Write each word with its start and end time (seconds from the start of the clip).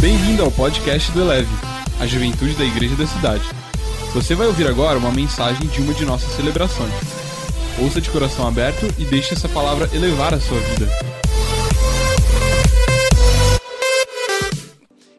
Bem-vindo 0.00 0.42
ao 0.42 0.50
podcast 0.50 1.12
do 1.12 1.20
Eleve, 1.20 1.50
a 2.00 2.06
juventude 2.06 2.54
da 2.54 2.64
igreja 2.64 2.96
da 2.96 3.06
cidade. 3.06 3.44
Você 4.14 4.34
vai 4.34 4.46
ouvir 4.46 4.66
agora 4.66 4.98
uma 4.98 5.12
mensagem 5.12 5.68
de 5.68 5.82
uma 5.82 5.92
de 5.92 6.06
nossas 6.06 6.30
celebrações. 6.32 6.90
Ouça 7.78 8.00
de 8.00 8.08
coração 8.08 8.48
aberto 8.48 8.86
e 8.98 9.04
deixe 9.04 9.34
essa 9.34 9.46
palavra 9.46 9.94
elevar 9.94 10.32
a 10.32 10.40
sua 10.40 10.58
vida. 10.58 10.86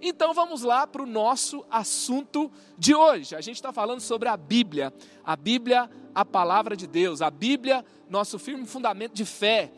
Então 0.02 0.34
vamos 0.34 0.64
lá 0.64 0.88
para 0.88 1.04
o 1.04 1.06
nosso 1.06 1.64
assunto 1.70 2.52
de 2.76 2.96
hoje. 2.96 3.36
A 3.36 3.42
gente 3.42 3.58
está 3.58 3.72
falando 3.72 4.02
sobre 4.02 4.30
a 4.30 4.36
Bíblia. 4.36 4.92
A 5.24 5.36
Bíblia, 5.36 5.92
a 6.16 6.26
palavra 6.26 6.76
de 6.76 6.88
Deus. 6.88 7.22
A 7.22 7.30
Bíblia, 7.30 7.86
nosso 8.10 8.40
firme 8.40 8.66
fundamento 8.66 9.14
de 9.14 9.26
fé. 9.26 9.72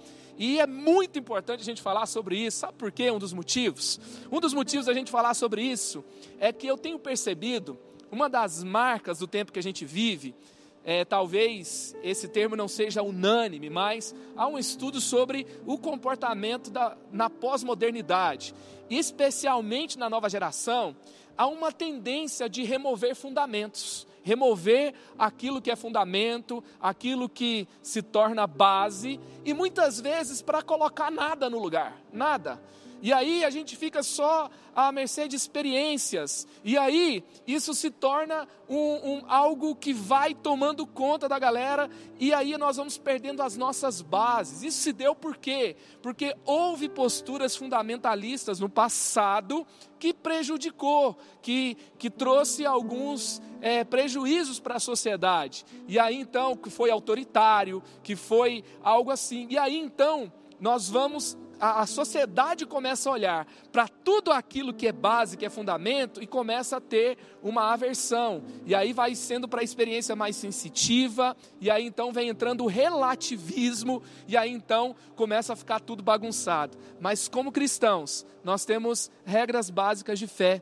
E 0.43 0.59
é 0.59 0.67
muito 0.67 1.17
importante 1.17 1.61
a 1.61 1.63
gente 1.63 1.81
falar 1.81 2.05
sobre 2.05 2.37
isso. 2.37 2.57
Sabe 2.57 2.73
por 2.73 2.91
quê? 2.91 3.09
Um 3.09 3.17
dos 3.17 3.31
motivos? 3.31 3.97
Um 4.29 4.41
dos 4.41 4.53
motivos 4.53 4.87
da 4.87 4.93
gente 4.93 5.09
falar 5.09 5.33
sobre 5.35 5.61
isso 5.63 6.03
é 6.38 6.51
que 6.51 6.67
eu 6.67 6.77
tenho 6.77 6.99
percebido 6.99 7.79
uma 8.11 8.27
das 8.27 8.61
marcas 8.61 9.20
do 9.20 9.25
tempo 9.25 9.53
que 9.53 9.59
a 9.59 9.63
gente 9.63 9.85
vive. 9.85 10.35
É, 10.84 11.05
talvez 11.05 11.95
esse 12.03 12.27
termo 12.27 12.57
não 12.57 12.67
seja 12.67 13.01
unânime, 13.01 13.70
mas 13.70 14.13
há 14.35 14.45
um 14.45 14.59
estudo 14.59 14.99
sobre 14.99 15.48
o 15.65 15.77
comportamento 15.77 16.70
da, 16.70 16.98
na 17.09 17.29
pós-modernidade, 17.29 18.53
especialmente 18.89 19.98
na 19.98 20.09
nova 20.09 20.29
geração, 20.29 20.93
há 21.37 21.48
uma 21.48 21.71
tendência 21.71 22.49
de 22.49 22.63
remover 22.63 23.15
fundamentos 23.15 24.05
remover 24.23 24.94
aquilo 25.20 25.62
que 25.62 25.70
é 25.70 25.76
fundamento, 25.76 26.63
aquilo 26.82 27.30
que 27.30 27.68
se 27.82 28.02
torna 28.02 28.48
base, 28.48 29.20
e 29.46 29.54
muitas 29.54 29.99
vezes 29.99 30.41
para 30.41 30.62
colocar 30.62 31.12
nada 31.12 31.49
no 31.49 31.59
lugar, 31.59 32.02
nada. 32.12 32.59
E 33.03 33.12
aí 33.12 33.43
a 33.43 33.49
gente 33.49 33.75
fica 33.75 34.02
só 34.02 34.49
à 34.73 34.89
mercê 34.89 35.27
de 35.27 35.35
experiências. 35.35 36.48
E 36.63 36.77
aí 36.77 37.21
isso 37.45 37.73
se 37.73 37.91
torna 37.91 38.48
um, 38.70 38.77
um, 38.77 39.21
algo 39.27 39.76
que 39.76 39.91
vai 39.91 40.34
tomando 40.34 40.87
conta 40.87 41.27
da 41.27 41.37
galera. 41.37 41.90
E 42.18 42.34
aí 42.34 42.57
nós 42.57 42.77
vamos 42.77 42.98
perdendo 42.98 43.43
as 43.43 43.57
nossas 43.57 44.01
bases. 44.01 44.63
Isso 44.63 44.77
se 44.77 44.93
deu 44.93 45.13
por 45.13 45.35
quê? 45.35 45.76
Porque 46.01 46.34
houve 46.46 46.87
posturas 46.87 47.57
fundamentalistas 47.57 48.62
no 48.62 48.70
passado 48.70 49.68
que 49.99 50.13
prejudicou, 50.13 51.18
que, 51.41 51.76
que 51.98 52.09
trouxe 52.09 52.65
alguns 52.65 53.41
é, 53.59 53.84
prejuízos 53.84 54.62
para 54.62 54.76
a 54.76 54.79
sociedade. 54.79 55.65
E 55.90 55.99
aí 55.99 56.15
então, 56.15 56.55
que 56.55 56.70
foi 56.70 56.90
autoritário, 56.90 57.84
que 58.01 58.15
foi 58.15 58.63
algo 58.81 59.12
assim. 59.12 59.46
E 59.49 59.57
aí 59.57 59.77
então, 59.77 60.31
nós 60.57 60.90
vamos 60.90 61.37
a, 61.63 61.79
a 61.79 61.85
sociedade 61.85 62.65
começa 62.65 63.09
a 63.09 63.13
olhar 63.13 63.47
para 63.71 63.87
tudo 63.87 64.33
aquilo 64.33 64.73
que 64.73 64.85
é 64.85 64.91
base, 64.91 65.38
que 65.38 65.45
é 65.45 65.50
fundamento, 65.50 66.22
e 66.22 66.28
começa 66.28 66.75
a 66.75 66.81
ter 66.81 67.17
uma 67.41 67.72
aversão. 67.72 68.44
E 68.66 68.75
aí 68.75 68.91
vai 68.91 69.16
sendo 69.16 69.47
para 69.47 69.61
a 69.61 69.63
experiência 69.63 70.13
mais 70.13 70.35
sensitiva, 70.35 71.38
e 71.61 71.72
aí 71.72 71.85
então 71.85 72.11
vem 72.11 72.28
entrando 72.28 72.66
o 72.66 72.67
relativismo, 72.67 74.03
e 74.28 74.35
aí 74.35 74.51
então 74.51 74.94
começa 75.16 75.53
a 75.53 75.56
ficar 75.56 75.79
tudo 75.79 76.03
bagunçado. 76.03 76.78
Mas 77.00 77.29
como 77.29 77.50
cristãos, 77.50 78.25
nós 78.44 78.66
temos 78.66 79.09
regras 79.23 79.69
básicas 79.69 80.19
de 80.19 80.28
fé. 80.28 80.61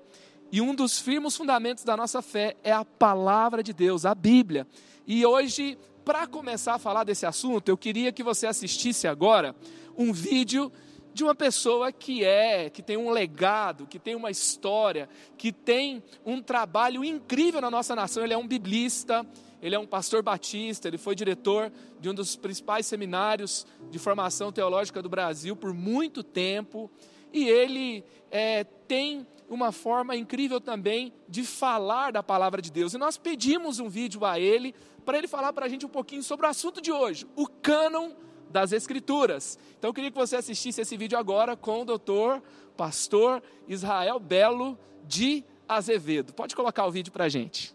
E 0.51 0.61
um 0.61 0.75
dos 0.75 0.99
firmes 0.99 1.35
fundamentos 1.35 1.83
da 1.83 1.97
nossa 1.97 2.21
fé 2.21 2.55
é 2.63 2.71
a 2.71 2.85
palavra 2.85 3.63
de 3.63 3.73
Deus, 3.73 4.05
a 4.05 4.13
Bíblia. 4.13 4.67
E 5.07 5.25
hoje, 5.25 5.79
para 6.05 6.27
começar 6.27 6.75
a 6.75 6.79
falar 6.79 7.05
desse 7.05 7.25
assunto, 7.25 7.69
eu 7.69 7.77
queria 7.77 8.11
que 8.11 8.21
você 8.21 8.45
assistisse 8.45 9.07
agora 9.07 9.55
um 9.97 10.13
vídeo 10.13 10.71
de 11.13 11.23
uma 11.23 11.35
pessoa 11.35 11.91
que 11.91 12.23
é, 12.23 12.69
que 12.69 12.81
tem 12.81 12.97
um 12.97 13.09
legado, 13.09 13.85
que 13.87 13.99
tem 13.99 14.15
uma 14.15 14.31
história, 14.31 15.09
que 15.37 15.51
tem 15.51 16.03
um 16.25 16.41
trabalho 16.41 17.03
incrível 17.03 17.61
na 17.61 17.69
nossa 17.69 17.95
nação. 17.95 18.23
Ele 18.23 18.33
é 18.33 18.37
um 18.37 18.47
biblista, 18.47 19.25
ele 19.61 19.75
é 19.75 19.79
um 19.79 19.85
pastor 19.85 20.23
batista, 20.23 20.87
ele 20.87 20.97
foi 20.97 21.15
diretor 21.15 21.71
de 21.99 22.09
um 22.09 22.13
dos 22.13 22.35
principais 22.35 22.85
seminários 22.85 23.67
de 23.89 23.99
formação 23.99 24.51
teológica 24.51 25.01
do 25.01 25.09
Brasil 25.09 25.55
por 25.55 25.73
muito 25.73 26.23
tempo. 26.23 26.89
E 27.33 27.47
ele 27.47 28.03
é, 28.29 28.63
tem 28.63 29.27
uma 29.49 29.71
forma 29.71 30.15
incrível 30.15 30.61
também 30.61 31.13
de 31.27 31.43
falar 31.43 32.11
da 32.11 32.23
palavra 32.23 32.61
de 32.61 32.71
Deus. 32.71 32.93
E 32.93 32.97
nós 32.97 33.17
pedimos 33.17 33.79
um 33.79 33.89
vídeo 33.89 34.25
a 34.25 34.39
ele 34.39 34.73
para 35.05 35.17
ele 35.17 35.27
falar 35.27 35.51
para 35.51 35.65
a 35.65 35.69
gente 35.69 35.85
um 35.85 35.89
pouquinho 35.89 36.23
sobre 36.23 36.45
o 36.45 36.49
assunto 36.49 36.81
de 36.81 36.91
hoje, 36.91 37.27
o 37.35 37.47
cânon 37.47 38.11
das 38.51 38.71
Escrituras. 38.71 39.57
Então 39.77 39.89
eu 39.89 39.93
queria 39.93 40.11
que 40.11 40.17
você 40.17 40.35
assistisse 40.35 40.81
esse 40.81 40.97
vídeo 40.97 41.17
agora 41.17 41.55
com 41.55 41.81
o 41.81 41.85
doutor, 41.85 42.41
pastor 42.77 43.41
Israel 43.67 44.19
Belo 44.19 44.77
de 45.07 45.43
Azevedo. 45.67 46.33
Pode 46.33 46.55
colocar 46.55 46.85
o 46.85 46.91
vídeo 46.91 47.11
para 47.11 47.25
a 47.25 47.29
gente. 47.29 47.73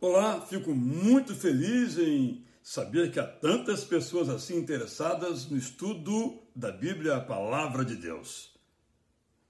Olá, 0.00 0.40
fico 0.40 0.74
muito 0.74 1.34
feliz 1.34 1.96
em 1.98 2.44
saber 2.62 3.10
que 3.10 3.18
há 3.18 3.26
tantas 3.26 3.84
pessoas 3.84 4.28
assim 4.28 4.58
interessadas 4.58 5.48
no 5.48 5.56
estudo 5.56 6.38
da 6.54 6.70
Bíblia, 6.70 7.16
a 7.16 7.20
palavra 7.20 7.84
de 7.84 7.96
Deus. 7.96 8.52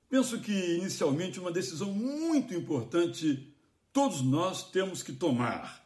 Penso 0.09 0.41
que 0.41 0.77
inicialmente 0.77 1.41
uma 1.41 1.50
decisão 1.50 1.91
muito 1.91 2.55
importante 2.55 3.50
todos 3.93 4.22
nós 4.22 4.71
temos 4.71 5.03
que 5.03 5.12
tomar. 5.12 5.82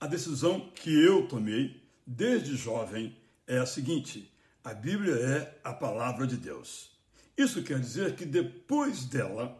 A 0.00 0.06
decisão 0.06 0.70
que 0.74 0.90
eu 0.90 1.28
tomei 1.28 1.82
desde 2.06 2.56
jovem 2.56 3.16
é 3.50 3.58
a 3.58 3.66
seguinte: 3.66 4.32
a 4.62 4.72
Bíblia 4.72 5.14
é 5.14 5.60
a 5.64 5.74
palavra 5.74 6.26
de 6.26 6.36
Deus. 6.36 6.90
Isso 7.36 7.62
quer 7.62 7.80
dizer 7.80 8.14
que 8.14 8.24
depois 8.24 9.04
dela, 9.04 9.58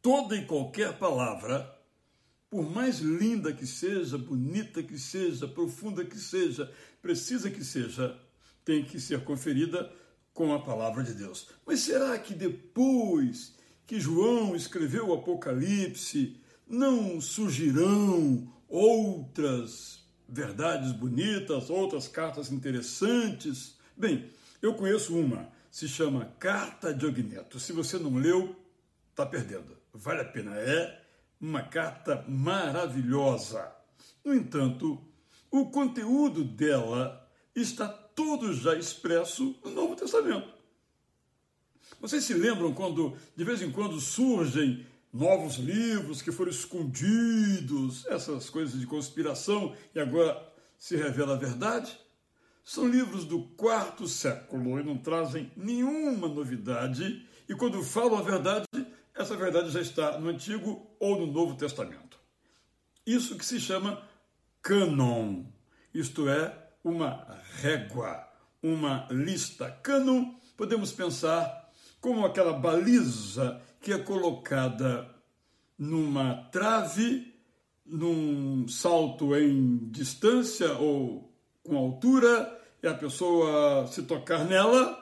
toda 0.00 0.36
e 0.36 0.46
qualquer 0.46 0.96
palavra, 0.96 1.76
por 2.48 2.70
mais 2.70 3.00
linda 3.00 3.52
que 3.52 3.66
seja, 3.66 4.16
bonita 4.16 4.82
que 4.82 4.98
seja, 4.98 5.48
profunda 5.48 6.04
que 6.04 6.18
seja, 6.18 6.72
precisa 7.02 7.50
que 7.50 7.64
seja, 7.64 8.16
tem 8.64 8.84
que 8.84 9.00
ser 9.00 9.24
conferida 9.24 9.92
com 10.32 10.54
a 10.54 10.62
palavra 10.62 11.02
de 11.02 11.14
Deus. 11.14 11.48
Mas 11.66 11.80
será 11.80 12.16
que 12.18 12.34
depois 12.34 13.54
que 13.84 13.98
João 13.98 14.54
escreveu 14.54 15.08
o 15.08 15.14
Apocalipse, 15.14 16.36
não 16.68 17.20
surgirão 17.20 18.52
outras 18.68 19.99
verdades 20.30 20.92
bonitas, 20.92 21.70
outras 21.70 22.06
cartas 22.06 22.52
interessantes. 22.52 23.76
Bem, 23.96 24.30
eu 24.62 24.74
conheço 24.74 25.16
uma, 25.16 25.48
se 25.70 25.88
chama 25.88 26.32
Carta 26.38 26.94
de 26.94 27.04
Ogneto. 27.04 27.58
Se 27.58 27.72
você 27.72 27.98
não 27.98 28.16
leu, 28.16 28.54
está 29.10 29.26
perdendo. 29.26 29.76
Vale 29.92 30.20
a 30.20 30.24
pena, 30.24 30.56
é 30.56 31.02
uma 31.40 31.62
carta 31.62 32.24
maravilhosa. 32.28 33.70
No 34.24 34.34
entanto, 34.34 35.02
o 35.50 35.70
conteúdo 35.70 36.44
dela 36.44 37.28
está 37.54 37.88
todo 37.88 38.52
já 38.52 38.74
expresso 38.76 39.56
no 39.64 39.70
Novo 39.70 39.96
Testamento. 39.96 40.48
Vocês 42.00 42.24
se 42.24 42.34
lembram 42.34 42.72
quando 42.72 43.16
de 43.36 43.44
vez 43.44 43.60
em 43.62 43.70
quando 43.70 44.00
surgem 44.00 44.86
novos 45.12 45.56
livros 45.56 46.22
que 46.22 46.30
foram 46.30 46.50
escondidos, 46.50 48.06
essas 48.06 48.48
coisas 48.48 48.78
de 48.78 48.86
conspiração, 48.86 49.74
e 49.94 50.00
agora 50.00 50.40
se 50.78 50.96
revela 50.96 51.34
a 51.34 51.38
verdade? 51.38 51.98
São 52.64 52.88
livros 52.88 53.24
do 53.24 53.42
quarto 53.56 54.06
século 54.06 54.78
e 54.78 54.84
não 54.84 54.96
trazem 54.96 55.50
nenhuma 55.56 56.28
novidade, 56.28 57.26
e 57.48 57.54
quando 57.54 57.82
falam 57.82 58.18
a 58.18 58.22
verdade, 58.22 58.66
essa 59.14 59.36
verdade 59.36 59.70
já 59.70 59.80
está 59.80 60.18
no 60.18 60.28
Antigo 60.28 60.94
ou 61.00 61.18
no 61.18 61.26
Novo 61.26 61.56
Testamento. 61.56 62.18
Isso 63.04 63.36
que 63.36 63.44
se 63.44 63.58
chama 63.58 64.02
cânon, 64.62 65.44
isto 65.92 66.28
é, 66.28 66.70
uma 66.84 67.26
régua, 67.60 68.28
uma 68.62 69.08
lista. 69.10 69.70
Cânon, 69.82 70.34
podemos 70.56 70.92
pensar 70.92 71.70
como 72.00 72.24
aquela 72.24 72.52
baliza 72.52 73.60
que 73.80 73.92
é 73.92 73.98
colocada 73.98 75.08
numa 75.78 76.48
trave, 76.50 77.34
num 77.84 78.68
salto 78.68 79.34
em 79.34 79.90
distância 79.90 80.74
ou 80.74 81.34
com 81.62 81.76
altura, 81.76 82.58
e 82.82 82.86
a 82.86 82.94
pessoa 82.94 83.86
se 83.86 84.02
tocar 84.02 84.44
nela 84.44 84.98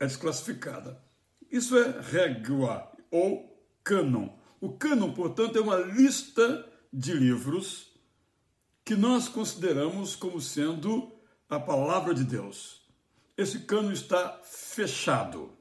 é 0.00 0.06
desclassificada. 0.06 1.02
Isso 1.50 1.76
é 1.76 2.00
régua 2.00 2.90
ou 3.10 3.64
cânon. 3.84 4.30
O 4.60 4.72
cânon, 4.72 5.12
portanto, 5.12 5.56
é 5.58 5.60
uma 5.60 5.76
lista 5.76 6.68
de 6.92 7.12
livros 7.12 7.92
que 8.84 8.96
nós 8.96 9.28
consideramos 9.28 10.16
como 10.16 10.40
sendo 10.40 11.12
a 11.48 11.60
palavra 11.60 12.14
de 12.14 12.24
Deus. 12.24 12.82
Esse 13.36 13.60
cano 13.60 13.92
está 13.92 14.40
fechado. 14.42 15.56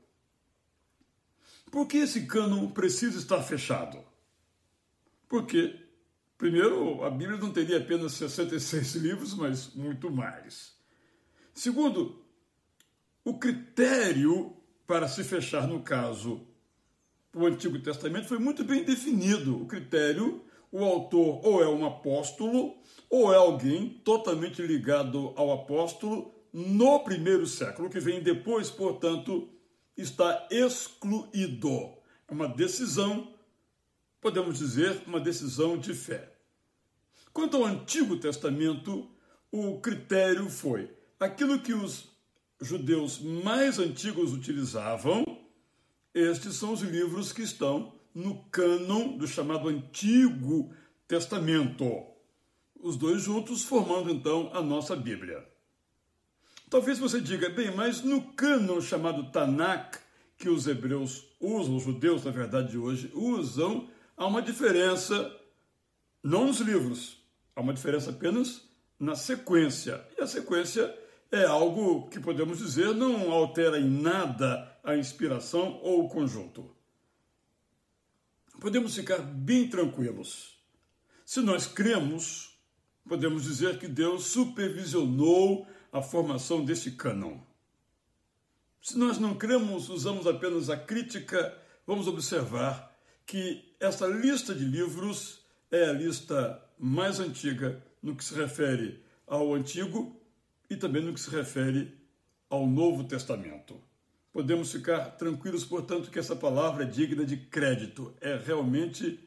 Por 1.72 1.88
que 1.88 1.98
esse 1.98 2.26
cano 2.28 2.70
precisa 2.72 3.18
estar 3.18 3.42
fechado? 3.42 3.98
Porque, 5.28 5.80
primeiro, 6.38 7.02
a 7.04 7.10
Bíblia 7.10 7.38
não 7.40 7.52
teria 7.52 7.78
apenas 7.78 8.12
66 8.12 8.96
livros, 8.96 9.34
mas 9.34 9.74
muito 9.74 10.12
mais. 10.12 10.76
Segundo, 11.54 12.22
o 13.24 13.40
critério 13.40 14.54
para 14.86 15.08
se 15.08 15.24
fechar 15.24 15.66
no 15.66 15.82
caso 15.82 16.46
o 17.34 17.46
Antigo 17.46 17.80
Testamento 17.80 18.28
foi 18.28 18.40
muito 18.40 18.64
bem 18.64 18.84
definido. 18.84 19.62
O 19.62 19.66
critério, 19.66 20.44
o 20.72 20.84
autor 20.84 21.40
ou 21.46 21.64
é 21.64 21.68
um 21.68 21.86
apóstolo 21.86 22.76
ou 23.10 23.34
é 23.34 23.38
alguém 23.38 24.02
totalmente 24.04 24.62
ligado 24.62 25.34
ao 25.38 25.52
apóstolo 25.52 26.34
no 26.52 27.00
primeiro 27.00 27.48
século. 27.48 27.90
Que 27.90 28.00
vem 28.00 28.22
depois, 28.22 28.70
portanto, 28.70 29.48
está 29.96 30.48
excluído. 30.50 31.94
É 32.28 32.34
uma 32.34 32.48
decisão, 32.48 33.34
podemos 34.20 34.58
dizer, 34.58 35.04
uma 35.06 35.20
decisão 35.20 35.78
de 35.78 35.94
fé. 35.94 36.34
Quanto 37.34 37.58
ao 37.58 37.66
Antigo 37.66 38.18
Testamento, 38.18 39.10
o 39.52 39.80
critério 39.80 40.50
foi 40.50 40.92
aquilo 41.20 41.60
que 41.60 41.74
os 41.74 42.10
judeus 42.60 43.20
mais 43.20 43.80
antigos 43.80 44.34
utilizavam, 44.34 45.24
estes 46.14 46.56
são 46.56 46.74
os 46.74 46.82
livros 46.82 47.32
que 47.32 47.42
estão 47.42 47.94
no 48.14 48.44
cânon 48.46 49.18
do 49.18 49.28
chamado 49.28 49.70
Antigo 49.70 50.74
Testamento. 51.08 52.06
Os 52.76 52.98
dois 52.98 53.22
juntos 53.22 53.64
formando 53.64 54.10
então 54.10 54.50
a 54.54 54.62
nossa 54.62 54.96
Bíblia. 54.96 55.51
Talvez 56.72 56.98
você 56.98 57.20
diga, 57.20 57.50
bem, 57.50 57.70
mas 57.76 58.02
no 58.02 58.32
cânon 58.32 58.80
chamado 58.80 59.30
Tanakh, 59.30 60.00
que 60.38 60.48
os 60.48 60.68
hebreus 60.68 61.26
usam, 61.38 61.76
os 61.76 61.84
judeus, 61.84 62.24
na 62.24 62.32
verdade, 62.32 62.72
de 62.72 62.78
hoje, 62.78 63.12
usam, 63.14 63.90
há 64.16 64.26
uma 64.26 64.42
diferença, 64.42 65.38
não 66.24 66.48
nos 66.48 66.62
livros, 66.62 67.18
há 67.54 67.60
uma 67.60 67.74
diferença 67.74 68.12
apenas 68.12 68.70
na 68.98 69.18
sequência. 69.18 70.02
E 70.18 70.24
a 70.24 70.28
sequência 70.28 70.98
é 71.30 71.44
algo 71.44 72.08
que 72.08 72.22
podemos 72.22 72.60
dizer 72.60 72.96
não 72.96 73.30
altera 73.34 73.78
em 73.78 73.90
nada 73.90 74.74
a 74.82 74.96
inspiração 74.96 75.78
ou 75.84 76.06
o 76.06 76.08
conjunto. 76.08 76.74
Podemos 78.62 78.96
ficar 78.96 79.18
bem 79.18 79.68
tranquilos. 79.68 80.58
Se 81.26 81.42
nós 81.42 81.68
cremos, 81.68 82.58
podemos 83.06 83.44
dizer 83.44 83.78
que 83.78 83.90
Deus 83.90 84.28
supervisionou 84.28 85.68
a 85.92 86.02
formação 86.02 86.64
desse 86.64 86.92
cânon. 86.92 87.38
Se 88.82 88.98
nós 88.98 89.20
não 89.20 89.36
cremos, 89.36 89.90
usamos 89.90 90.26
apenas 90.26 90.70
a 90.70 90.78
crítica, 90.78 91.56
vamos 91.86 92.08
observar 92.08 92.96
que 93.26 93.76
essa 93.80 94.08
lista 94.08 94.56
de 94.56 94.66
livros 94.66 95.46
é 95.70 95.86
a 95.86 95.94
lista 95.94 96.62
mais 96.78 97.20
antiga 97.20 97.84
no 98.02 98.16
que 98.16 98.24
se 98.24 98.34
refere 98.34 99.04
ao 99.28 99.54
Antigo 99.54 100.20
e 100.70 100.76
também 100.76 101.04
no 101.04 101.14
que 101.14 101.20
se 101.20 101.30
refere 101.30 101.98
ao 102.50 102.66
Novo 102.66 103.04
Testamento. 103.04 103.80
Podemos 104.34 104.72
ficar 104.72 105.12
tranquilos, 105.12 105.64
portanto, 105.64 106.10
que 106.10 106.20
essa 106.20 106.36
palavra 106.36 106.84
é 106.84 106.88
digna 106.88 107.26
de 107.26 107.38
crédito, 107.38 108.14
é 108.20 108.36
realmente 108.36 109.20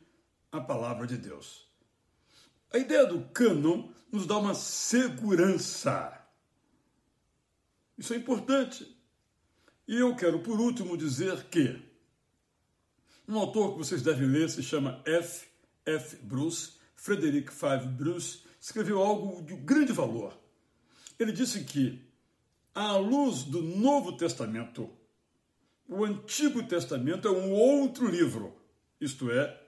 a 0.50 0.60
palavra 0.60 1.06
de 1.06 1.17
Deus. 1.17 1.67
A 2.72 2.78
ideia 2.78 3.06
do 3.06 3.20
cânon 3.28 3.88
nos 4.10 4.26
dá 4.26 4.37
uma 4.38 4.55
segurança. 4.55 6.24
Isso 7.96 8.12
é 8.14 8.17
importante. 8.17 8.87
E 9.87 9.96
eu 9.96 10.14
quero, 10.17 10.41
por 10.41 10.58
último, 10.61 10.96
dizer 10.96 11.44
que 11.44 11.81
um 13.29 13.38
autor 13.38 13.73
que 13.73 13.79
vocês 13.79 14.02
devem 14.02 14.29
ler 14.29 14.49
se 14.49 14.62
chama 14.62 15.02
F. 15.05 15.46
F. 15.87 16.17
Bruce, 16.17 16.73
Frederick 16.94 17.52
Five 17.52 17.87
Bruce, 17.87 18.41
escreveu 18.61 19.02
algo 19.02 19.43
de 19.43 19.55
grande 19.56 19.93
valor 19.93 20.35
ele 21.19 21.32
disse 21.32 21.64
que, 21.64 22.02
à 22.75 22.96
luz 22.96 23.44
do 23.44 23.62
Novo 23.62 24.17
Testamento, 24.17 24.91
o 25.88 26.05
Antigo 26.05 26.62
Testamento 26.67 27.29
é 27.29 27.31
um 27.31 27.52
outro 27.52 28.08
livro, 28.08 28.56
isto 29.00 29.31
é, 29.31 29.61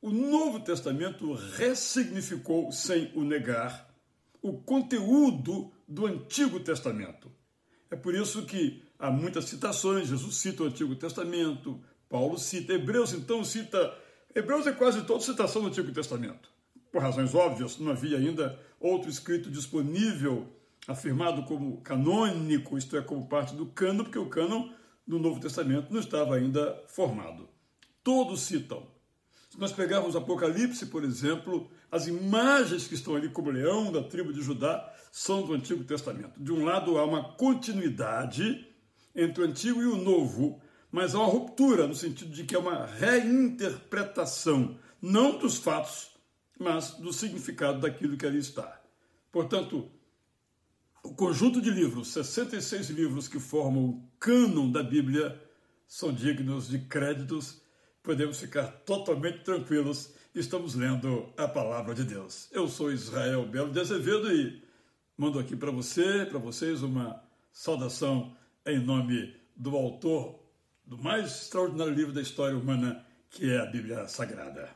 o 0.00 0.10
Novo 0.10 0.60
Testamento 0.60 1.32
ressignificou, 1.32 2.72
sem 2.72 3.12
o 3.14 3.22
negar, 3.22 3.88
o 4.40 4.60
conteúdo 4.60 5.72
do 5.86 6.06
Antigo 6.06 6.58
Testamento. 6.58 7.30
É 7.92 7.96
por 7.96 8.14
isso 8.14 8.46
que 8.46 8.82
há 8.98 9.10
muitas 9.10 9.44
citações, 9.44 10.08
Jesus 10.08 10.36
cita 10.36 10.62
o 10.62 10.66
Antigo 10.66 10.96
Testamento, 10.96 11.78
Paulo 12.08 12.38
cita, 12.38 12.72
Hebreus 12.72 13.12
então 13.12 13.44
cita, 13.44 13.94
Hebreus 14.34 14.66
é 14.66 14.72
quase 14.72 15.02
toda 15.02 15.20
citação 15.20 15.60
do 15.60 15.68
Antigo 15.68 15.92
Testamento. 15.92 16.48
Por 16.90 17.02
razões 17.02 17.34
óbvias, 17.34 17.78
não 17.78 17.92
havia 17.92 18.16
ainda 18.16 18.58
outro 18.80 19.10
escrito 19.10 19.50
disponível 19.50 20.48
afirmado 20.88 21.42
como 21.42 21.82
canônico, 21.82 22.78
isto 22.78 22.96
é, 22.96 23.02
como 23.02 23.28
parte 23.28 23.54
do 23.54 23.66
cânon, 23.66 24.04
porque 24.04 24.18
o 24.18 24.30
cânon 24.30 24.70
do 25.06 25.18
Novo 25.18 25.38
Testamento 25.38 25.92
não 25.92 26.00
estava 26.00 26.36
ainda 26.36 26.82
formado. 26.88 27.46
Todos 28.02 28.40
citam. 28.40 28.86
Se 29.50 29.60
nós 29.60 29.70
pegarmos 29.70 30.16
Apocalipse, 30.16 30.86
por 30.86 31.04
exemplo, 31.04 31.70
as 31.90 32.06
imagens 32.06 32.88
que 32.88 32.94
estão 32.94 33.14
ali 33.14 33.28
como 33.28 33.50
leão 33.50 33.92
da 33.92 34.02
tribo 34.02 34.32
de 34.32 34.40
Judá 34.40 34.90
são 35.12 35.44
do 35.44 35.52
Antigo 35.52 35.84
Testamento. 35.84 36.42
De 36.42 36.50
um 36.50 36.64
lado 36.64 36.96
há 36.96 37.04
uma 37.04 37.34
continuidade 37.34 38.66
entre 39.14 39.42
o 39.42 39.46
Antigo 39.46 39.82
e 39.82 39.86
o 39.86 39.98
Novo, 39.98 40.58
mas 40.90 41.14
há 41.14 41.18
uma 41.18 41.28
ruptura 41.28 41.86
no 41.86 41.94
sentido 41.94 42.32
de 42.32 42.44
que 42.44 42.56
é 42.56 42.58
uma 42.58 42.86
reinterpretação, 42.86 44.78
não 45.02 45.38
dos 45.38 45.58
fatos, 45.58 46.12
mas 46.58 46.92
do 46.92 47.12
significado 47.12 47.80
daquilo 47.80 48.16
que 48.16 48.24
ali 48.24 48.38
está. 48.38 48.80
Portanto, 49.30 49.90
o 51.02 51.14
conjunto 51.14 51.60
de 51.60 51.70
livros, 51.70 52.08
66 52.08 52.88
livros 52.90 53.28
que 53.28 53.38
formam 53.38 53.84
o 53.84 54.08
cânon 54.18 54.70
da 54.70 54.82
Bíblia, 54.82 55.38
são 55.86 56.10
dignos 56.10 56.68
de 56.68 56.78
créditos. 56.78 57.60
Podemos 58.02 58.40
ficar 58.40 58.66
totalmente 58.86 59.40
tranquilos. 59.40 60.14
Estamos 60.34 60.74
lendo 60.74 61.30
a 61.36 61.46
palavra 61.46 61.94
de 61.94 62.04
Deus. 62.04 62.48
Eu 62.50 62.66
sou 62.66 62.90
Israel 62.90 63.46
Belo 63.46 63.70
de 63.70 63.80
Azevedo 63.80 64.32
e 64.32 64.61
mando 65.22 65.38
aqui 65.38 65.54
para 65.54 65.70
você, 65.70 66.26
para 66.26 66.40
vocês, 66.40 66.82
uma 66.82 67.22
saudação 67.52 68.36
em 68.66 68.80
nome 68.80 69.32
do 69.54 69.76
autor 69.76 70.34
do 70.84 70.98
mais 70.98 71.42
extraordinário 71.42 71.94
livro 71.94 72.12
da 72.12 72.20
história 72.20 72.58
humana, 72.58 73.06
que 73.30 73.48
é 73.48 73.60
a 73.60 73.66
Bíblia 73.66 74.08
Sagrada. 74.08 74.68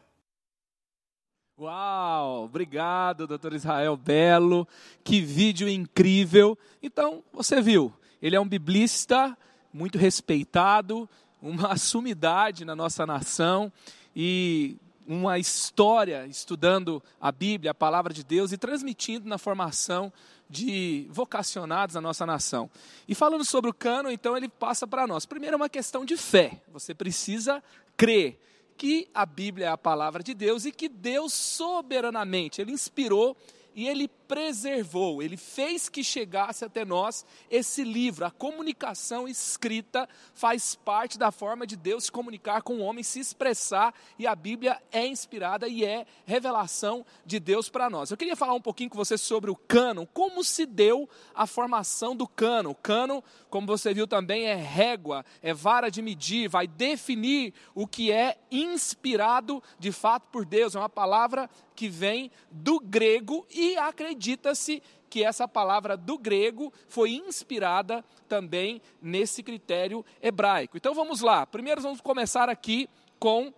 Uau, 1.59 2.45
obrigado, 2.45 3.27
doutor 3.27 3.55
Israel 3.55 3.97
Belo, 3.97 4.69
que 5.03 5.21
vídeo 5.21 5.69
incrível. 5.69 6.57
Então, 6.81 7.25
você 7.33 7.61
viu, 7.61 7.93
ele 8.23 8.37
é 8.37 8.41
um 8.41 8.49
biblista 8.49 9.37
muito 9.73 9.99
respeitado, 9.99 11.11
uma 11.43 11.75
sumidade 11.77 12.65
na 12.65 12.77
nossa 12.77 13.05
nação 13.05 13.73
e 14.15 14.77
uma 15.07 15.39
história 15.39 16.27
estudando 16.27 17.03
a 17.21 17.31
Bíblia, 17.31 17.71
a 17.71 17.75
palavra 17.75 18.13
de 18.13 18.25
Deus 18.25 18.53
e 18.53 18.59
transmitindo 18.59 19.29
na 19.29 19.39
formação 19.39 20.13
de 20.49 21.07
vocacionados 21.11 21.95
na 21.95 22.01
nossa 22.01 22.25
nação. 22.25 22.71
E 23.09 23.15
falando 23.15 23.45
sobre 23.45 23.71
o 23.71 23.75
cano, 23.75 24.11
então 24.11 24.37
ele 24.37 24.49
passa 24.49 24.87
para 24.87 25.07
nós. 25.07 25.27
Primeiro 25.27 25.55
é 25.55 25.57
uma 25.57 25.69
questão 25.69 26.05
de 26.05 26.17
fé. 26.17 26.63
Você 26.73 26.95
precisa 26.95 27.63
crer 27.97 28.39
que 28.77 29.09
a 29.15 29.25
Bíblia 29.25 29.67
é 29.67 29.71
a 29.71 29.79
palavra 29.79 30.23
de 30.23 30.35
Deus 30.35 30.65
e 30.65 30.73
que 30.73 30.89
Deus 30.89 31.33
soberanamente, 31.33 32.61
ele 32.61 32.73
inspirou 32.73 33.37
e 33.75 33.89
ele 33.89 34.09
preservou, 34.27 35.23
ele 35.23 35.37
fez 35.37 35.89
que 35.89 36.03
chegasse 36.03 36.65
até 36.65 36.85
nós 36.85 37.25
esse 37.51 37.85
livro. 37.85 38.25
A 38.25 38.31
comunicação 38.31 39.29
escrita 39.29 40.09
faz 40.35 40.75
parte 40.75 41.19
da 41.19 41.31
forma 41.31 41.67
de 41.67 41.77
Deus 41.77 42.05
se 42.05 42.13
comunicar 42.13 42.63
com 42.63 42.77
o 42.77 42.81
homem, 42.81 43.03
se 43.03 43.21
expressar, 43.21 43.95
e 44.19 44.27
a 44.27 44.35
Bíblia 44.35 44.81
é 44.91 45.07
inspirada 45.07 45.69
e 45.69 45.85
é 45.85 46.07
revelação 46.25 47.05
de 47.25 47.39
Deus 47.39 47.69
para 47.69 47.89
nós. 47.89 48.11
Eu 48.11 48.17
queria 48.17 48.37
falar 48.37 48.55
um 48.55 48.61
pouquinho 48.61 48.91
com 48.91 48.97
você 48.97 49.17
sobre 49.17 49.51
o 49.51 49.57
cano, 49.57 50.07
como 50.07 50.43
se 50.43 50.67
deu 50.67 51.09
a 51.35 51.47
formação 51.47 52.15
do 52.15 52.27
cano. 52.27 52.71
O 52.71 52.75
cano, 52.75 53.23
como 53.49 53.67
você 53.67 53.95
viu 53.95 54.07
também, 54.07 54.47
é 54.47 54.55
régua, 54.55 55.25
é 55.43 55.55
vara 55.55 55.91
de 55.91 56.03
medir, 56.03 56.49
vai 56.49 56.67
definir 56.67 57.55
o 57.75 57.87
que 57.87 58.11
é 58.11 58.39
inspirado 58.51 59.63
de 59.79 59.93
fato 59.93 60.29
por 60.31 60.45
Deus. 60.45 60.75
É 60.75 60.79
uma 60.79 60.89
palavra 60.89 61.49
que 61.75 61.89
vem 61.89 62.31
do 62.51 62.81
grego 62.81 63.47
e 63.51 63.77
acredita-se 64.17 64.83
que 65.09 65.23
essa 65.23 65.47
palavra 65.47 65.97
do 65.97 66.19
grego 66.19 66.73
foi 66.89 67.13
inspirada 67.13 68.05
também 68.27 68.81
nesse 69.01 69.43
critério 69.43 70.05
hebraico. 70.21 70.77
Então 70.77 70.95
vamos 70.95 71.21
lá. 71.21 71.47
Primeiro 71.47 71.81
vamos 71.81 72.01
começar 72.01 72.49
aqui 72.49 72.89
com 73.19 73.53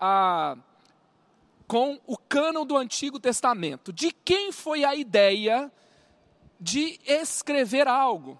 a 0.00 0.56
com 1.66 2.00
o 2.06 2.16
cânon 2.16 2.64
do 2.64 2.78
Antigo 2.78 3.20
Testamento. 3.20 3.92
De 3.92 4.10
quem 4.10 4.50
foi 4.50 4.84
a 4.84 4.94
ideia 4.94 5.70
de 6.58 6.98
escrever 7.04 7.86
algo? 7.86 8.38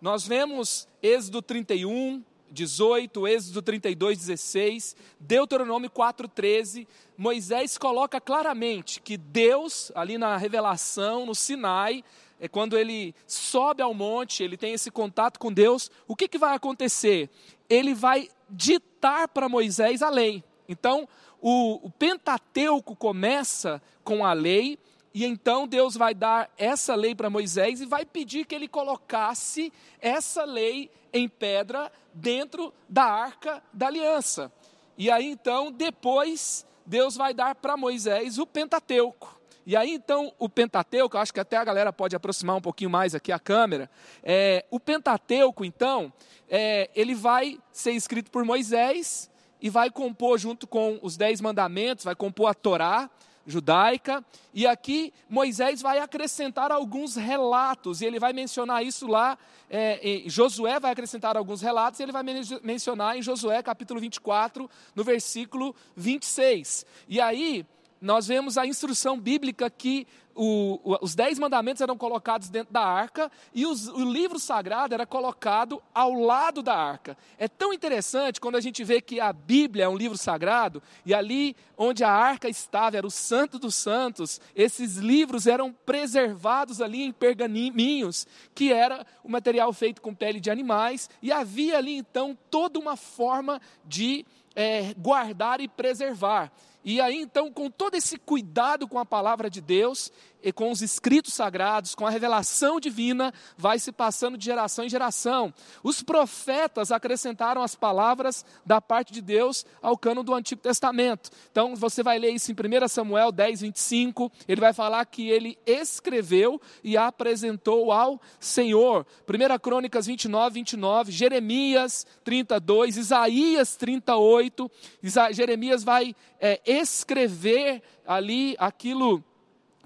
Nós 0.00 0.26
vemos 0.26 0.88
Êxodo 1.02 1.42
31, 1.42 2.24
18, 2.50 3.26
Êxodo 3.28 3.62
32, 3.62 4.18
16, 4.18 4.96
Deuteronômio 5.18 5.90
4, 5.90 6.28
13, 6.28 6.86
Moisés 7.16 7.78
coloca 7.78 8.20
claramente 8.20 9.00
que 9.00 9.16
Deus, 9.16 9.92
ali 9.94 10.18
na 10.18 10.36
revelação, 10.36 11.26
no 11.26 11.34
Sinai, 11.34 12.04
é 12.40 12.48
quando 12.48 12.76
ele 12.76 13.14
sobe 13.26 13.82
ao 13.82 13.92
monte, 13.92 14.42
ele 14.42 14.56
tem 14.56 14.72
esse 14.72 14.90
contato 14.90 15.38
com 15.38 15.52
Deus, 15.52 15.90
o 16.08 16.16
que, 16.16 16.26
que 16.26 16.38
vai 16.38 16.56
acontecer? 16.56 17.28
Ele 17.68 17.94
vai 17.94 18.28
ditar 18.48 19.28
para 19.28 19.48
Moisés 19.48 20.02
a 20.02 20.08
lei. 20.08 20.42
Então, 20.68 21.06
o, 21.40 21.86
o 21.86 21.90
Pentateuco 21.90 22.96
começa 22.96 23.82
com 24.02 24.24
a 24.24 24.32
lei, 24.32 24.78
e 25.12 25.24
então 25.24 25.66
Deus 25.66 25.96
vai 25.96 26.14
dar 26.14 26.48
essa 26.56 26.94
lei 26.94 27.14
para 27.14 27.28
Moisés 27.28 27.80
e 27.80 27.86
vai 27.86 28.04
pedir 28.04 28.46
que 28.46 28.54
ele 28.54 28.68
colocasse 28.68 29.72
essa 30.00 30.44
lei 30.44 30.90
em 31.12 31.28
pedra 31.28 31.90
dentro 32.14 32.72
da 32.88 33.04
arca 33.04 33.62
da 33.72 33.88
aliança. 33.88 34.52
E 34.96 35.10
aí 35.10 35.26
então, 35.26 35.72
depois, 35.72 36.64
Deus 36.86 37.16
vai 37.16 37.34
dar 37.34 37.56
para 37.56 37.76
Moisés 37.76 38.38
o 38.38 38.46
Pentateuco. 38.46 39.40
E 39.66 39.76
aí 39.76 39.92
então 39.92 40.32
o 40.38 40.48
Pentateuco, 40.48 41.18
acho 41.18 41.34
que 41.34 41.40
até 41.40 41.56
a 41.56 41.64
galera 41.64 41.92
pode 41.92 42.14
aproximar 42.14 42.56
um 42.56 42.60
pouquinho 42.60 42.90
mais 42.90 43.12
aqui 43.12 43.32
a 43.32 43.38
câmera. 43.38 43.90
É, 44.22 44.64
o 44.70 44.78
Pentateuco, 44.78 45.64
então, 45.64 46.12
é, 46.48 46.88
ele 46.94 47.16
vai 47.16 47.58
ser 47.72 47.92
escrito 47.92 48.30
por 48.30 48.44
Moisés 48.44 49.28
e 49.60 49.68
vai 49.68 49.90
compor 49.90 50.38
junto 50.38 50.68
com 50.68 51.00
os 51.02 51.16
Dez 51.16 51.40
Mandamentos, 51.40 52.04
vai 52.04 52.14
compor 52.14 52.48
a 52.48 52.54
Torá 52.54 53.10
judaica. 53.46 54.24
E 54.52 54.66
aqui 54.66 55.12
Moisés 55.28 55.80
vai 55.80 55.98
acrescentar 55.98 56.70
alguns 56.72 57.16
relatos, 57.16 58.00
e 58.00 58.06
ele 58.06 58.18
vai 58.18 58.32
mencionar 58.32 58.84
isso 58.84 59.06
lá. 59.06 59.38
É, 59.68 60.22
Josué 60.26 60.80
vai 60.80 60.92
acrescentar 60.92 61.36
alguns 61.36 61.62
relatos, 61.62 62.00
e 62.00 62.02
ele 62.02 62.12
vai 62.12 62.22
mencionar 62.62 63.16
em 63.16 63.22
Josué 63.22 63.62
capítulo 63.62 64.00
24, 64.00 64.68
no 64.94 65.04
versículo 65.04 65.74
26. 65.96 66.84
E 67.08 67.20
aí 67.20 67.66
nós 68.00 68.26
vemos 68.26 68.56
a 68.56 68.66
instrução 68.66 69.20
bíblica 69.20 69.68
que 69.68 70.06
o, 70.34 70.96
os 71.02 71.14
dez 71.14 71.38
mandamentos 71.38 71.82
eram 71.82 71.98
colocados 71.98 72.48
dentro 72.48 72.72
da 72.72 72.82
arca 72.82 73.30
e 73.52 73.66
os, 73.66 73.88
o 73.88 74.10
livro 74.10 74.38
sagrado 74.38 74.94
era 74.94 75.04
colocado 75.04 75.82
ao 75.92 76.14
lado 76.14 76.62
da 76.62 76.74
arca. 76.74 77.16
É 77.36 77.46
tão 77.46 77.74
interessante 77.74 78.40
quando 78.40 78.56
a 78.56 78.60
gente 78.60 78.82
vê 78.82 79.02
que 79.02 79.20
a 79.20 79.32
Bíblia 79.32 79.84
é 79.84 79.88
um 79.88 79.96
livro 79.96 80.16
sagrado 80.16 80.82
e 81.04 81.12
ali 81.12 81.54
onde 81.76 82.02
a 82.02 82.10
arca 82.10 82.48
estava 82.48 82.96
era 82.96 83.06
o 83.06 83.10
Santo 83.10 83.58
dos 83.58 83.74
Santos, 83.74 84.40
esses 84.54 84.96
livros 84.96 85.46
eram 85.46 85.72
preservados 85.72 86.80
ali 86.80 87.02
em 87.02 87.12
pergaminhos, 87.12 88.26
que 88.54 88.72
era 88.72 89.06
o 89.22 89.28
material 89.28 89.72
feito 89.72 90.00
com 90.00 90.14
pele 90.14 90.40
de 90.40 90.50
animais, 90.50 91.10
e 91.20 91.32
havia 91.32 91.76
ali 91.78 91.96
então 91.96 92.36
toda 92.50 92.78
uma 92.78 92.96
forma 92.96 93.60
de 93.84 94.24
é, 94.54 94.94
guardar 94.94 95.60
e 95.60 95.68
preservar. 95.68 96.50
E 96.84 97.00
aí, 97.00 97.20
então, 97.20 97.52
com 97.52 97.70
todo 97.70 97.94
esse 97.94 98.18
cuidado 98.18 98.88
com 98.88 98.98
a 98.98 99.04
palavra 99.04 99.50
de 99.50 99.60
Deus, 99.60 100.10
e 100.42 100.52
com 100.52 100.70
os 100.70 100.82
escritos 100.82 101.34
sagrados, 101.34 101.94
com 101.94 102.06
a 102.06 102.10
revelação 102.10 102.80
divina, 102.80 103.32
vai 103.56 103.78
se 103.78 103.92
passando 103.92 104.38
de 104.38 104.44
geração 104.44 104.84
em 104.84 104.88
geração. 104.88 105.52
Os 105.82 106.02
profetas 106.02 106.90
acrescentaram 106.90 107.62
as 107.62 107.74
palavras 107.74 108.44
da 108.64 108.80
parte 108.80 109.12
de 109.12 109.20
Deus 109.20 109.64
ao 109.80 109.96
cano 109.96 110.22
do 110.22 110.34
Antigo 110.34 110.60
Testamento. 110.60 111.30
Então, 111.50 111.76
você 111.76 112.02
vai 112.02 112.18
ler 112.18 112.30
isso 112.30 112.50
em 112.50 112.54
1 112.54 112.88
Samuel 112.88 113.32
10, 113.32 113.60
25. 113.62 114.30
Ele 114.48 114.60
vai 114.60 114.72
falar 114.72 115.04
que 115.06 115.28
ele 115.28 115.58
escreveu 115.66 116.60
e 116.82 116.96
apresentou 116.96 117.92
ao 117.92 118.20
Senhor. 118.38 119.06
1 119.28 119.58
Crônicas 119.58 120.06
29, 120.06 120.54
29. 120.54 121.12
Jeremias 121.12 122.06
32. 122.24 122.96
Isaías 122.96 123.76
38. 123.76 124.70
Isa 125.02 125.32
Jeremias 125.32 125.84
vai 125.84 126.14
é, 126.40 126.60
escrever 126.64 127.82
ali 128.06 128.56
aquilo 128.58 129.22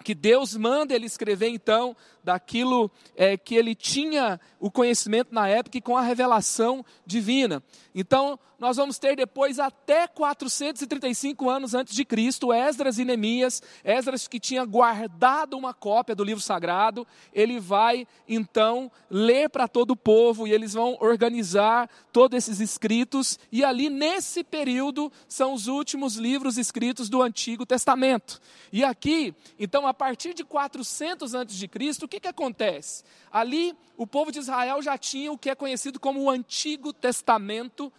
que 0.05 0.15
Deus 0.15 0.55
manda 0.55 0.95
ele 0.95 1.07
escrever 1.07 1.49
então 1.49 1.97
daquilo 2.25 2.91
é, 3.15 3.37
que 3.37 3.55
ele 3.55 3.75
tinha 3.75 4.41
o 4.59 4.71
conhecimento 4.71 5.35
na 5.35 5.47
época 5.47 5.79
e 5.79 5.81
com 5.81 5.97
a 5.97 6.03
revelação 6.03 6.85
divina. 7.07 7.63
Então, 7.95 8.39
nós 8.59 8.77
vamos 8.79 8.99
ter 8.99 9.15
depois 9.15 9.59
até 9.59 10.07
435 10.07 11.51
anos 11.51 11.75
antes 11.75 11.95
de 11.95 12.05
Cristo, 12.05 12.53
Esdras 12.53 12.99
e 12.99 13.05
Neemias, 13.05 13.63
Esdras 13.85 14.27
que 14.27 14.41
tinha 14.41 14.65
guardado 14.65 15.57
uma 15.59 15.75
cópia 15.75 16.15
do 16.15 16.25
livro 16.25 16.43
sagrado, 16.43 17.07
ele 17.33 17.61
vai 17.61 18.07
então 18.29 18.91
ler 19.11 19.51
para 19.51 19.69
todo 19.69 19.91
o 19.91 19.97
povo 19.97 20.47
e 20.47 20.53
eles 20.53 20.73
vão 20.73 20.97
organizar 21.01 21.91
todos 22.13 22.39
esses 22.39 22.59
escritos 22.59 23.39
e 23.53 23.65
ali 23.65 23.91
nesse 23.91 24.43
período 24.43 25.13
são 25.29 25.53
os 25.53 25.67
últimos 25.67 26.17
livros 26.17 26.57
escritos 26.57 27.09
do 27.09 27.21
Antigo 27.21 27.67
Testamento. 27.67 28.41
E 28.73 28.83
aqui, 28.83 29.35
então 29.59 29.87
a 29.87 29.93
partir 29.93 30.33
de 30.33 30.43
400 30.43 31.35
antes 31.35 31.57
de 31.57 31.69
Cristo, 31.69 32.09
que, 32.15 32.21
que 32.21 32.29
acontece? 32.29 33.03
Ali, 33.31 33.75
o 33.97 34.07
povo 34.07 34.31
de 34.31 34.39
Israel 34.39 34.81
já 34.83 34.97
tinha 34.97 35.33
o 35.33 35.39
que 35.39 35.51
é 35.51 35.55
conhecido 35.55 35.99
como 35.99 36.23
o 36.23 36.31
Antigo 36.31 36.93
Testamento 36.93 37.93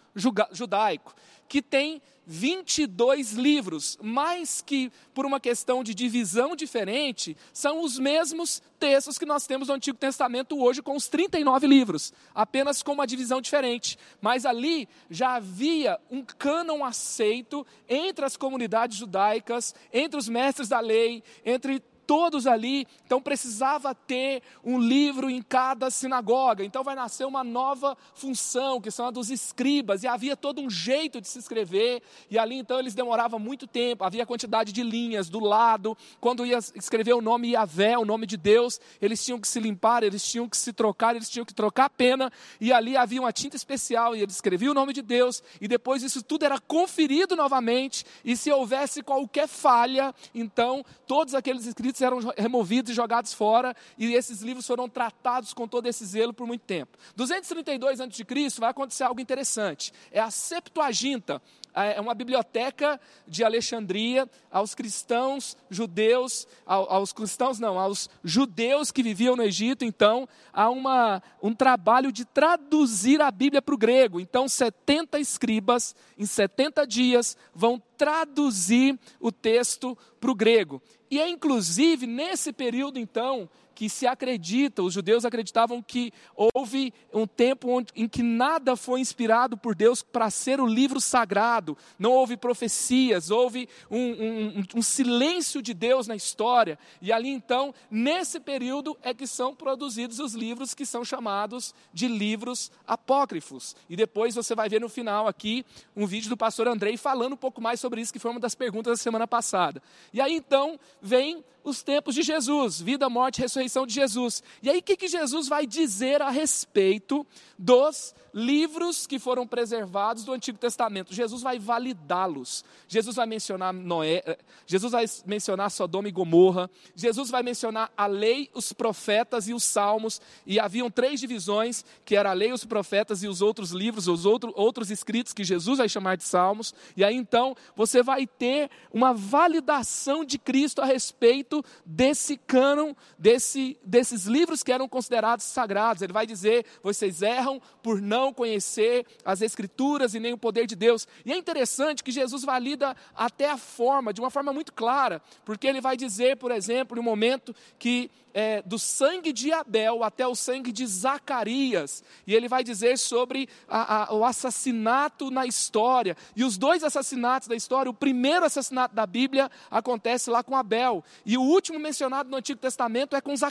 judaico, 0.50 1.14
que 1.48 1.60
tem 1.60 2.00
22 2.26 3.32
livros, 3.32 3.96
mas 4.02 4.60
que, 4.60 4.90
por 5.14 5.24
uma 5.24 5.38
questão 5.38 5.84
de 5.84 5.94
divisão 5.94 6.56
diferente, 6.56 7.36
são 7.52 7.82
os 7.82 7.98
mesmos 7.98 8.60
textos 8.80 9.16
que 9.16 9.24
nós 9.24 9.46
temos 9.46 9.68
no 9.68 9.74
Antigo 9.74 9.96
Testamento 9.96 10.60
hoje, 10.60 10.82
com 10.82 10.96
os 10.96 11.06
39 11.06 11.66
livros, 11.66 12.12
apenas 12.34 12.82
com 12.82 12.92
uma 12.92 13.06
divisão 13.06 13.40
diferente. 13.40 13.96
Mas 14.20 14.44
ali 14.44 14.88
já 15.08 15.36
havia 15.36 16.00
um 16.10 16.24
cânon 16.24 16.84
aceito 16.84 17.64
entre 17.88 18.24
as 18.24 18.36
comunidades 18.36 18.96
judaicas, 18.96 19.74
entre 19.92 20.18
os 20.18 20.28
mestres 20.28 20.68
da 20.68 20.80
lei, 20.80 21.22
entre 21.44 21.80
todos 22.06 22.46
ali, 22.46 22.86
então 23.04 23.20
precisava 23.20 23.94
ter 23.94 24.42
um 24.64 24.78
livro 24.78 25.28
em 25.28 25.42
cada 25.42 25.90
sinagoga. 25.90 26.64
Então 26.64 26.84
vai 26.84 26.94
nascer 26.94 27.26
uma 27.26 27.42
nova 27.42 27.96
função, 28.14 28.80
que 28.80 28.90
são 28.90 29.06
a 29.06 29.10
dos 29.10 29.30
escribas, 29.30 30.02
e 30.02 30.06
havia 30.06 30.36
todo 30.36 30.60
um 30.60 30.70
jeito 30.70 31.20
de 31.20 31.28
se 31.28 31.38
escrever, 31.38 32.02
e 32.30 32.38
ali 32.38 32.56
então 32.56 32.78
eles 32.78 32.94
demoravam 32.94 33.38
muito 33.38 33.66
tempo, 33.66 34.04
havia 34.04 34.26
quantidade 34.26 34.72
de 34.72 34.82
linhas 34.82 35.28
do 35.28 35.40
lado, 35.40 35.96
quando 36.20 36.46
ia 36.46 36.58
escrever 36.74 37.14
o 37.14 37.20
nome 37.20 37.52
Yahvé, 37.52 37.98
o 37.98 38.04
nome 38.04 38.26
de 38.26 38.36
Deus, 38.36 38.80
eles 39.00 39.24
tinham 39.24 39.40
que 39.40 39.48
se 39.48 39.58
limpar, 39.58 40.02
eles 40.02 40.24
tinham 40.24 40.48
que 40.48 40.56
se 40.56 40.72
trocar, 40.72 41.16
eles 41.16 41.28
tinham 41.28 41.44
que 41.44 41.54
trocar 41.54 41.86
a 41.86 41.90
pena, 41.90 42.32
e 42.60 42.72
ali 42.72 42.96
havia 42.96 43.20
uma 43.20 43.32
tinta 43.32 43.56
especial, 43.56 44.14
e 44.14 44.22
eles 44.22 44.34
escreviam 44.34 44.70
o 44.70 44.74
nome 44.74 44.92
de 44.92 45.02
Deus, 45.02 45.42
e 45.60 45.66
depois 45.66 46.02
isso 46.02 46.22
tudo 46.22 46.44
era 46.44 46.58
conferido 46.58 47.34
novamente, 47.34 48.04
e 48.24 48.36
se 48.36 48.50
houvesse 48.50 49.02
qualquer 49.02 49.48
falha, 49.48 50.14
então 50.34 50.84
todos 51.06 51.34
aqueles 51.34 51.66
escritos 51.66 51.95
escritos 51.96 52.02
eram 52.02 52.34
removidos 52.36 52.90
e 52.92 52.94
jogados 52.94 53.32
fora, 53.32 53.74
e 53.96 54.14
esses 54.14 54.42
livros 54.42 54.66
foram 54.66 54.88
tratados 54.88 55.52
com 55.52 55.66
todo 55.66 55.86
esse 55.86 56.04
zelo 56.04 56.32
por 56.32 56.46
muito 56.46 56.62
tempo. 56.62 56.96
232 57.16 58.00
a.C. 58.00 58.24
vai 58.58 58.70
acontecer 58.70 59.04
algo 59.04 59.20
interessante. 59.20 59.92
É 60.10 60.20
a 60.20 60.30
Septuaginta, 60.30 61.40
é 61.76 62.00
uma 62.00 62.14
biblioteca 62.14 62.98
de 63.26 63.44
Alexandria 63.44 64.28
aos 64.50 64.74
cristãos 64.74 65.56
judeus, 65.68 66.48
aos 66.64 67.12
cristãos 67.12 67.58
não, 67.58 67.78
aos 67.78 68.08
judeus 68.24 68.90
que 68.90 69.02
viviam 69.02 69.36
no 69.36 69.42
Egito, 69.42 69.84
então 69.84 70.26
há 70.52 70.70
uma, 70.70 71.22
um 71.42 71.54
trabalho 71.54 72.10
de 72.10 72.24
traduzir 72.24 73.20
a 73.20 73.30
Bíblia 73.30 73.60
para 73.60 73.74
o 73.74 73.78
grego. 73.78 74.18
Então 74.18 74.48
70 74.48 75.18
escribas 75.20 75.94
em 76.16 76.24
70 76.24 76.86
dias 76.86 77.36
vão 77.54 77.80
traduzir 77.98 78.98
o 79.20 79.30
texto 79.30 79.96
para 80.18 80.30
o 80.30 80.34
grego. 80.34 80.80
E 81.10 81.20
é 81.20 81.28
inclusive 81.28 82.06
nesse 82.06 82.52
período, 82.52 82.98
então, 82.98 83.48
que 83.76 83.90
se 83.90 84.06
acredita, 84.06 84.82
os 84.82 84.94
judeus 84.94 85.26
acreditavam 85.26 85.82
que 85.82 86.10
houve 86.34 86.94
um 87.12 87.26
tempo 87.26 87.68
onde, 87.68 87.92
em 87.94 88.08
que 88.08 88.22
nada 88.22 88.74
foi 88.74 89.00
inspirado 89.00 89.54
por 89.54 89.74
Deus 89.74 90.02
para 90.02 90.30
ser 90.30 90.62
o 90.62 90.66
livro 90.66 90.98
sagrado, 90.98 91.76
não 91.98 92.12
houve 92.12 92.38
profecias, 92.38 93.30
houve 93.30 93.68
um, 93.90 93.98
um, 93.98 94.64
um, 94.76 94.82
silêncio 94.82 95.60
de 95.60 95.74
Deus 95.74 96.06
na 96.06 96.16
história, 96.16 96.78
e 97.02 97.12
ali 97.12 97.28
então, 97.28 97.74
nesse 97.90 98.40
período, 98.40 98.96
é 99.02 99.12
que 99.12 99.26
são 99.26 99.54
produzidos 99.54 100.20
os 100.20 100.32
livros 100.32 100.72
que 100.72 100.86
são 100.86 101.04
chamados 101.04 101.74
de 101.92 102.08
livros 102.08 102.72
apócrifos. 102.86 103.76
E 103.90 103.94
depois 103.94 104.34
você 104.34 104.54
vai 104.54 104.70
ver 104.70 104.80
no 104.80 104.88
final 104.88 105.28
aqui 105.28 105.66
um 105.94 106.06
vídeo 106.06 106.30
do 106.30 106.36
pastor 106.36 106.66
Andrei 106.66 106.96
falando 106.96 107.34
um 107.34 107.36
pouco 107.36 107.60
mais 107.60 107.78
sobre 107.78 108.00
isso, 108.00 108.12
que 108.12 108.18
foi 108.18 108.30
uma 108.30 108.40
das 108.40 108.54
perguntas 108.54 108.98
da 108.98 109.02
semana 109.02 109.28
passada. 109.28 109.82
E 110.14 110.20
aí 110.20 110.34
então 110.34 110.80
vem 111.02 111.44
os 111.66 111.82
tempos 111.82 112.14
de 112.14 112.22
Jesus, 112.22 112.80
vida, 112.80 113.10
morte, 113.10 113.40
ressurreição 113.40 113.65
de 113.86 113.94
Jesus. 113.94 114.42
E 114.62 114.70
aí, 114.70 114.78
o 114.78 114.82
que, 114.82 114.96
que 114.96 115.08
Jesus 115.08 115.48
vai 115.48 115.66
dizer 115.66 116.22
a 116.22 116.30
respeito 116.30 117.26
dos 117.58 118.14
livros 118.36 119.06
que 119.06 119.18
foram 119.18 119.46
preservados 119.46 120.22
do 120.22 120.32
Antigo 120.34 120.58
Testamento. 120.58 121.14
Jesus 121.14 121.40
vai 121.40 121.58
validá-los. 121.58 122.66
Jesus 122.86 123.16
vai 123.16 123.24
mencionar 123.24 123.72
Noé, 123.72 124.22
eh, 124.26 124.38
Jesus 124.66 124.92
vai 124.92 125.06
mencionar 125.24 125.70
Sodoma 125.70 126.06
e 126.06 126.12
Gomorra, 126.12 126.70
Jesus 126.94 127.30
vai 127.30 127.42
mencionar 127.42 127.90
a 127.96 128.06
lei, 128.06 128.50
os 128.52 128.74
profetas 128.74 129.48
e 129.48 129.54
os 129.54 129.64
salmos, 129.64 130.20
e 130.46 130.60
haviam 130.60 130.90
três 130.90 131.18
divisões, 131.18 131.82
que 132.04 132.14
era 132.14 132.28
a 132.28 132.34
lei, 132.34 132.52
os 132.52 132.62
profetas 132.62 133.22
e 133.22 133.26
os 133.26 133.40
outros 133.40 133.70
livros, 133.70 134.06
os 134.06 134.26
outro, 134.26 134.52
outros 134.54 134.90
escritos 134.90 135.32
que 135.32 135.42
Jesus 135.42 135.78
vai 135.78 135.88
chamar 135.88 136.18
de 136.18 136.24
salmos. 136.24 136.74
E 136.94 137.02
aí 137.02 137.16
então 137.16 137.56
você 137.74 138.02
vai 138.02 138.26
ter 138.26 138.70
uma 138.92 139.14
validação 139.14 140.22
de 140.22 140.36
Cristo 140.36 140.82
a 140.82 140.84
respeito 140.84 141.64
desse 141.86 142.36
cânon, 142.36 142.92
desse 143.18 143.55
desse, 143.56 143.78
desses 143.82 144.26
livros 144.26 144.62
que 144.62 144.70
eram 144.70 144.88
considerados 144.88 145.44
sagrados. 145.46 146.02
Ele 146.02 146.12
vai 146.12 146.26
dizer: 146.26 146.66
vocês 146.82 147.22
erram 147.22 147.60
por 147.82 148.00
não 148.00 148.32
conhecer 148.32 149.06
as 149.24 149.40
Escrituras 149.40 150.14
e 150.14 150.20
nem 150.20 150.32
o 150.32 150.38
poder 150.38 150.66
de 150.66 150.76
Deus. 150.76 151.08
E 151.24 151.32
é 151.32 151.36
interessante 151.36 152.04
que 152.04 152.10
Jesus 152.10 152.44
valida 152.44 152.94
até 153.14 153.50
a 153.50 153.56
forma, 153.56 154.12
de 154.12 154.20
uma 154.20 154.30
forma 154.30 154.52
muito 154.52 154.72
clara, 154.72 155.22
porque 155.44 155.66
ele 155.66 155.80
vai 155.80 155.96
dizer, 155.96 156.36
por 156.36 156.50
exemplo, 156.50 156.96
em 156.96 157.00
um 157.00 157.04
momento 157.04 157.54
que 157.78 158.10
é, 158.36 158.60
do 158.60 158.78
sangue 158.78 159.32
de 159.32 159.50
Abel 159.50 160.04
até 160.04 160.26
o 160.26 160.34
sangue 160.34 160.70
de 160.70 160.86
Zacarias, 160.86 162.04
e 162.26 162.34
ele 162.34 162.48
vai 162.48 162.62
dizer 162.62 162.98
sobre 162.98 163.48
a, 163.66 164.10
a, 164.10 164.14
o 164.14 164.26
assassinato 164.26 165.30
na 165.30 165.46
história. 165.46 166.14
E 166.36 166.44
os 166.44 166.58
dois 166.58 166.84
assassinatos 166.84 167.48
da 167.48 167.56
história, 167.56 167.88
o 167.88 167.94
primeiro 167.94 168.44
assassinato 168.44 168.94
da 168.94 169.06
Bíblia 169.06 169.50
acontece 169.70 170.28
lá 170.28 170.42
com 170.42 170.54
Abel, 170.54 171.02
e 171.24 171.38
o 171.38 171.40
último 171.40 171.78
mencionado 171.78 172.28
no 172.28 172.36
Antigo 172.36 172.60
Testamento 172.60 173.16
é 173.16 173.22
com 173.22 173.34
Zacarias, 173.34 173.45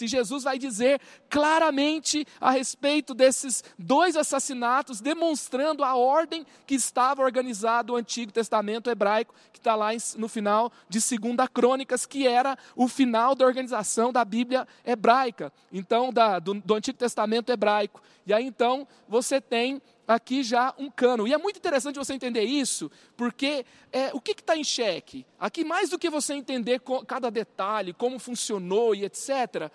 e 0.00 0.06
Jesus 0.06 0.44
vai 0.44 0.58
dizer 0.58 1.00
claramente 1.28 2.26
a 2.40 2.50
respeito 2.50 3.14
desses 3.14 3.62
dois 3.78 4.16
assassinatos, 4.16 5.00
demonstrando 5.00 5.84
a 5.84 5.94
ordem 5.94 6.46
que 6.66 6.74
estava 6.74 7.22
organizado 7.22 7.92
o 7.92 7.96
Antigo 7.96 8.32
Testamento 8.32 8.90
hebraico, 8.90 9.34
que 9.52 9.58
está 9.58 9.74
lá 9.74 9.90
no 10.16 10.28
final 10.28 10.72
de 10.88 10.98
2 10.98 11.48
Crônicas, 11.52 12.06
que 12.06 12.26
era 12.26 12.56
o 12.76 12.88
final 12.88 13.34
da 13.34 13.44
organização 13.44 14.12
da 14.12 14.24
Bíblia 14.24 14.66
hebraica, 14.84 15.52
então 15.72 16.12
da, 16.12 16.38
do, 16.38 16.54
do 16.54 16.74
Antigo 16.74 16.98
Testamento 16.98 17.50
hebraico. 17.50 18.02
E 18.26 18.32
aí 18.32 18.44
então 18.44 18.86
você 19.08 19.40
tem 19.40 19.80
aqui 20.06 20.42
já 20.42 20.74
um 20.78 20.90
cano. 20.90 21.26
E 21.26 21.32
é 21.32 21.38
muito 21.38 21.58
interessante 21.58 21.98
você 21.98 22.14
entender 22.14 22.42
isso, 22.42 22.90
porque 23.16 23.64
é, 23.92 24.10
o 24.12 24.20
que 24.20 24.32
está 24.32 24.56
em 24.56 24.64
xeque? 24.64 25.26
Aqui, 25.38 25.64
mais 25.64 25.90
do 25.90 25.98
que 25.98 26.10
você 26.10 26.34
entender 26.34 26.80
cada 27.06 27.30
detalhe, 27.30 27.92
como 27.92 28.18
funcionou 28.18 28.94
e 28.94 29.04
etc., 29.04 29.70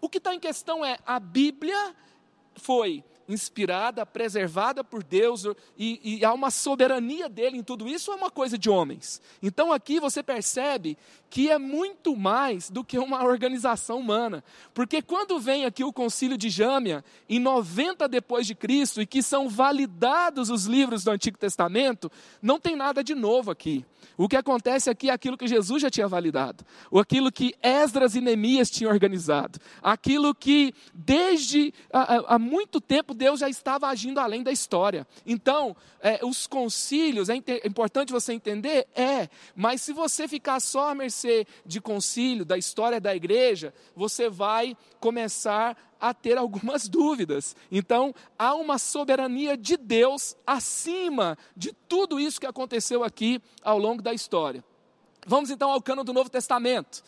o 0.00 0.08
que 0.08 0.18
está 0.18 0.34
em 0.34 0.40
questão 0.40 0.84
é 0.84 0.98
a 1.06 1.20
Bíblia 1.20 1.94
foi 2.56 3.04
inspirada, 3.28 4.04
preservada 4.04 4.82
por 4.82 5.02
Deus, 5.02 5.44
e, 5.76 6.18
e, 6.18 6.24
há 6.24 6.32
uma 6.32 6.50
soberania 6.50 7.28
dele 7.28 7.56
em 7.56 7.62
tudo 7.62 7.88
isso, 7.88 8.12
é 8.12 8.14
uma 8.14 8.30
coisa 8.30 8.58
de 8.58 8.68
homens. 8.68 9.20
Então 9.42 9.72
aqui 9.72 10.00
você 10.00 10.22
percebe 10.22 10.96
que 11.30 11.50
é 11.50 11.58
muito 11.58 12.14
mais 12.14 12.68
do 12.68 12.84
que 12.84 12.98
uma 12.98 13.24
organização 13.24 13.98
humana. 13.98 14.44
Porque 14.74 15.00
quando 15.00 15.40
vem 15.40 15.64
aqui 15.64 15.82
o 15.82 15.92
concílio 15.92 16.36
de 16.36 16.50
Jâmia, 16.50 17.04
em 17.28 17.38
90 17.38 18.06
depois 18.06 18.46
de 18.46 18.54
Cristo, 18.54 19.00
e 19.00 19.06
que 19.06 19.22
são 19.22 19.48
validados 19.48 20.50
os 20.50 20.66
livros 20.66 21.04
do 21.04 21.10
Antigo 21.10 21.38
Testamento, 21.38 22.12
não 22.42 22.60
tem 22.60 22.76
nada 22.76 23.02
de 23.02 23.14
novo 23.14 23.50
aqui. 23.50 23.84
O 24.16 24.28
que 24.28 24.36
acontece 24.36 24.90
aqui 24.90 25.08
é 25.08 25.12
aquilo 25.12 25.38
que 25.38 25.46
Jesus 25.46 25.80
já 25.82 25.90
tinha 25.90 26.06
validado, 26.06 26.64
ou 26.90 27.00
aquilo 27.00 27.32
que 27.32 27.54
Esdras 27.62 28.14
e 28.14 28.20
Neemias 28.20 28.70
tinham 28.70 28.92
organizado, 28.92 29.58
aquilo 29.82 30.34
que 30.34 30.74
desde 30.92 31.72
há, 31.92 32.34
há 32.34 32.38
muito 32.38 32.80
tempo 32.80 33.11
Deus 33.12 33.40
já 33.40 33.48
estava 33.48 33.88
agindo 33.88 34.18
além 34.18 34.42
da 34.42 34.52
história. 34.52 35.06
Então, 35.26 35.76
é, 36.00 36.24
os 36.24 36.46
concílios, 36.46 37.28
é, 37.28 37.34
é 37.34 37.66
importante 37.66 38.12
você 38.12 38.32
entender? 38.32 38.86
É, 38.94 39.28
mas 39.54 39.82
se 39.82 39.92
você 39.92 40.26
ficar 40.28 40.60
só 40.60 40.90
à 40.90 40.94
mercê 40.94 41.46
de 41.64 41.80
concílio, 41.80 42.44
da 42.44 42.58
história 42.58 43.00
da 43.00 43.14
igreja, 43.14 43.74
você 43.94 44.28
vai 44.28 44.76
começar 45.00 45.76
a 46.00 46.12
ter 46.12 46.36
algumas 46.36 46.88
dúvidas. 46.90 47.54
Então, 47.70 48.14
há 48.38 48.54
uma 48.54 48.78
soberania 48.78 49.56
de 49.56 49.76
Deus 49.76 50.36
acima 50.46 51.38
de 51.56 51.72
tudo 51.88 52.18
isso 52.18 52.40
que 52.40 52.46
aconteceu 52.46 53.04
aqui 53.04 53.40
ao 53.62 53.78
longo 53.78 54.02
da 54.02 54.12
história. 54.12 54.64
Vamos 55.26 55.50
então 55.50 55.70
ao 55.70 55.80
cano 55.80 56.02
do 56.02 56.12
Novo 56.12 56.28
Testamento. 56.28 57.04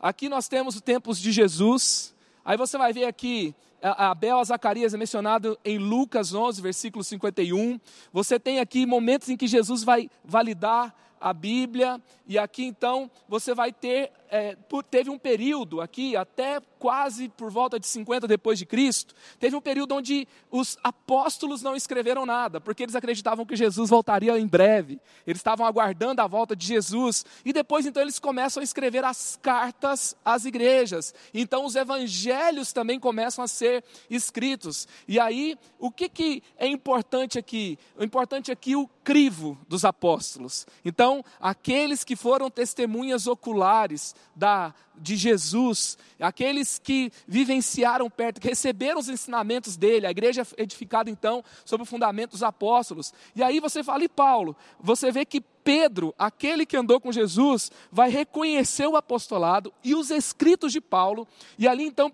Aqui 0.00 0.28
nós 0.28 0.48
temos 0.48 0.74
os 0.74 0.80
tempos 0.80 1.16
de 1.18 1.30
Jesus. 1.30 2.12
Aí 2.44 2.56
você 2.56 2.76
vai 2.76 2.92
ver 2.92 3.04
aqui 3.04 3.54
Abel 3.82 4.38
a 4.38 4.44
Zacarias 4.44 4.94
é 4.94 4.96
mencionado 4.96 5.58
em 5.64 5.76
Lucas 5.76 6.32
11, 6.32 6.62
versículo 6.62 7.02
51. 7.02 7.80
Você 8.12 8.38
tem 8.38 8.60
aqui 8.60 8.86
momentos 8.86 9.28
em 9.28 9.36
que 9.36 9.48
Jesus 9.48 9.82
vai 9.82 10.08
validar 10.24 10.94
a 11.20 11.32
Bíblia, 11.32 12.00
e 12.26 12.36
aqui 12.38 12.64
então 12.64 13.10
você 13.28 13.54
vai 13.54 13.72
ter, 13.72 14.10
é, 14.32 14.56
teve 14.90 15.10
um 15.10 15.18
período 15.18 15.82
aqui, 15.82 16.16
até 16.16 16.58
quase 16.78 17.28
por 17.28 17.50
volta 17.50 17.78
de 17.78 17.86
50 17.86 18.26
depois 18.26 18.58
de 18.58 18.64
Cristo, 18.64 19.14
teve 19.38 19.54
um 19.54 19.60
período 19.60 19.94
onde 19.94 20.26
os 20.50 20.78
apóstolos 20.82 21.60
não 21.60 21.76
escreveram 21.76 22.24
nada, 22.24 22.58
porque 22.58 22.82
eles 22.82 22.94
acreditavam 22.94 23.44
que 23.44 23.54
Jesus 23.54 23.90
voltaria 23.90 24.36
em 24.38 24.46
breve, 24.46 24.98
eles 25.26 25.38
estavam 25.38 25.66
aguardando 25.66 26.22
a 26.22 26.26
volta 26.26 26.56
de 26.56 26.66
Jesus, 26.66 27.26
e 27.44 27.52
depois 27.52 27.84
então 27.84 28.02
eles 28.02 28.18
começam 28.18 28.62
a 28.62 28.64
escrever 28.64 29.04
as 29.04 29.38
cartas 29.42 30.16
às 30.24 30.46
igrejas, 30.46 31.14
então 31.34 31.66
os 31.66 31.76
evangelhos 31.76 32.72
também 32.72 32.98
começam 32.98 33.44
a 33.44 33.48
ser 33.48 33.84
escritos, 34.08 34.88
e 35.06 35.20
aí 35.20 35.58
o 35.78 35.90
que, 35.90 36.08
que 36.08 36.42
é 36.56 36.66
importante 36.66 37.38
aqui? 37.38 37.78
O 37.98 38.02
importante 38.02 38.50
aqui 38.50 38.72
é 38.72 38.78
o 38.78 38.88
crivo 39.04 39.58
dos 39.68 39.84
apóstolos, 39.84 40.66
então 40.82 41.22
aqueles 41.38 42.02
que 42.02 42.16
foram 42.16 42.50
testemunhas 42.50 43.26
oculares 43.26 44.14
da, 44.34 44.74
de 44.96 45.16
Jesus, 45.16 45.98
aqueles 46.20 46.78
que 46.78 47.10
vivenciaram 47.26 48.08
perto, 48.08 48.40
que 48.40 48.48
receberam 48.48 49.00
os 49.00 49.08
ensinamentos 49.08 49.76
dele, 49.76 50.06
a 50.06 50.10
igreja 50.10 50.46
é 50.56 50.62
edificada 50.62 51.10
então 51.10 51.44
sobre 51.64 51.82
o 51.82 51.86
fundamento 51.86 52.32
dos 52.32 52.42
apóstolos. 52.42 53.12
E 53.34 53.42
aí 53.42 53.60
você 53.60 53.82
fala, 53.82 54.04
e 54.04 54.08
Paulo? 54.08 54.56
Você 54.80 55.10
vê 55.10 55.24
que 55.24 55.40
Pedro, 55.40 56.14
aquele 56.18 56.66
que 56.66 56.76
andou 56.76 57.00
com 57.00 57.12
Jesus, 57.12 57.70
vai 57.90 58.10
reconhecer 58.10 58.86
o 58.86 58.96
apostolado 58.96 59.72
e 59.84 59.94
os 59.94 60.10
escritos 60.10 60.72
de 60.72 60.80
Paulo, 60.80 61.26
e 61.58 61.68
ali 61.68 61.84
então, 61.84 62.08
1 62.08 62.10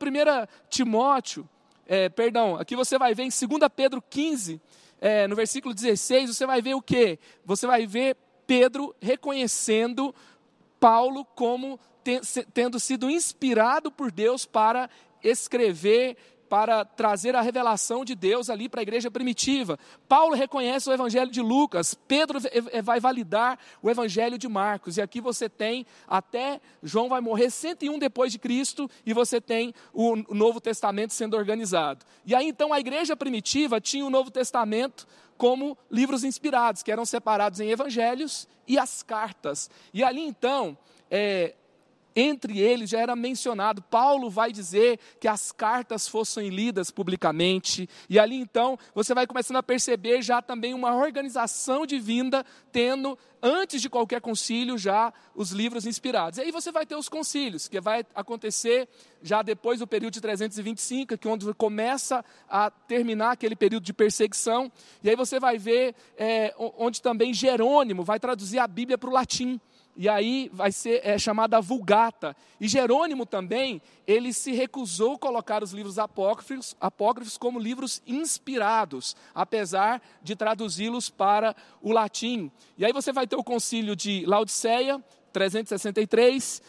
Timóteo, 0.68 1.48
é, 1.86 2.08
perdão, 2.08 2.56
aqui 2.56 2.76
você 2.76 2.98
vai 2.98 3.14
ver 3.14 3.22
em 3.22 3.30
2 3.30 3.70
Pedro 3.74 4.02
15, 4.02 4.60
é, 5.00 5.26
no 5.26 5.34
versículo 5.36 5.74
16, 5.74 6.36
você 6.36 6.46
vai 6.46 6.60
ver 6.60 6.74
o 6.74 6.82
que? 6.82 7.18
Você 7.44 7.66
vai 7.66 7.86
ver 7.86 8.16
Pedro 8.46 8.94
reconhecendo 9.00 10.14
Paulo 10.78 11.24
como 11.24 11.78
tendo 12.52 12.80
sido 12.80 13.10
inspirado 13.10 13.90
por 13.90 14.10
Deus 14.10 14.46
para 14.46 14.88
escrever, 15.22 16.16
para 16.48 16.84
trazer 16.84 17.36
a 17.36 17.42
revelação 17.42 18.04
de 18.04 18.14
Deus 18.14 18.48
ali 18.48 18.68
para 18.68 18.80
a 18.80 18.82
igreja 18.82 19.10
primitiva. 19.10 19.78
Paulo 20.08 20.34
reconhece 20.34 20.88
o 20.88 20.92
evangelho 20.92 21.30
de 21.30 21.40
Lucas, 21.40 21.94
Pedro 21.94 22.38
vai 22.82 22.98
validar 22.98 23.58
o 23.82 23.90
evangelho 23.90 24.38
de 24.38 24.48
Marcos. 24.48 24.96
E 24.96 25.02
aqui 25.02 25.20
você 25.20 25.48
tem 25.48 25.86
até 26.06 26.60
João 26.82 27.08
vai 27.08 27.20
morrer 27.20 27.50
101 27.50 27.98
depois 27.98 28.32
de 28.32 28.38
Cristo 28.38 28.90
e 29.04 29.12
você 29.12 29.40
tem 29.40 29.74
o 29.92 30.16
Novo 30.34 30.60
Testamento 30.60 31.12
sendo 31.12 31.36
organizado. 31.36 32.04
E 32.24 32.34
aí 32.34 32.48
então 32.48 32.72
a 32.72 32.80
igreja 32.80 33.14
primitiva 33.14 33.80
tinha 33.80 34.04
o 34.04 34.10
Novo 34.10 34.30
Testamento 34.30 35.06
como 35.36 35.78
livros 35.88 36.24
inspirados, 36.24 36.82
que 36.82 36.90
eram 36.90 37.06
separados 37.06 37.60
em 37.60 37.70
evangelhos 37.70 38.48
e 38.66 38.76
as 38.76 39.04
cartas. 39.04 39.70
E 39.94 40.02
ali 40.02 40.20
então, 40.20 40.76
é, 41.08 41.54
entre 42.18 42.58
eles 42.58 42.90
já 42.90 43.00
era 43.00 43.14
mencionado. 43.14 43.80
Paulo 43.80 44.28
vai 44.28 44.52
dizer 44.52 44.98
que 45.20 45.28
as 45.28 45.52
cartas 45.52 46.08
fossem 46.08 46.48
lidas 46.48 46.90
publicamente, 46.90 47.88
e 48.10 48.18
ali 48.18 48.36
então 48.36 48.76
você 48.94 49.14
vai 49.14 49.26
começando 49.26 49.58
a 49.58 49.62
perceber 49.62 50.20
já 50.20 50.42
também 50.42 50.74
uma 50.74 50.96
organização 50.96 51.86
divina 51.86 52.44
tendo 52.72 53.16
antes 53.40 53.80
de 53.80 53.88
qualquer 53.88 54.20
concílio 54.20 54.76
já 54.76 55.12
os 55.32 55.52
livros 55.52 55.86
inspirados. 55.86 56.38
E 56.38 56.42
aí 56.42 56.50
você 56.50 56.72
vai 56.72 56.84
ter 56.84 56.96
os 56.96 57.08
concílios, 57.08 57.68
que 57.68 57.80
vai 57.80 58.04
acontecer 58.14 58.88
já 59.22 59.42
depois 59.42 59.78
do 59.78 59.86
período 59.86 60.14
de 60.14 60.20
325, 60.20 61.16
que 61.16 61.28
é 61.28 61.30
onde 61.30 61.52
começa 61.54 62.24
a 62.48 62.68
terminar 62.70 63.32
aquele 63.32 63.54
período 63.54 63.84
de 63.84 63.92
perseguição. 63.92 64.72
E 65.02 65.10
aí 65.10 65.14
você 65.14 65.38
vai 65.38 65.56
ver 65.56 65.94
é, 66.16 66.52
onde 66.58 67.00
também 67.00 67.32
Jerônimo 67.32 68.02
vai 68.02 68.18
traduzir 68.18 68.58
a 68.58 68.66
Bíblia 68.66 68.98
para 68.98 69.08
o 69.08 69.12
latim 69.12 69.60
e 70.00 70.08
aí 70.08 70.48
vai 70.54 70.70
ser 70.70 71.00
é, 71.04 71.18
chamada 71.18 71.60
Vulgata. 71.60 72.36
E 72.60 72.68
Jerônimo 72.68 73.26
também, 73.26 73.82
ele 74.06 74.32
se 74.32 74.52
recusou 74.52 75.14
a 75.14 75.18
colocar 75.18 75.60
os 75.60 75.72
livros 75.72 75.98
apócrifos, 75.98 76.76
apócrifos 76.80 77.36
como 77.36 77.58
livros 77.58 78.00
inspirados, 78.06 79.16
apesar 79.34 80.00
de 80.22 80.36
traduzi-los 80.36 81.10
para 81.10 81.54
o 81.82 81.90
latim. 81.90 82.48
E 82.78 82.84
aí 82.84 82.92
você 82.92 83.12
vai 83.12 83.26
ter 83.26 83.34
o 83.34 83.42
concílio 83.42 83.96
de 83.96 84.24
Laodiceia, 84.24 85.02
363, 85.32 86.62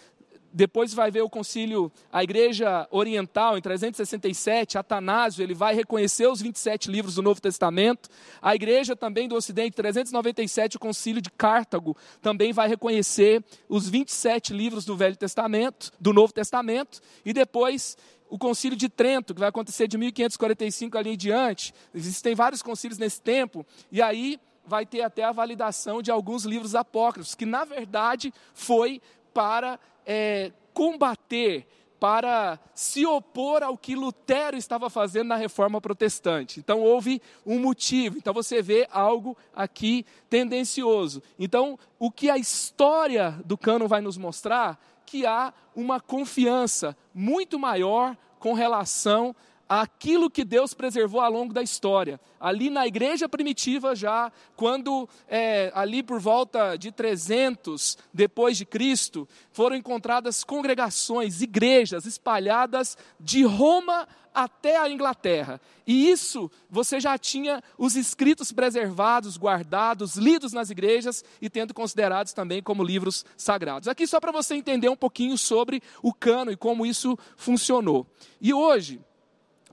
depois 0.51 0.93
vai 0.93 1.11
ver 1.11 1.21
o 1.21 1.29
concílio, 1.29 1.91
a 2.11 2.23
igreja 2.23 2.87
oriental, 2.91 3.57
em 3.57 3.61
367, 3.61 4.77
Atanásio, 4.77 5.43
ele 5.43 5.53
vai 5.53 5.75
reconhecer 5.75 6.27
os 6.27 6.41
27 6.41 6.89
livros 6.89 7.15
do 7.15 7.21
Novo 7.21 7.41
Testamento. 7.41 8.09
A 8.41 8.55
igreja 8.55 8.95
também 8.95 9.27
do 9.27 9.35
Ocidente, 9.35 9.75
397, 9.75 10.77
o 10.77 10.79
concílio 10.79 11.21
de 11.21 11.29
Cartago, 11.29 11.95
também 12.21 12.51
vai 12.51 12.67
reconhecer 12.67 13.43
os 13.67 13.87
27 13.87 14.53
livros 14.53 14.85
do 14.85 14.95
Velho 14.95 15.15
Testamento, 15.15 15.91
do 15.99 16.13
Novo 16.13 16.33
Testamento. 16.33 16.99
E 17.23 17.33
depois 17.33 17.97
o 18.29 18.37
concílio 18.37 18.77
de 18.77 18.89
Trento, 18.89 19.33
que 19.33 19.39
vai 19.39 19.49
acontecer 19.49 19.87
de 19.87 19.97
1545 19.97 20.97
ali 20.97 21.11
em 21.11 21.17
diante. 21.17 21.73
Existem 21.93 22.35
vários 22.35 22.61
concílios 22.61 22.99
nesse 22.99 23.21
tempo. 23.21 23.65
E 23.91 24.01
aí 24.01 24.39
vai 24.69 24.85
ter 24.85 25.01
até 25.01 25.23
a 25.23 25.31
validação 25.31 25.99
de 26.01 26.11
alguns 26.11 26.45
livros 26.45 26.75
apócrifos, 26.75 27.33
que 27.33 27.45
na 27.45 27.65
verdade 27.65 28.31
foi 28.53 29.01
para 29.33 29.79
é, 30.05 30.51
combater 30.73 31.67
para 31.99 32.57
se 32.73 33.05
opor 33.05 33.61
ao 33.61 33.77
que 33.77 33.93
Lutero 33.93 34.55
estava 34.55 34.89
fazendo 34.89 35.27
na 35.27 35.35
reforma 35.35 35.81
protestante. 35.81 36.59
Então 36.59 36.79
houve 36.79 37.21
um 37.45 37.59
motivo. 37.59 38.17
Então 38.17 38.33
você 38.33 38.61
vê 38.61 38.87
algo 38.89 39.37
aqui 39.53 40.05
tendencioso. 40.29 41.21
Então, 41.37 41.77
o 41.99 42.09
que 42.09 42.29
a 42.29 42.37
história 42.37 43.31
do 43.43 43.57
cano 43.57 43.87
vai 43.87 43.99
nos 43.99 44.17
mostrar 44.17 44.79
que 45.05 45.25
há 45.25 45.53
uma 45.75 45.99
confiança 45.99 46.95
muito 47.13 47.59
maior 47.59 48.15
com 48.39 48.53
relação 48.53 49.35
aquilo 49.69 50.31
que 50.31 50.43
Deus 50.43 50.73
preservou 50.73 51.21
ao 51.21 51.31
longo 51.31 51.53
da 51.53 51.61
história. 51.61 52.19
Ali 52.39 52.71
na 52.71 52.87
igreja 52.87 53.29
primitiva 53.29 53.95
já, 53.95 54.31
quando 54.55 55.07
é, 55.27 55.71
ali 55.75 56.01
por 56.01 56.19
volta 56.19 56.75
de 56.75 56.91
300 56.91 57.95
depois 58.11 58.57
de 58.57 58.65
Cristo, 58.65 59.29
foram 59.51 59.75
encontradas 59.75 60.43
congregações, 60.43 61.43
igrejas 61.43 62.07
espalhadas 62.07 62.97
de 63.19 63.43
Roma 63.43 64.07
até 64.33 64.77
a 64.77 64.89
Inglaterra. 64.89 65.61
E 65.85 66.09
isso 66.09 66.49
você 66.69 66.99
já 66.99 67.17
tinha 67.17 67.61
os 67.77 67.95
escritos 67.95 68.51
preservados, 68.51 69.37
guardados, 69.37 70.15
lidos 70.15 70.53
nas 70.53 70.69
igrejas 70.69 71.23
e 71.41 71.49
tendo 71.49 71.73
considerados 71.73 72.33
também 72.33 72.61
como 72.61 72.83
livros 72.83 73.25
sagrados. 73.35 73.87
Aqui 73.87 74.07
só 74.07 74.19
para 74.19 74.31
você 74.31 74.55
entender 74.55 74.89
um 74.89 74.95
pouquinho 74.95 75.37
sobre 75.37 75.81
o 76.01 76.13
cano 76.13 76.51
e 76.51 76.57
como 76.57 76.85
isso 76.85 77.17
funcionou. 77.35 78.07
E 78.39 78.53
hoje, 78.53 79.01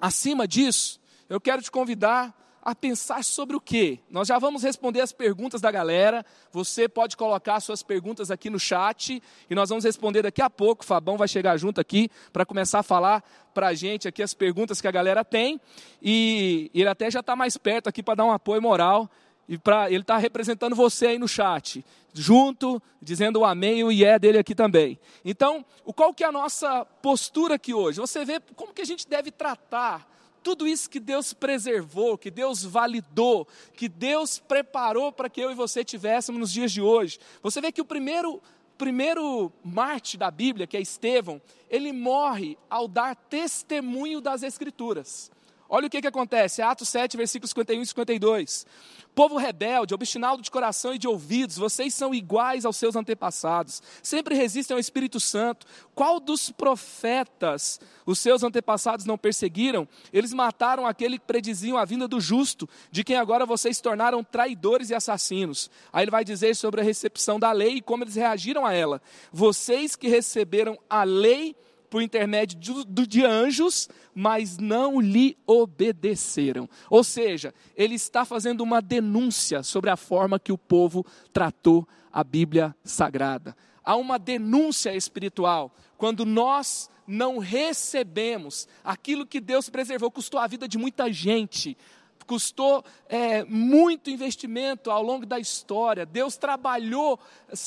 Acima 0.00 0.46
disso, 0.46 1.00
eu 1.28 1.40
quero 1.40 1.62
te 1.62 1.70
convidar 1.70 2.34
a 2.66 2.74
pensar 2.74 3.22
sobre 3.22 3.54
o 3.54 3.60
quê? 3.60 4.00
Nós 4.10 4.26
já 4.26 4.40
vamos 4.40 4.64
responder 4.64 5.00
as 5.00 5.12
perguntas 5.12 5.60
da 5.60 5.70
galera. 5.70 6.26
Você 6.50 6.88
pode 6.88 7.16
colocar 7.16 7.60
suas 7.60 7.80
perguntas 7.80 8.28
aqui 8.28 8.50
no 8.50 8.58
chat 8.58 9.22
e 9.48 9.54
nós 9.54 9.68
vamos 9.68 9.84
responder 9.84 10.22
daqui 10.22 10.42
a 10.42 10.50
pouco. 10.50 10.82
O 10.82 10.86
Fabão 10.86 11.16
vai 11.16 11.28
chegar 11.28 11.56
junto 11.56 11.80
aqui 11.80 12.10
para 12.32 12.44
começar 12.44 12.80
a 12.80 12.82
falar 12.82 13.22
para 13.54 13.68
a 13.68 13.74
gente 13.74 14.08
aqui 14.08 14.20
as 14.20 14.34
perguntas 14.34 14.80
que 14.80 14.88
a 14.88 14.90
galera 14.90 15.24
tem. 15.24 15.60
E 16.02 16.68
ele 16.74 16.88
até 16.88 17.08
já 17.08 17.20
está 17.20 17.36
mais 17.36 17.56
perto 17.56 17.88
aqui 17.88 18.02
para 18.02 18.16
dar 18.16 18.24
um 18.24 18.32
apoio 18.32 18.60
moral. 18.60 19.08
E 19.48 19.56
pra, 19.56 19.90
ele 19.90 20.00
está 20.00 20.16
representando 20.16 20.74
você 20.74 21.08
aí 21.08 21.18
no 21.18 21.28
chat, 21.28 21.84
junto, 22.12 22.82
dizendo 23.00 23.40
o 23.40 23.44
amém 23.44 23.78
e 23.78 23.84
o 23.84 24.04
é 24.04 24.18
dele 24.18 24.38
aqui 24.38 24.54
também. 24.54 24.98
Então, 25.24 25.64
qual 25.94 26.12
que 26.12 26.24
é 26.24 26.26
a 26.26 26.32
nossa 26.32 26.84
postura 26.84 27.54
aqui 27.54 27.72
hoje? 27.72 28.00
Você 28.00 28.24
vê 28.24 28.40
como 28.54 28.72
que 28.72 28.82
a 28.82 28.86
gente 28.86 29.06
deve 29.08 29.30
tratar 29.30 30.10
tudo 30.42 30.66
isso 30.66 30.88
que 30.88 31.00
Deus 31.00 31.32
preservou, 31.32 32.16
que 32.16 32.30
Deus 32.30 32.62
validou, 32.62 33.48
que 33.74 33.88
Deus 33.88 34.38
preparou 34.38 35.10
para 35.10 35.28
que 35.28 35.40
eu 35.40 35.50
e 35.50 35.54
você 35.54 35.84
tivéssemos 35.84 36.40
nos 36.40 36.52
dias 36.52 36.70
de 36.70 36.80
hoje. 36.80 37.18
Você 37.42 37.60
vê 37.60 37.72
que 37.72 37.80
o 37.80 37.84
primeiro 37.84 38.40
primeiro 38.76 39.50
Marte 39.64 40.16
da 40.16 40.30
Bíblia, 40.30 40.66
que 40.66 40.76
é 40.76 40.80
Estevão, 40.80 41.40
ele 41.68 41.92
morre 41.92 42.56
ao 42.68 42.86
dar 42.86 43.16
testemunho 43.16 44.20
das 44.20 44.42
Escrituras. 44.42 45.30
Olha 45.68 45.86
o 45.86 45.90
que, 45.90 46.00
que 46.00 46.06
acontece, 46.06 46.62
Atos 46.62 46.88
7, 46.88 47.16
versículos 47.16 47.50
51 47.50 47.82
e 47.82 47.86
52. 47.86 48.66
Povo 49.16 49.38
rebelde, 49.38 49.94
obstinado 49.94 50.42
de 50.42 50.50
coração 50.50 50.92
e 50.92 50.98
de 50.98 51.08
ouvidos, 51.08 51.56
vocês 51.56 51.94
são 51.94 52.14
iguais 52.14 52.66
aos 52.66 52.76
seus 52.76 52.94
antepassados, 52.94 53.82
sempre 54.02 54.34
resistem 54.34 54.74
ao 54.74 54.78
Espírito 54.78 55.18
Santo. 55.18 55.66
Qual 55.94 56.20
dos 56.20 56.50
profetas 56.50 57.80
os 58.04 58.18
seus 58.18 58.42
antepassados 58.42 59.06
não 59.06 59.16
perseguiram? 59.16 59.88
Eles 60.12 60.34
mataram 60.34 60.86
aquele 60.86 61.18
que 61.18 61.24
prediziam 61.24 61.78
a 61.78 61.84
vinda 61.86 62.06
do 62.06 62.20
justo, 62.20 62.68
de 62.90 63.02
quem 63.02 63.16
agora 63.16 63.46
vocês 63.46 63.80
tornaram 63.80 64.22
traidores 64.22 64.90
e 64.90 64.94
assassinos. 64.94 65.70
Aí 65.90 66.04
ele 66.04 66.10
vai 66.10 66.22
dizer 66.22 66.54
sobre 66.54 66.82
a 66.82 66.84
recepção 66.84 67.40
da 67.40 67.50
lei 67.52 67.76
e 67.76 67.82
como 67.82 68.04
eles 68.04 68.16
reagiram 68.16 68.66
a 68.66 68.74
ela. 68.74 69.00
Vocês 69.32 69.96
que 69.96 70.08
receberam 70.08 70.78
a 70.90 71.04
lei 71.04 71.56
por 71.88 72.02
intermédio 72.02 72.58
de, 72.58 73.06
de 73.06 73.24
anjos, 73.24 73.88
mas 74.14 74.58
não 74.58 75.00
lhe 75.00 75.36
obedeceram. 75.46 76.68
Ou 76.90 77.04
seja, 77.04 77.54
ele 77.76 77.94
está 77.94 78.24
fazendo 78.24 78.62
uma 78.62 78.80
denúncia 78.80 79.62
sobre 79.62 79.90
a 79.90 79.96
forma 79.96 80.38
que 80.38 80.52
o 80.52 80.58
povo 80.58 81.04
tratou 81.32 81.86
a 82.12 82.24
Bíblia 82.24 82.74
Sagrada. 82.82 83.56
Há 83.84 83.96
uma 83.96 84.18
denúncia 84.18 84.94
espiritual 84.94 85.74
quando 85.96 86.24
nós 86.24 86.90
não 87.06 87.38
recebemos 87.38 88.66
aquilo 88.82 89.26
que 89.26 89.40
Deus 89.40 89.68
preservou, 89.68 90.10
custou 90.10 90.40
a 90.40 90.46
vida 90.46 90.66
de 90.66 90.76
muita 90.76 91.12
gente, 91.12 91.76
custou 92.26 92.84
é, 93.08 93.44
muito 93.44 94.10
investimento 94.10 94.90
ao 94.90 95.02
longo 95.02 95.24
da 95.24 95.38
história. 95.38 96.04
Deus 96.04 96.36
trabalhou 96.36 97.18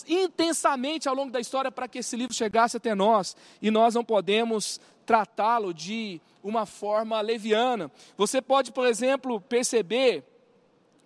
intensamente 0.07 1.07
ao 1.07 1.15
longo 1.15 1.31
da 1.31 1.39
história 1.39 1.71
para 1.71 1.87
que 1.87 1.99
esse 1.99 2.15
livro 2.15 2.33
chegasse 2.33 2.77
até 2.77 2.93
nós 2.93 3.35
e 3.61 3.71
nós 3.71 3.95
não 3.95 4.03
podemos 4.03 4.79
tratá-lo 5.05 5.73
de 5.73 6.21
uma 6.43 6.65
forma 6.65 7.19
leviana. 7.21 7.91
Você 8.17 8.41
pode, 8.41 8.71
por 8.71 8.85
exemplo, 8.85 9.41
perceber 9.41 10.23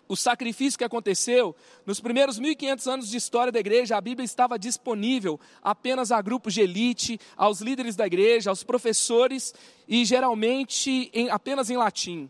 o 0.08 0.16
sacrifício 0.16 0.78
que 0.78 0.84
aconteceu, 0.84 1.56
nos 1.86 2.00
primeiros 2.00 2.38
1500 2.38 2.88
anos 2.88 3.10
de 3.10 3.18
história 3.18 3.52
da 3.52 3.60
igreja, 3.60 3.98
a 3.98 4.02
Bíblia 4.02 4.26
estava 4.26 4.60
disponível 4.60 5.40
apenas 5.62 6.12
a 6.12 6.22
grupos 6.22 6.54
de 6.54 6.62
elite, 6.62 7.20
aos 7.38 7.62
líderes 7.62 7.96
da 7.96 8.06
igreja, 8.06 8.50
aos 8.50 8.64
professores 8.64 9.54
e 9.88 10.04
geralmente 10.06 11.10
em, 11.14 11.30
apenas 11.30 11.70
em 11.70 11.78
latim. 11.78 12.30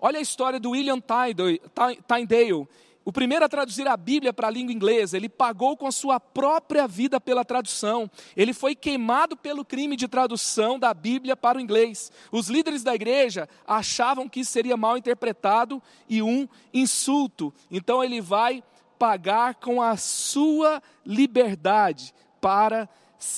Olha 0.00 0.18
a 0.18 0.22
história 0.22 0.60
do 0.60 0.70
William 0.70 1.00
Tyndale, 1.00 2.68
o 3.04 3.12
primeiro 3.12 3.44
a 3.44 3.48
traduzir 3.48 3.86
a 3.86 3.96
Bíblia 3.96 4.32
para 4.32 4.48
a 4.48 4.50
língua 4.50 4.72
inglesa. 4.72 5.16
Ele 5.16 5.28
pagou 5.28 5.76
com 5.76 5.86
a 5.86 5.92
sua 5.92 6.18
própria 6.18 6.88
vida 6.88 7.20
pela 7.20 7.44
tradução. 7.44 8.10
Ele 8.34 8.54
foi 8.54 8.74
queimado 8.74 9.36
pelo 9.36 9.64
crime 9.64 9.94
de 9.94 10.08
tradução 10.08 10.78
da 10.78 10.94
Bíblia 10.94 11.36
para 11.36 11.58
o 11.58 11.60
inglês. 11.60 12.10
Os 12.32 12.48
líderes 12.48 12.82
da 12.82 12.94
igreja 12.94 13.46
achavam 13.66 14.28
que 14.28 14.40
isso 14.40 14.52
seria 14.52 14.76
mal 14.76 14.96
interpretado 14.96 15.82
e 16.08 16.22
um 16.22 16.48
insulto. 16.72 17.52
Então 17.70 18.02
ele 18.02 18.22
vai 18.22 18.64
pagar 18.98 19.56
com 19.56 19.82
a 19.82 19.98
sua 19.98 20.82
liberdade 21.04 22.14
para 22.40 22.88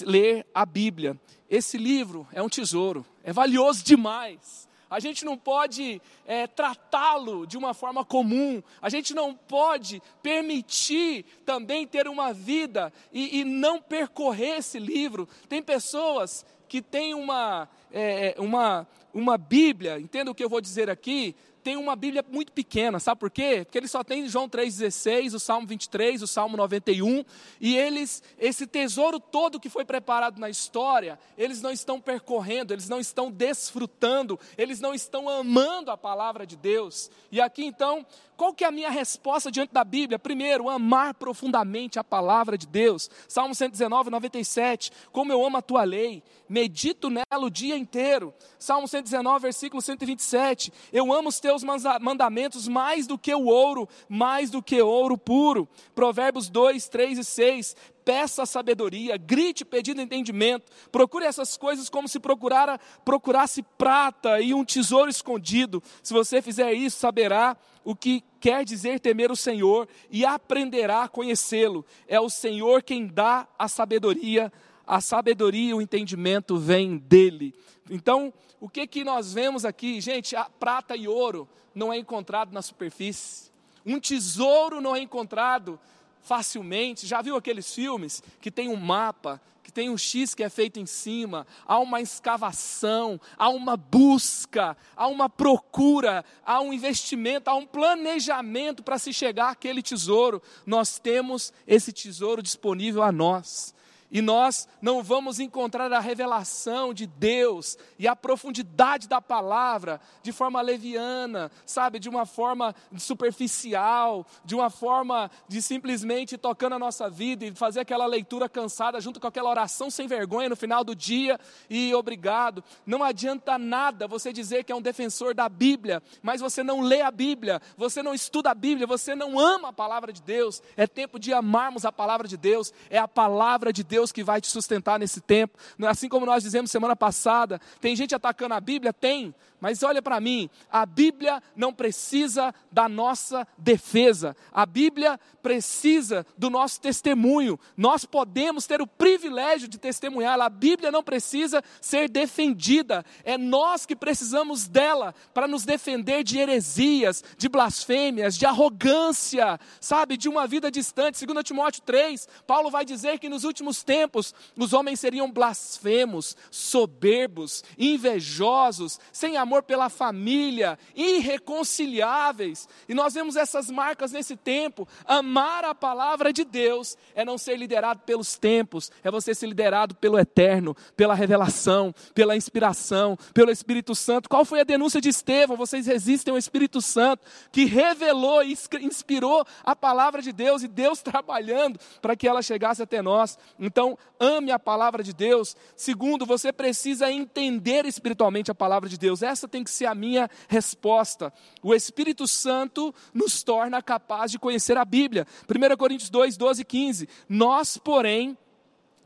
ler 0.02 0.46
a 0.54 0.64
Bíblia. 0.64 1.18
Esse 1.50 1.76
livro 1.76 2.26
é 2.32 2.40
um 2.40 2.48
tesouro, 2.48 3.04
é 3.24 3.32
valioso 3.32 3.84
demais. 3.84 4.65
A 4.88 5.00
gente 5.00 5.24
não 5.24 5.36
pode 5.36 6.00
é, 6.26 6.46
tratá-lo 6.46 7.46
de 7.46 7.56
uma 7.56 7.74
forma 7.74 8.04
comum. 8.04 8.62
A 8.80 8.88
gente 8.88 9.14
não 9.14 9.34
pode 9.34 10.02
permitir 10.22 11.24
também 11.44 11.86
ter 11.86 12.06
uma 12.06 12.32
vida 12.32 12.92
e, 13.12 13.40
e 13.40 13.44
não 13.44 13.80
percorrer 13.80 14.58
esse 14.58 14.78
livro. 14.78 15.28
Tem 15.48 15.62
pessoas 15.62 16.46
que 16.68 16.80
têm 16.80 17.14
uma, 17.14 17.68
é, 17.92 18.34
uma, 18.38 18.86
uma 19.12 19.38
Bíblia, 19.38 19.98
entenda 19.98 20.30
o 20.30 20.34
que 20.34 20.44
eu 20.44 20.48
vou 20.48 20.60
dizer 20.60 20.90
aqui, 20.90 21.34
tem 21.66 21.76
uma 21.76 21.96
Bíblia 21.96 22.24
muito 22.30 22.52
pequena, 22.52 23.00
sabe 23.00 23.18
por 23.18 23.28
quê? 23.28 23.62
Porque 23.64 23.76
ele 23.76 23.88
só 23.88 24.04
tem 24.04 24.28
João 24.28 24.48
3,16, 24.48 25.34
o 25.34 25.40
Salmo 25.40 25.66
23, 25.66 26.22
o 26.22 26.26
Salmo 26.28 26.56
91, 26.56 27.24
e 27.60 27.76
eles, 27.76 28.22
esse 28.38 28.68
tesouro 28.68 29.18
todo 29.18 29.58
que 29.58 29.68
foi 29.68 29.84
preparado 29.84 30.38
na 30.38 30.48
história, 30.48 31.18
eles 31.36 31.60
não 31.60 31.72
estão 31.72 32.00
percorrendo, 32.00 32.72
eles 32.72 32.88
não 32.88 33.00
estão 33.00 33.32
desfrutando, 33.32 34.38
eles 34.56 34.78
não 34.78 34.94
estão 34.94 35.28
amando 35.28 35.90
a 35.90 35.96
palavra 35.96 36.46
de 36.46 36.54
Deus. 36.54 37.10
E 37.32 37.40
aqui 37.40 37.64
então, 37.64 38.06
qual 38.36 38.52
que 38.52 38.64
é 38.64 38.66
a 38.66 38.70
minha 38.70 38.90
resposta 38.90 39.50
diante 39.50 39.72
da 39.72 39.82
Bíblia? 39.82 40.18
Primeiro, 40.18 40.68
amar 40.68 41.14
profundamente 41.14 41.98
a 41.98 42.04
palavra 42.04 42.58
de 42.58 42.66
Deus. 42.66 43.10
Salmo 43.26 43.54
119, 43.54 44.10
97. 44.10 44.92
Como 45.10 45.32
eu 45.32 45.44
amo 45.44 45.56
a 45.56 45.62
tua 45.62 45.84
lei, 45.84 46.22
medito 46.46 47.08
nela 47.08 47.24
o 47.46 47.50
dia 47.50 47.78
inteiro. 47.78 48.34
Salmo 48.58 48.86
119, 48.86 49.40
versículo 49.40 49.80
127. 49.80 50.70
Eu 50.92 51.12
amo 51.14 51.30
os 51.30 51.40
teus 51.40 51.55
mandamentos 51.64 52.68
mais 52.68 53.06
do 53.06 53.18
que 53.18 53.34
o 53.34 53.46
ouro, 53.46 53.88
mais 54.08 54.50
do 54.50 54.62
que 54.62 54.80
ouro 54.80 55.16
puro. 55.16 55.68
Provérbios 55.94 56.48
2, 56.48 56.88
3 56.88 57.18
e 57.18 57.24
6 57.24 57.76
peça 58.06 58.46
sabedoria, 58.46 59.16
grite 59.16 59.64
pedindo 59.64 60.00
entendimento, 60.00 60.70
procure 60.92 61.24
essas 61.24 61.56
coisas 61.56 61.90
como 61.90 62.06
se 62.06 62.20
procurara, 62.20 62.78
procurasse 63.04 63.64
prata 63.76 64.40
e 64.40 64.54
um 64.54 64.64
tesouro 64.64 65.10
escondido. 65.10 65.82
Se 66.04 66.14
você 66.14 66.40
fizer 66.40 66.72
isso, 66.72 66.98
saberá 66.98 67.56
o 67.84 67.96
que 67.96 68.22
quer 68.38 68.64
dizer 68.64 69.00
temer 69.00 69.32
o 69.32 69.36
Senhor 69.36 69.88
e 70.08 70.24
aprenderá 70.24 71.02
a 71.02 71.08
conhecê-lo. 71.08 71.84
É 72.06 72.20
o 72.20 72.30
Senhor 72.30 72.80
quem 72.80 73.08
dá 73.08 73.48
a 73.58 73.66
sabedoria, 73.66 74.52
a 74.86 75.00
sabedoria 75.00 75.70
e 75.70 75.74
o 75.74 75.82
entendimento 75.82 76.56
vem 76.56 76.96
dele. 76.96 77.54
Então, 77.90 78.32
o 78.60 78.68
que 78.68 78.86
que 78.86 79.04
nós 79.04 79.32
vemos 79.32 79.64
aqui, 79.64 80.00
gente? 80.00 80.36
A 80.36 80.44
prata 80.44 80.96
e 80.96 81.08
ouro 81.08 81.48
não 81.74 81.92
é 81.92 81.98
encontrado 81.98 82.52
na 82.52 82.62
superfície. 82.62 83.50
Um 83.84 84.00
tesouro 84.00 84.80
não 84.80 84.94
é 84.96 85.00
encontrado 85.00 85.78
facilmente. 86.20 87.06
Já 87.06 87.22
viu 87.22 87.36
aqueles 87.36 87.72
filmes 87.72 88.22
que 88.40 88.50
tem 88.50 88.68
um 88.68 88.76
mapa, 88.76 89.40
que 89.62 89.72
tem 89.72 89.90
um 89.90 89.98
X 89.98 90.34
que 90.34 90.42
é 90.42 90.48
feito 90.48 90.78
em 90.78 90.86
cima, 90.86 91.46
há 91.66 91.78
uma 91.78 92.00
escavação, 92.00 93.20
há 93.36 93.48
uma 93.48 93.76
busca, 93.76 94.76
há 94.96 95.08
uma 95.08 95.28
procura, 95.28 96.24
há 96.44 96.60
um 96.60 96.72
investimento, 96.72 97.50
há 97.50 97.54
um 97.54 97.66
planejamento 97.66 98.82
para 98.82 98.98
se 98.98 99.12
chegar 99.12 99.50
àquele 99.50 99.82
tesouro. 99.82 100.40
Nós 100.64 100.98
temos 100.98 101.52
esse 101.66 101.92
tesouro 101.92 102.42
disponível 102.42 103.02
a 103.02 103.10
nós. 103.10 103.74
E 104.10 104.22
nós 104.22 104.68
não 104.80 105.02
vamos 105.02 105.40
encontrar 105.40 105.92
a 105.92 105.98
revelação 105.98 106.94
de 106.94 107.06
Deus 107.06 107.76
e 107.98 108.06
a 108.06 108.14
profundidade 108.14 109.08
da 109.08 109.20
palavra 109.20 110.00
de 110.22 110.32
forma 110.32 110.60
leviana, 110.60 111.50
sabe, 111.64 111.98
de 111.98 112.08
uma 112.08 112.24
forma 112.24 112.74
superficial, 112.96 114.24
de 114.44 114.54
uma 114.54 114.70
forma 114.70 115.30
de 115.48 115.60
simplesmente 115.60 116.38
tocando 116.38 116.74
a 116.74 116.78
nossa 116.78 117.10
vida 117.10 117.44
e 117.44 117.54
fazer 117.54 117.80
aquela 117.80 118.06
leitura 118.06 118.48
cansada 118.48 119.00
junto 119.00 119.18
com 119.18 119.26
aquela 119.26 119.50
oração 119.50 119.90
sem 119.90 120.06
vergonha 120.06 120.48
no 120.48 120.56
final 120.56 120.84
do 120.84 120.94
dia 120.94 121.38
e 121.68 121.92
obrigado. 121.94 122.62
Não 122.84 123.02
adianta 123.02 123.58
nada 123.58 124.06
você 124.06 124.32
dizer 124.32 124.62
que 124.62 124.70
é 124.70 124.76
um 124.76 124.82
defensor 124.82 125.34
da 125.34 125.48
Bíblia, 125.48 126.02
mas 126.22 126.40
você 126.40 126.62
não 126.62 126.80
lê 126.80 127.00
a 127.00 127.10
Bíblia, 127.10 127.60
você 127.76 128.02
não 128.02 128.14
estuda 128.14 128.50
a 128.50 128.54
Bíblia, 128.54 128.86
você 128.86 129.14
não 129.14 129.38
ama 129.38 129.68
a 129.68 129.72
palavra 129.72 130.12
de 130.12 130.22
Deus. 130.22 130.62
É 130.76 130.86
tempo 130.86 131.18
de 131.18 131.32
amarmos 131.32 131.84
a 131.84 131.90
palavra 131.90 132.28
de 132.28 132.36
Deus, 132.36 132.72
é 132.88 132.98
a 132.98 133.08
palavra 133.08 133.72
de 133.72 133.82
Deus 133.82 133.95
que 134.12 134.22
vai 134.22 134.40
te 134.40 134.48
sustentar 134.48 134.98
nesse 134.98 135.20
tempo. 135.20 135.58
Assim 135.86 136.08
como 136.08 136.26
nós 136.26 136.42
dizemos 136.42 136.70
semana 136.70 136.94
passada, 136.96 137.60
tem 137.80 137.96
gente 137.96 138.14
atacando 138.14 138.54
a 138.54 138.60
Bíblia? 138.60 138.92
Tem, 138.92 139.34
mas 139.60 139.82
olha 139.82 140.02
para 140.02 140.20
mim, 140.20 140.50
a 140.70 140.84
Bíblia 140.84 141.42
não 141.54 141.72
precisa 141.72 142.54
da 142.70 142.88
nossa 142.88 143.46
defesa, 143.56 144.36
a 144.52 144.66
Bíblia 144.66 145.18
precisa 145.42 146.26
do 146.36 146.50
nosso 146.50 146.80
testemunho. 146.80 147.58
Nós 147.76 148.04
podemos 148.04 148.66
ter 148.66 148.82
o 148.82 148.86
privilégio 148.86 149.68
de 149.68 149.78
testemunhar, 149.78 150.40
a 150.40 150.48
Bíblia 150.48 150.92
não 150.92 151.02
precisa 151.02 151.62
ser 151.80 152.08
defendida, 152.08 153.04
é 153.24 153.38
nós 153.38 153.86
que 153.86 153.96
precisamos 153.96 154.68
dela 154.68 155.14
para 155.32 155.48
nos 155.48 155.64
defender 155.64 156.22
de 156.22 156.38
heresias, 156.38 157.24
de 157.38 157.48
blasfêmias, 157.48 158.36
de 158.36 158.44
arrogância, 158.44 159.58
sabe, 159.80 160.16
de 160.16 160.28
uma 160.28 160.46
vida 160.46 160.70
distante. 160.70 161.18
Segundo 161.18 161.42
Timóteo 161.42 161.82
3, 161.82 162.28
Paulo 162.46 162.70
vai 162.70 162.84
dizer 162.84 163.18
que 163.18 163.28
nos 163.28 163.44
últimos 163.44 163.82
tempos 163.86 164.34
os 164.56 164.72
homens 164.72 164.98
seriam 164.98 165.30
blasfemos, 165.30 166.36
soberbos, 166.50 167.62
invejosos, 167.78 168.98
sem 169.12 169.36
amor 169.36 169.62
pela 169.62 169.88
família, 169.88 170.78
irreconciliáveis. 170.94 172.68
E 172.88 172.94
nós 172.94 173.14
vemos 173.14 173.36
essas 173.36 173.70
marcas 173.70 174.12
nesse 174.12 174.36
tempo. 174.36 174.88
Amar 175.06 175.64
a 175.64 175.74
palavra 175.74 176.32
de 176.32 176.44
Deus 176.44 176.96
é 177.14 177.24
não 177.24 177.38
ser 177.38 177.56
liderado 177.56 178.00
pelos 178.00 178.36
tempos, 178.36 178.90
é 179.04 179.10
você 179.10 179.34
ser 179.34 179.46
liderado 179.46 179.94
pelo 179.94 180.18
eterno, 180.18 180.76
pela 180.96 181.14
revelação, 181.14 181.94
pela 182.14 182.36
inspiração, 182.36 183.16
pelo 183.32 183.50
Espírito 183.50 183.94
Santo. 183.94 184.28
Qual 184.28 184.44
foi 184.44 184.60
a 184.60 184.64
denúncia 184.64 185.00
de 185.00 185.08
Estevão? 185.08 185.56
Vocês 185.56 185.86
resistem 185.86 186.32
ao 186.32 186.38
Espírito 186.38 186.80
Santo 186.82 187.24
que 187.52 187.64
revelou 187.64 188.42
e 188.42 188.56
inspirou 188.80 189.46
a 189.64 189.76
palavra 189.76 190.20
de 190.20 190.32
Deus 190.32 190.62
e 190.62 190.68
Deus 190.68 191.00
trabalhando 191.02 191.78
para 192.00 192.16
que 192.16 192.26
ela 192.26 192.42
chegasse 192.42 192.82
até 192.82 193.00
nós. 193.00 193.38
Então, 193.76 193.98
ame 194.18 194.50
a 194.50 194.58
palavra 194.58 195.02
de 195.02 195.12
Deus. 195.12 195.54
Segundo, 195.76 196.24
você 196.24 196.50
precisa 196.50 197.12
entender 197.12 197.84
espiritualmente 197.84 198.50
a 198.50 198.54
palavra 198.54 198.88
de 198.88 198.96
Deus. 198.96 199.22
Essa 199.22 199.46
tem 199.46 199.62
que 199.62 199.70
ser 199.70 199.84
a 199.84 199.94
minha 199.94 200.30
resposta. 200.48 201.30
O 201.62 201.74
Espírito 201.74 202.26
Santo 202.26 202.94
nos 203.12 203.42
torna 203.42 203.82
capazes 203.82 204.30
de 204.30 204.38
conhecer 204.38 204.78
a 204.78 204.84
Bíblia. 204.86 205.26
1 205.46 205.76
Coríntios 205.76 206.08
2, 206.08 206.38
12 206.38 206.62
e 206.62 206.64
15. 206.64 207.08
Nós, 207.28 207.76
porém, 207.76 208.38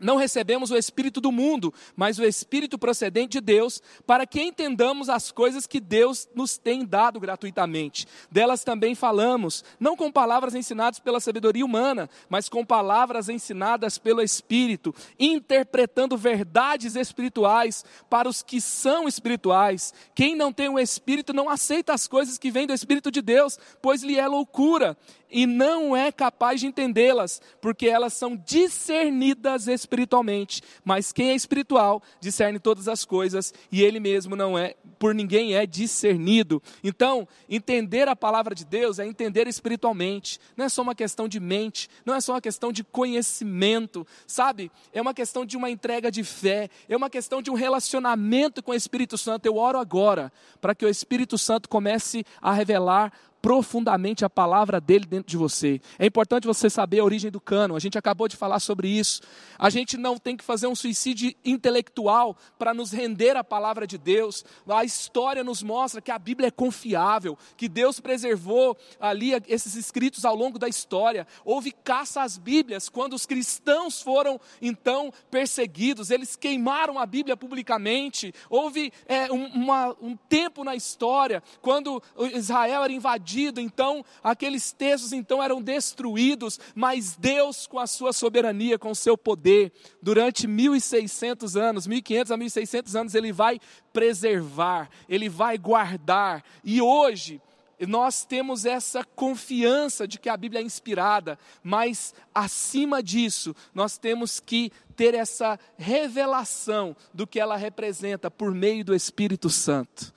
não 0.00 0.16
recebemos 0.16 0.70
o 0.70 0.76
Espírito 0.76 1.20
do 1.20 1.30
mundo, 1.30 1.72
mas 1.94 2.18
o 2.18 2.24
Espírito 2.24 2.78
procedente 2.78 3.32
de 3.32 3.40
Deus, 3.40 3.82
para 4.06 4.26
que 4.26 4.40
entendamos 4.42 5.08
as 5.08 5.30
coisas 5.30 5.66
que 5.66 5.78
Deus 5.78 6.28
nos 6.34 6.58
tem 6.58 6.84
dado 6.84 7.20
gratuitamente. 7.20 8.06
Delas 8.30 8.64
também 8.64 8.94
falamos, 8.94 9.64
não 9.78 9.96
com 9.96 10.10
palavras 10.10 10.54
ensinadas 10.54 10.98
pela 10.98 11.20
sabedoria 11.20 11.64
humana, 11.64 12.08
mas 12.28 12.48
com 12.48 12.64
palavras 12.64 13.28
ensinadas 13.28 13.98
pelo 13.98 14.22
Espírito, 14.22 14.94
interpretando 15.18 16.16
verdades 16.16 16.96
espirituais 16.96 17.84
para 18.08 18.28
os 18.28 18.42
que 18.42 18.60
são 18.60 19.06
espirituais. 19.06 19.92
Quem 20.14 20.34
não 20.34 20.52
tem 20.52 20.68
o 20.68 20.78
Espírito 20.78 21.32
não 21.32 21.48
aceita 21.48 21.92
as 21.92 22.08
coisas 22.08 22.38
que 22.38 22.50
vêm 22.50 22.66
do 22.66 22.72
Espírito 22.72 23.10
de 23.10 23.22
Deus, 23.22 23.58
pois 23.82 24.02
lhe 24.02 24.18
é 24.18 24.26
loucura 24.26 24.96
e 25.30 25.46
não 25.46 25.96
é 25.96 26.10
capaz 26.10 26.60
de 26.60 26.66
entendê-las, 26.66 27.40
porque 27.60 27.86
elas 27.86 28.12
são 28.12 28.36
discernidas 28.36 29.68
espiritualmente. 29.68 30.62
Mas 30.84 31.12
quem 31.12 31.30
é 31.30 31.34
espiritual 31.34 32.02
discerne 32.20 32.58
todas 32.58 32.88
as 32.88 33.04
coisas 33.04 33.52
e 33.70 33.82
ele 33.82 34.00
mesmo 34.00 34.34
não 34.34 34.58
é, 34.58 34.74
por 34.98 35.14
ninguém 35.14 35.54
é 35.54 35.66
discernido. 35.66 36.62
Então, 36.82 37.26
entender 37.48 38.08
a 38.08 38.16
palavra 38.16 38.54
de 38.54 38.64
Deus 38.64 38.98
é 38.98 39.06
entender 39.06 39.46
espiritualmente. 39.46 40.38
Não 40.56 40.64
é 40.64 40.68
só 40.68 40.82
uma 40.82 40.94
questão 40.94 41.28
de 41.28 41.40
mente, 41.40 41.88
não 42.04 42.14
é 42.14 42.20
só 42.20 42.32
uma 42.32 42.40
questão 42.40 42.72
de 42.72 42.84
conhecimento, 42.84 44.06
sabe? 44.26 44.70
É 44.92 45.00
uma 45.00 45.14
questão 45.14 45.46
de 45.46 45.56
uma 45.56 45.70
entrega 45.70 46.10
de 46.10 46.24
fé, 46.24 46.68
é 46.88 46.96
uma 46.96 47.08
questão 47.08 47.40
de 47.40 47.50
um 47.50 47.54
relacionamento 47.54 48.62
com 48.62 48.72
o 48.72 48.74
Espírito 48.74 49.16
Santo. 49.16 49.46
Eu 49.46 49.56
oro 49.56 49.78
agora 49.78 50.32
para 50.60 50.74
que 50.74 50.84
o 50.84 50.88
Espírito 50.88 51.38
Santo 51.38 51.68
comece 51.68 52.24
a 52.40 52.52
revelar 52.52 53.12
profundamente 53.42 54.24
a 54.24 54.30
palavra 54.30 54.80
dele 54.80 55.06
dentro 55.06 55.30
de 55.30 55.36
você. 55.36 55.80
É 55.98 56.06
importante 56.06 56.46
você 56.46 56.68
saber 56.68 57.00
a 57.00 57.04
origem 57.04 57.30
do 57.30 57.40
cano, 57.40 57.74
a 57.74 57.78
gente 57.78 57.98
acabou 57.98 58.28
de 58.28 58.36
falar 58.36 58.60
sobre 58.60 58.88
isso. 58.88 59.22
A 59.58 59.70
gente 59.70 59.96
não 59.96 60.18
tem 60.18 60.36
que 60.36 60.44
fazer 60.44 60.66
um 60.66 60.74
suicídio 60.74 61.32
intelectual 61.44 62.36
para 62.58 62.74
nos 62.74 62.92
render 62.92 63.36
à 63.36 63.44
palavra 63.44 63.86
de 63.86 63.96
Deus. 63.96 64.44
A 64.68 64.84
história 64.84 65.42
nos 65.42 65.62
mostra 65.62 66.00
que 66.00 66.10
a 66.10 66.18
Bíblia 66.18 66.48
é 66.48 66.50
confiável, 66.50 67.38
que 67.56 67.68
Deus 67.68 67.98
preservou 68.00 68.76
ali 68.98 69.32
esses 69.48 69.74
escritos 69.74 70.24
ao 70.24 70.34
longo 70.34 70.58
da 70.58 70.68
história. 70.68 71.26
Houve 71.44 71.72
caça 71.72 72.22
às 72.22 72.36
Bíblias 72.36 72.88
quando 72.88 73.14
os 73.14 73.24
cristãos 73.24 74.02
foram 74.02 74.40
então 74.60 75.12
perseguidos, 75.30 76.10
eles 76.10 76.36
queimaram 76.36 76.98
a 76.98 77.06
Bíblia 77.06 77.36
publicamente. 77.36 78.34
Houve 78.48 78.92
é, 79.06 79.32
um, 79.32 79.46
uma, 79.46 79.96
um 80.00 80.16
tempo 80.16 80.62
na 80.62 80.74
história 80.74 81.42
quando 81.62 82.02
Israel 82.34 82.84
era 82.84 82.92
invadido 82.92 83.29
invadido, 83.30 83.60
então 83.60 84.04
aqueles 84.22 84.72
textos 84.72 85.12
então 85.12 85.42
eram 85.42 85.62
destruídos, 85.62 86.58
mas 86.74 87.16
Deus 87.16 87.66
com 87.66 87.78
a 87.78 87.86
sua 87.86 88.12
soberania, 88.12 88.78
com 88.78 88.90
o 88.90 88.96
seu 88.96 89.16
poder, 89.16 89.72
durante 90.02 90.46
1600 90.46 91.56
anos, 91.56 91.86
1500 91.86 92.32
a 92.32 92.36
1600 92.36 92.96
anos 92.96 93.14
ele 93.14 93.32
vai 93.32 93.60
preservar, 93.92 94.88
ele 95.08 95.28
vai 95.28 95.56
guardar. 95.56 96.44
E 96.64 96.82
hoje 96.82 97.40
nós 97.88 98.24
temos 98.24 98.66
essa 98.66 99.02
confiança 99.04 100.06
de 100.06 100.18
que 100.18 100.28
a 100.28 100.36
Bíblia 100.36 100.60
é 100.60 100.64
inspirada, 100.64 101.38
mas 101.62 102.14
acima 102.34 103.02
disso, 103.02 103.54
nós 103.74 103.96
temos 103.96 104.38
que 104.38 104.70
ter 104.94 105.14
essa 105.14 105.58
revelação 105.78 106.94
do 107.14 107.26
que 107.26 107.40
ela 107.40 107.56
representa 107.56 108.30
por 108.30 108.54
meio 108.54 108.84
do 108.84 108.94
Espírito 108.94 109.48
Santo. 109.48 110.12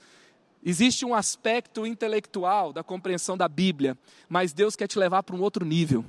Existe 0.64 1.04
um 1.04 1.14
aspecto 1.14 1.86
intelectual 1.86 2.72
da 2.72 2.82
compreensão 2.82 3.36
da 3.36 3.46
Bíblia, 3.46 3.98
mas 4.28 4.52
Deus 4.52 4.74
quer 4.74 4.86
te 4.86 4.98
levar 4.98 5.22
para 5.22 5.36
um 5.36 5.42
outro 5.42 5.64
nível. 5.64 6.04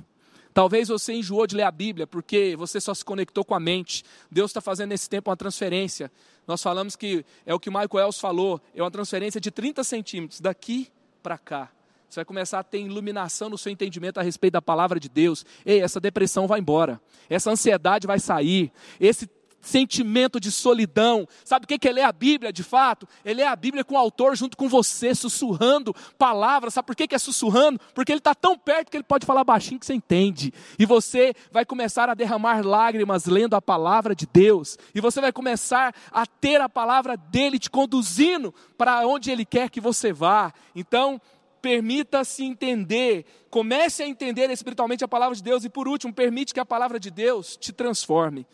Talvez 0.54 0.88
você 0.88 1.12
enjoou 1.12 1.46
de 1.46 1.54
ler 1.54 1.64
a 1.64 1.70
Bíblia 1.70 2.06
porque 2.06 2.56
você 2.56 2.80
só 2.80 2.94
se 2.94 3.04
conectou 3.04 3.44
com 3.44 3.54
a 3.54 3.60
mente. 3.60 4.02
Deus 4.30 4.50
está 4.50 4.62
fazendo 4.62 4.88
nesse 4.88 5.06
tempo 5.10 5.28
uma 5.28 5.36
transferência. 5.36 6.10
Nós 6.46 6.62
falamos 6.62 6.96
que 6.96 7.26
é 7.44 7.54
o 7.54 7.60
que 7.60 7.68
o 7.68 7.72
Michael 7.72 8.10
falou, 8.12 8.58
é 8.74 8.82
uma 8.82 8.90
transferência 8.90 9.38
de 9.38 9.50
30 9.50 9.84
centímetros 9.84 10.40
daqui 10.40 10.88
para 11.22 11.36
cá. 11.36 11.70
Você 12.08 12.20
vai 12.20 12.24
começar 12.24 12.60
a 12.60 12.62
ter 12.62 12.80
iluminação 12.80 13.50
no 13.50 13.58
seu 13.58 13.70
entendimento 13.70 14.18
a 14.18 14.22
respeito 14.22 14.54
da 14.54 14.62
palavra 14.62 14.98
de 14.98 15.10
Deus. 15.10 15.44
Ei, 15.66 15.82
essa 15.82 16.00
depressão 16.00 16.46
vai 16.46 16.60
embora. 16.60 16.98
Essa 17.28 17.50
ansiedade 17.50 18.06
vai 18.06 18.18
sair. 18.18 18.72
Esse 18.98 19.28
sentimento 19.66 20.38
de 20.38 20.50
solidão. 20.50 21.26
Sabe 21.44 21.64
o 21.64 21.66
que 21.66 21.88
é 21.88 21.92
ler 21.92 22.02
a 22.02 22.12
Bíblia 22.12 22.52
de 22.52 22.62
fato? 22.62 23.06
É 23.24 23.34
ler 23.34 23.46
a 23.46 23.56
Bíblia 23.56 23.84
com 23.84 23.94
o 23.94 23.98
autor 23.98 24.36
junto 24.36 24.56
com 24.56 24.68
você, 24.68 25.14
sussurrando 25.14 25.94
palavras. 26.16 26.74
Sabe 26.74 26.86
por 26.86 26.94
que 26.94 27.14
é 27.14 27.18
sussurrando? 27.18 27.80
Porque 27.94 28.12
ele 28.12 28.20
está 28.20 28.34
tão 28.34 28.56
perto 28.56 28.90
que 28.90 28.96
ele 28.96 29.04
pode 29.04 29.26
falar 29.26 29.44
baixinho 29.44 29.80
que 29.80 29.86
você 29.86 29.94
entende. 29.94 30.52
E 30.78 30.86
você 30.86 31.34
vai 31.50 31.64
começar 31.64 32.08
a 32.08 32.14
derramar 32.14 32.64
lágrimas 32.64 33.26
lendo 33.26 33.54
a 33.54 33.62
palavra 33.62 34.14
de 34.14 34.26
Deus. 34.26 34.78
E 34.94 35.00
você 35.00 35.20
vai 35.20 35.32
começar 35.32 35.94
a 36.12 36.24
ter 36.24 36.60
a 36.60 36.68
palavra 36.68 37.16
dele 37.16 37.58
te 37.58 37.68
conduzindo 37.68 38.54
para 38.78 39.06
onde 39.06 39.30
ele 39.30 39.44
quer 39.44 39.68
que 39.68 39.80
você 39.80 40.12
vá. 40.12 40.52
Então, 40.74 41.20
permita-se 41.60 42.44
entender, 42.44 43.24
comece 43.50 44.02
a 44.02 44.06
entender 44.06 44.48
espiritualmente 44.50 45.04
a 45.04 45.08
palavra 45.08 45.34
de 45.34 45.42
Deus 45.42 45.64
e 45.64 45.68
por 45.68 45.88
último, 45.88 46.12
permite 46.12 46.54
que 46.54 46.60
a 46.60 46.64
palavra 46.64 47.00
de 47.00 47.10
Deus 47.10 47.56
te 47.56 47.72
transforme. 47.72 48.46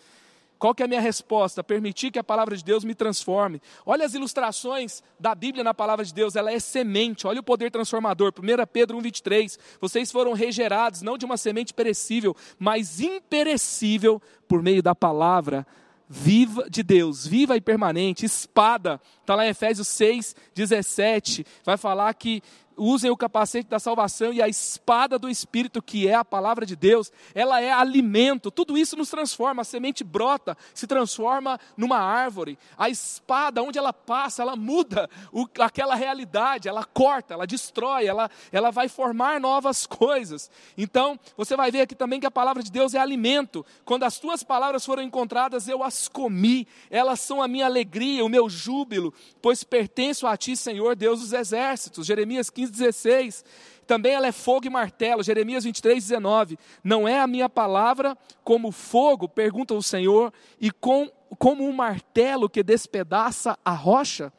Qual 0.62 0.72
que 0.76 0.80
é 0.80 0.86
a 0.86 0.88
minha 0.88 1.00
resposta? 1.00 1.64
Permitir 1.64 2.12
que 2.12 2.20
a 2.20 2.22
palavra 2.22 2.56
de 2.56 2.62
Deus 2.62 2.84
me 2.84 2.94
transforme. 2.94 3.60
Olha 3.84 4.06
as 4.06 4.14
ilustrações 4.14 5.02
da 5.18 5.34
Bíblia 5.34 5.64
na 5.64 5.74
palavra 5.74 6.04
de 6.04 6.14
Deus, 6.14 6.36
ela 6.36 6.52
é 6.52 6.60
semente. 6.60 7.26
Olha 7.26 7.40
o 7.40 7.42
poder 7.42 7.68
transformador. 7.68 8.32
1 8.32 8.64
Pedro 8.72 8.96
1:23. 8.96 9.58
Vocês 9.80 10.12
foram 10.12 10.34
regerados 10.34 11.02
não 11.02 11.18
de 11.18 11.24
uma 11.24 11.36
semente 11.36 11.74
perecível, 11.74 12.36
mas 12.60 13.00
imperecível 13.00 14.22
por 14.46 14.62
meio 14.62 14.80
da 14.80 14.94
palavra 14.94 15.66
viva 16.08 16.70
de 16.70 16.84
Deus, 16.84 17.26
viva 17.26 17.56
e 17.56 17.60
permanente, 17.60 18.24
espada. 18.24 19.00
Está 19.20 19.34
lá 19.34 19.44
em 19.44 19.48
Efésios 19.48 19.88
6, 19.88 20.36
17. 20.54 21.44
Vai 21.64 21.76
falar 21.76 22.14
que 22.14 22.40
usem 22.76 23.10
o 23.10 23.16
capacete 23.16 23.68
da 23.68 23.78
salvação 23.78 24.32
e 24.32 24.42
a 24.42 24.48
espada 24.48 25.18
do 25.18 25.28
Espírito, 25.28 25.82
que 25.82 26.08
é 26.08 26.14
a 26.14 26.24
palavra 26.24 26.64
de 26.64 26.74
Deus, 26.74 27.12
ela 27.34 27.60
é 27.60 27.70
alimento, 27.70 28.50
tudo 28.50 28.76
isso 28.76 28.96
nos 28.96 29.10
transforma. 29.10 29.62
A 29.62 29.64
semente 29.64 30.02
brota, 30.02 30.56
se 30.74 30.86
transforma 30.86 31.58
numa 31.76 31.98
árvore. 31.98 32.58
A 32.76 32.88
espada, 32.88 33.62
onde 33.62 33.78
ela 33.78 33.92
passa, 33.92 34.42
ela 34.42 34.56
muda 34.56 35.08
o, 35.32 35.46
aquela 35.58 35.94
realidade, 35.94 36.68
ela 36.68 36.84
corta, 36.84 37.34
ela 37.34 37.46
destrói, 37.46 38.06
ela, 38.06 38.30
ela 38.50 38.70
vai 38.70 38.88
formar 38.88 39.40
novas 39.40 39.86
coisas. 39.86 40.50
Então, 40.76 41.18
você 41.36 41.56
vai 41.56 41.70
ver 41.70 41.82
aqui 41.82 41.94
também 41.94 42.20
que 42.20 42.26
a 42.26 42.30
palavra 42.30 42.62
de 42.62 42.70
Deus 42.70 42.94
é 42.94 42.98
alimento. 42.98 43.64
Quando 43.84 44.04
as 44.04 44.18
tuas 44.18 44.42
palavras 44.42 44.84
foram 44.84 45.02
encontradas, 45.02 45.68
eu 45.68 45.82
as 45.82 46.08
comi, 46.08 46.66
elas 46.90 47.20
são 47.20 47.42
a 47.42 47.48
minha 47.48 47.66
alegria, 47.66 48.24
o 48.24 48.28
meu 48.28 48.48
júbilo, 48.48 49.12
pois 49.40 49.62
pertenço 49.62 50.26
a 50.26 50.36
ti, 50.36 50.56
Senhor, 50.56 50.96
Deus 50.96 51.20
dos 51.20 51.32
exércitos. 51.32 52.06
Jeremias 52.06 52.50
15 52.50 52.62
15, 52.62 52.71
16. 52.72 53.44
Também 53.86 54.12
ela 54.12 54.26
é 54.26 54.32
fogo 54.32 54.66
e 54.66 54.70
martelo, 54.70 55.22
Jeremias 55.22 55.64
23, 55.64 56.02
19. 56.08 56.58
Não 56.82 57.06
é 57.06 57.20
a 57.20 57.26
minha 57.26 57.48
palavra 57.48 58.16
como 58.42 58.72
fogo, 58.72 59.28
pergunta 59.28 59.74
o 59.74 59.82
Senhor, 59.82 60.32
e 60.60 60.70
com, 60.70 61.10
como 61.38 61.64
um 61.64 61.72
martelo 61.72 62.48
que 62.48 62.62
despedaça 62.62 63.58
a 63.64 63.72
rocha? 63.72 64.32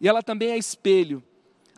E 0.00 0.08
ela 0.08 0.22
também 0.22 0.50
é 0.50 0.58
espelho. 0.58 1.22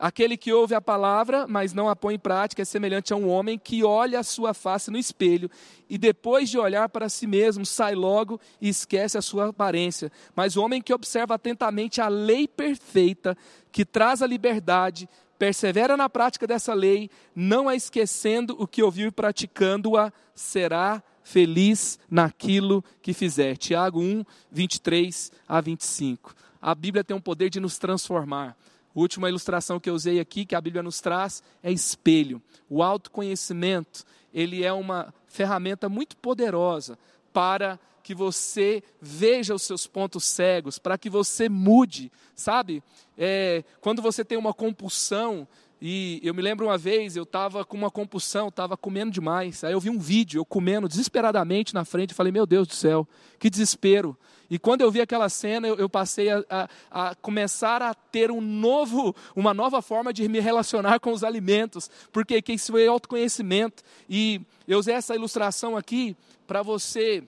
Aquele 0.02 0.36
que 0.36 0.52
ouve 0.52 0.74
a 0.74 0.80
palavra, 0.80 1.46
mas 1.46 1.72
não 1.72 1.88
a 1.88 1.94
põe 1.94 2.16
em 2.16 2.18
prática, 2.18 2.62
é 2.62 2.64
semelhante 2.64 3.12
a 3.12 3.16
um 3.16 3.28
homem 3.28 3.56
que 3.56 3.84
olha 3.84 4.18
a 4.18 4.24
sua 4.24 4.52
face 4.52 4.90
no 4.90 4.98
espelho 4.98 5.48
e 5.88 5.96
depois 5.96 6.50
de 6.50 6.58
olhar 6.58 6.88
para 6.88 7.08
si 7.08 7.24
mesmo, 7.24 7.64
sai 7.64 7.94
logo 7.94 8.40
e 8.60 8.68
esquece 8.68 9.16
a 9.16 9.22
sua 9.22 9.50
aparência. 9.50 10.10
Mas 10.34 10.56
o 10.56 10.64
homem 10.64 10.82
que 10.82 10.92
observa 10.92 11.34
atentamente 11.34 12.00
a 12.00 12.08
lei 12.08 12.48
perfeita, 12.48 13.36
que 13.70 13.84
traz 13.84 14.22
a 14.22 14.26
liberdade, 14.26 15.08
persevera 15.42 15.96
na 15.96 16.08
prática 16.08 16.46
dessa 16.46 16.72
lei, 16.72 17.10
não 17.34 17.68
a 17.68 17.74
esquecendo 17.74 18.54
o 18.60 18.64
que 18.64 18.80
ouviu 18.80 19.08
e 19.08 19.10
praticando-a, 19.10 20.12
será 20.36 21.02
feliz 21.24 21.98
naquilo 22.08 22.84
que 23.02 23.12
fizer. 23.12 23.56
Tiago 23.56 24.00
1, 24.00 24.24
23 24.52 25.32
a 25.48 25.60
25. 25.60 26.32
A 26.60 26.72
Bíblia 26.76 27.02
tem 27.02 27.16
um 27.16 27.20
poder 27.20 27.50
de 27.50 27.58
nos 27.58 27.76
transformar. 27.76 28.56
A 28.94 29.00
última 29.00 29.28
ilustração 29.28 29.80
que 29.80 29.90
eu 29.90 29.94
usei 29.94 30.20
aqui, 30.20 30.46
que 30.46 30.54
a 30.54 30.60
Bíblia 30.60 30.80
nos 30.80 31.00
traz, 31.00 31.42
é 31.60 31.72
espelho. 31.72 32.40
O 32.70 32.80
autoconhecimento, 32.80 34.04
ele 34.32 34.62
é 34.62 34.72
uma 34.72 35.12
ferramenta 35.26 35.88
muito 35.88 36.16
poderosa 36.18 36.96
para 37.32 37.80
que 38.02 38.14
você 38.14 38.82
veja 39.00 39.54
os 39.54 39.62
seus 39.62 39.86
pontos 39.86 40.24
cegos, 40.24 40.78
para 40.78 40.98
que 40.98 41.08
você 41.08 41.48
mude, 41.48 42.10
sabe? 42.34 42.82
É, 43.16 43.64
quando 43.80 44.02
você 44.02 44.24
tem 44.24 44.36
uma 44.36 44.52
compulsão, 44.52 45.46
e 45.84 46.20
eu 46.22 46.32
me 46.32 46.40
lembro 46.40 46.66
uma 46.66 46.78
vez, 46.78 47.16
eu 47.16 47.24
estava 47.24 47.64
com 47.64 47.76
uma 47.76 47.90
compulsão, 47.90 48.46
estava 48.46 48.76
comendo 48.76 49.10
demais. 49.10 49.64
Aí 49.64 49.72
eu 49.72 49.80
vi 49.80 49.90
um 49.90 49.98
vídeo, 49.98 50.38
eu 50.38 50.44
comendo 50.44 50.88
desesperadamente 50.88 51.74
na 51.74 51.84
frente, 51.84 52.14
falei, 52.14 52.30
meu 52.30 52.46
Deus 52.46 52.68
do 52.68 52.74
céu, 52.74 53.04
que 53.36 53.50
desespero. 53.50 54.16
E 54.48 54.60
quando 54.60 54.82
eu 54.82 54.92
vi 54.92 55.00
aquela 55.00 55.28
cena, 55.28 55.66
eu, 55.66 55.74
eu 55.76 55.88
passei 55.88 56.30
a, 56.30 56.44
a, 56.48 56.68
a, 56.90 57.14
começar 57.16 57.82
a 57.82 57.94
ter 57.94 58.30
um 58.30 58.40
novo, 58.40 59.12
uma 59.34 59.52
nova 59.52 59.82
forma 59.82 60.12
de 60.12 60.28
me 60.28 60.38
relacionar 60.38 61.00
com 61.00 61.10
os 61.10 61.24
alimentos, 61.24 61.90
porque 62.12 62.40
isso 62.50 62.70
foi 62.70 62.86
autoconhecimento. 62.86 63.82
E 64.08 64.40
eu 64.68 64.78
usei 64.78 64.94
essa 64.94 65.16
ilustração 65.16 65.76
aqui 65.76 66.16
para 66.46 66.62
você 66.62 67.24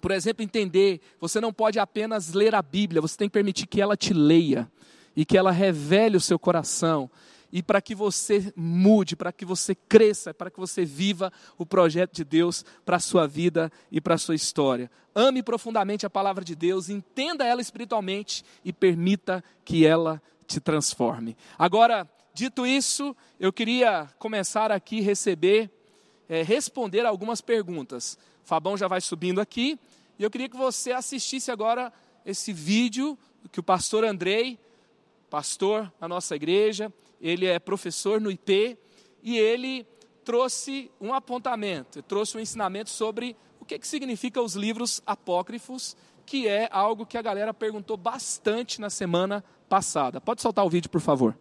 por 0.00 0.10
exemplo, 0.10 0.42
entender, 0.42 1.00
você 1.20 1.40
não 1.40 1.52
pode 1.52 1.78
apenas 1.78 2.32
ler 2.32 2.54
a 2.54 2.62
Bíblia, 2.62 3.00
você 3.00 3.16
tem 3.16 3.28
que 3.28 3.32
permitir 3.32 3.66
que 3.66 3.80
ela 3.80 3.96
te 3.96 4.12
leia 4.12 4.70
e 5.14 5.24
que 5.24 5.36
ela 5.36 5.50
revele 5.50 6.16
o 6.16 6.20
seu 6.20 6.38
coração. 6.38 7.10
E 7.52 7.62
para 7.62 7.80
que 7.80 7.94
você 7.94 8.52
mude, 8.54 9.16
para 9.16 9.32
que 9.32 9.44
você 9.44 9.74
cresça, 9.74 10.34
para 10.34 10.50
que 10.50 10.58
você 10.58 10.84
viva 10.84 11.32
o 11.56 11.64
projeto 11.64 12.14
de 12.14 12.24
Deus 12.24 12.64
para 12.84 12.96
a 12.96 13.00
sua 13.00 13.26
vida 13.26 13.72
e 13.90 14.00
para 14.00 14.14
a 14.14 14.18
sua 14.18 14.34
história. 14.34 14.90
Ame 15.14 15.42
profundamente 15.42 16.04
a 16.04 16.10
palavra 16.10 16.44
de 16.44 16.54
Deus, 16.54 16.90
entenda 16.90 17.46
ela 17.46 17.62
espiritualmente 17.62 18.44
e 18.64 18.72
permita 18.72 19.42
que 19.64 19.86
ela 19.86 20.20
te 20.46 20.60
transforme. 20.60 21.36
Agora, 21.58 22.06
dito 22.34 22.66
isso, 22.66 23.16
eu 23.40 23.52
queria 23.52 24.08
começar 24.18 24.70
aqui 24.70 25.00
receber, 25.00 25.70
é, 26.28 26.42
responder 26.42 27.06
algumas 27.06 27.40
perguntas. 27.40 28.18
Fabão 28.46 28.76
já 28.76 28.86
vai 28.86 29.00
subindo 29.00 29.40
aqui. 29.40 29.76
E 30.16 30.22
eu 30.22 30.30
queria 30.30 30.48
que 30.48 30.56
você 30.56 30.92
assistisse 30.92 31.50
agora 31.50 31.92
esse 32.24 32.52
vídeo 32.52 33.18
que 33.50 33.58
o 33.58 33.62
pastor 33.62 34.04
Andrei, 34.04 34.58
pastor 35.28 35.92
na 36.00 36.06
nossa 36.06 36.36
igreja, 36.36 36.92
ele 37.20 37.44
é 37.44 37.58
professor 37.58 38.20
no 38.20 38.30
IP 38.30 38.78
e 39.20 39.36
ele 39.36 39.84
trouxe 40.24 40.90
um 41.00 41.12
apontamento, 41.12 42.00
trouxe 42.02 42.36
um 42.36 42.40
ensinamento 42.40 42.88
sobre 42.88 43.36
o 43.58 43.64
que, 43.64 43.78
que 43.80 43.86
significa 43.86 44.40
os 44.40 44.54
livros 44.54 45.02
apócrifos, 45.04 45.96
que 46.24 46.46
é 46.46 46.68
algo 46.70 47.04
que 47.04 47.18
a 47.18 47.22
galera 47.22 47.52
perguntou 47.52 47.96
bastante 47.96 48.80
na 48.80 48.90
semana 48.90 49.44
passada. 49.68 50.20
Pode 50.20 50.40
soltar 50.40 50.64
o 50.64 50.70
vídeo, 50.70 50.88
por 50.88 51.00
favor. 51.00 51.36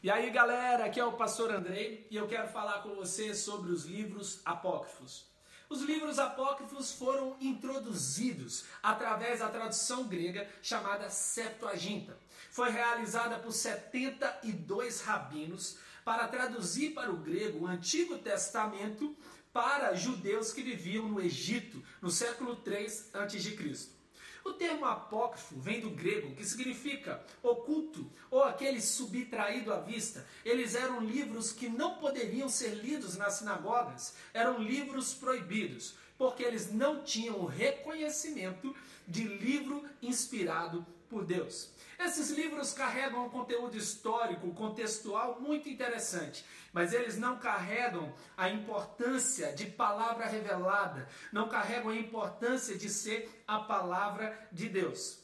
E 0.00 0.10
aí, 0.10 0.30
galera, 0.30 0.84
aqui 0.84 1.00
é 1.00 1.04
o 1.04 1.12
pastor 1.12 1.52
Andrei 1.52 2.06
e 2.10 2.16
eu 2.16 2.28
quero 2.28 2.46
falar 2.48 2.82
com 2.82 2.94
você 2.94 3.34
sobre 3.34 3.72
os 3.72 3.86
livros 3.86 4.40
apócrifos. 4.44 5.31
Os 5.72 5.80
livros 5.80 6.18
apócrifos 6.18 6.92
foram 6.92 7.34
introduzidos 7.40 8.64
através 8.82 9.40
da 9.40 9.48
tradução 9.48 10.06
grega 10.06 10.46
chamada 10.60 11.08
Septuaginta. 11.08 12.14
Foi 12.50 12.68
realizada 12.68 13.38
por 13.38 13.52
72 13.52 15.00
rabinos 15.00 15.78
para 16.04 16.28
traduzir 16.28 16.90
para 16.90 17.10
o 17.10 17.16
grego 17.16 17.64
o 17.64 17.66
Antigo 17.66 18.18
Testamento 18.18 19.16
para 19.50 19.94
judeus 19.94 20.52
que 20.52 20.60
viviam 20.60 21.08
no 21.08 21.22
Egito 21.22 21.82
no 22.02 22.10
século 22.10 22.56
3 22.56 23.08
a.C. 23.14 24.01
O 24.44 24.52
termo 24.52 24.84
apócrifo 24.84 25.54
vem 25.58 25.80
do 25.80 25.90
grego, 25.90 26.34
que 26.34 26.44
significa 26.44 27.24
oculto 27.42 28.10
ou 28.30 28.42
aquele 28.42 28.80
subtraído 28.80 29.72
à 29.72 29.80
vista. 29.80 30.26
Eles 30.44 30.74
eram 30.74 31.00
livros 31.00 31.52
que 31.52 31.68
não 31.68 31.96
poderiam 31.96 32.48
ser 32.48 32.74
lidos 32.74 33.16
nas 33.16 33.34
sinagogas, 33.34 34.14
eram 34.34 34.60
livros 34.60 35.14
proibidos, 35.14 35.94
porque 36.18 36.42
eles 36.42 36.72
não 36.72 37.02
tinham 37.04 37.40
o 37.40 37.46
reconhecimento 37.46 38.74
de 39.06 39.22
livro 39.22 39.84
inspirado 40.00 40.84
por 41.12 41.26
Deus. 41.26 41.70
Esses 42.00 42.30
livros 42.30 42.72
carregam 42.72 43.26
um 43.26 43.28
conteúdo 43.28 43.76
histórico, 43.76 44.54
contextual 44.54 45.38
muito 45.38 45.68
interessante, 45.68 46.44
mas 46.72 46.94
eles 46.94 47.18
não 47.18 47.38
carregam 47.38 48.12
a 48.36 48.48
importância 48.48 49.52
de 49.52 49.66
palavra 49.66 50.26
revelada, 50.26 51.06
não 51.30 51.48
carregam 51.48 51.90
a 51.90 51.96
importância 51.96 52.76
de 52.76 52.88
ser 52.88 53.44
a 53.46 53.58
palavra 53.58 54.48
de 54.50 54.70
Deus. 54.70 55.18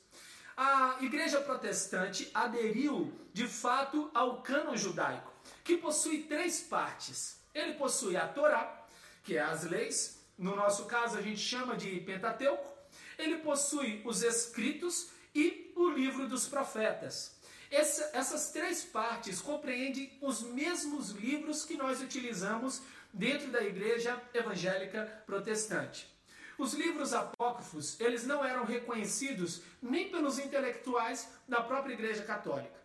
A 0.55 0.99
igreja 1.01 1.41
protestante 1.41 2.31
aderiu 2.35 3.13
de 3.33 3.49
fato 3.49 4.11
ao 4.13 4.43
cânon 4.43 4.77
judaico, 4.77 5.33
que 5.65 5.79
possui 5.79 6.25
três 6.25 6.61
partes. 6.61 7.41
Ele 7.55 7.75
possui 7.75 8.17
a 8.17 8.29
Torá, 8.29 8.87
que 9.25 9.37
é 9.37 9.41
as 9.41 9.65
leis, 9.65 10.21
no 10.37 10.55
nosso 10.55 10.85
caso 10.85 11.17
a 11.17 11.23
gente 11.23 11.41
chama 11.41 11.77
de 11.77 11.99
Pentateuco. 12.01 12.77
Ele 13.17 13.39
possui 13.39 14.03
os 14.05 14.23
escritos 14.23 15.11
e 15.35 15.68
o 15.79 15.91
livro 15.91 16.29
dos 16.29 16.49
profetas. 16.49 17.39
Essa, 17.71 18.11
essas 18.13 18.51
três 18.51 18.85
partes 18.85 19.41
compreendem 19.41 20.19
os 20.21 20.43
mesmos 20.43 21.11
livros 21.11 21.65
que 21.65 21.77
nós 21.77 22.01
utilizamos 22.01 22.83
dentro 23.13 23.51
da 23.51 23.63
igreja 23.63 24.21
evangélica 24.35 25.23
protestante. 25.25 26.13
Os 26.59 26.75
livros 26.75 27.15
apócrifos, 27.15 28.01
eles 28.01 28.27
não 28.27 28.45
eram 28.45 28.65
reconhecidos 28.65 29.63
nem 29.81 30.11
pelos 30.11 30.41
intelectuais 30.41 31.29
da 31.47 31.63
própria 31.63 31.93
igreja 31.93 32.25
católica. 32.25 32.77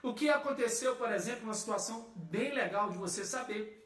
O 0.00 0.14
que 0.14 0.28
aconteceu, 0.28 0.94
por 0.94 1.10
exemplo, 1.10 1.44
uma 1.44 1.54
situação 1.54 2.12
bem 2.14 2.54
legal 2.54 2.90
de 2.90 2.98
você 2.98 3.24
saber, 3.24 3.85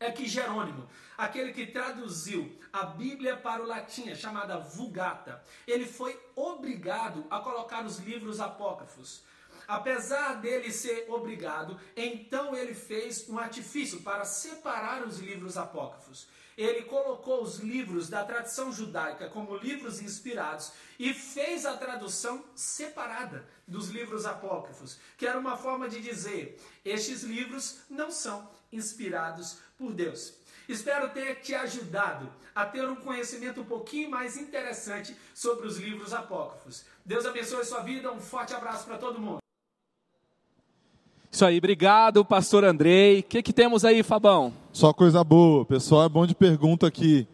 é 0.00 0.10
que 0.12 0.26
Jerônimo, 0.26 0.88
aquele 1.16 1.52
que 1.52 1.66
traduziu 1.66 2.56
a 2.72 2.84
Bíblia 2.84 3.36
para 3.36 3.62
o 3.62 3.66
latim, 3.66 4.14
chamada 4.14 4.58
Vulgata, 4.58 5.42
ele 5.66 5.86
foi 5.86 6.18
obrigado 6.36 7.26
a 7.28 7.40
colocar 7.40 7.84
os 7.84 7.98
livros 7.98 8.40
apócrifos. 8.40 9.22
Apesar 9.66 10.40
dele 10.40 10.72
ser 10.72 11.06
obrigado, 11.10 11.78
então 11.94 12.54
ele 12.54 12.74
fez 12.74 13.28
um 13.28 13.38
artifício 13.38 14.00
para 14.00 14.24
separar 14.24 15.02
os 15.06 15.18
livros 15.18 15.58
apócrifos. 15.58 16.28
Ele 16.58 16.82
colocou 16.82 17.40
os 17.40 17.60
livros 17.60 18.08
da 18.08 18.24
tradição 18.24 18.72
judaica 18.72 19.28
como 19.28 19.56
livros 19.56 20.02
inspirados 20.02 20.72
e 20.98 21.14
fez 21.14 21.64
a 21.64 21.76
tradução 21.76 22.44
separada 22.52 23.48
dos 23.64 23.90
livros 23.90 24.26
apócrifos, 24.26 24.98
que 25.16 25.24
era 25.24 25.38
uma 25.38 25.56
forma 25.56 25.88
de 25.88 26.00
dizer: 26.00 26.60
estes 26.84 27.22
livros 27.22 27.82
não 27.88 28.10
são 28.10 28.50
inspirados 28.72 29.58
por 29.76 29.92
Deus. 29.92 30.34
Espero 30.68 31.10
ter 31.10 31.36
te 31.36 31.54
ajudado 31.54 32.28
a 32.52 32.66
ter 32.66 32.86
um 32.88 32.96
conhecimento 32.96 33.60
um 33.60 33.64
pouquinho 33.64 34.10
mais 34.10 34.36
interessante 34.36 35.16
sobre 35.32 35.64
os 35.64 35.78
livros 35.78 36.12
apócrifos. 36.12 36.84
Deus 37.06 37.24
abençoe 37.24 37.64
sua 37.64 37.84
vida, 37.84 38.12
um 38.12 38.20
forte 38.20 38.52
abraço 38.52 38.84
para 38.84 38.98
todo 38.98 39.20
mundo. 39.20 39.47
Isso 41.30 41.44
aí, 41.44 41.58
obrigado, 41.58 42.24
pastor 42.24 42.64
Andrei. 42.64 43.20
O 43.20 43.22
que, 43.22 43.42
que 43.42 43.52
temos 43.52 43.84
aí, 43.84 44.02
Fabão? 44.02 44.52
Só 44.72 44.92
coisa 44.92 45.22
boa. 45.22 45.62
O 45.62 45.66
pessoal 45.66 46.04
é 46.04 46.08
bom 46.08 46.26
de 46.26 46.34
pergunta 46.34 46.86
aqui. 46.86 47.28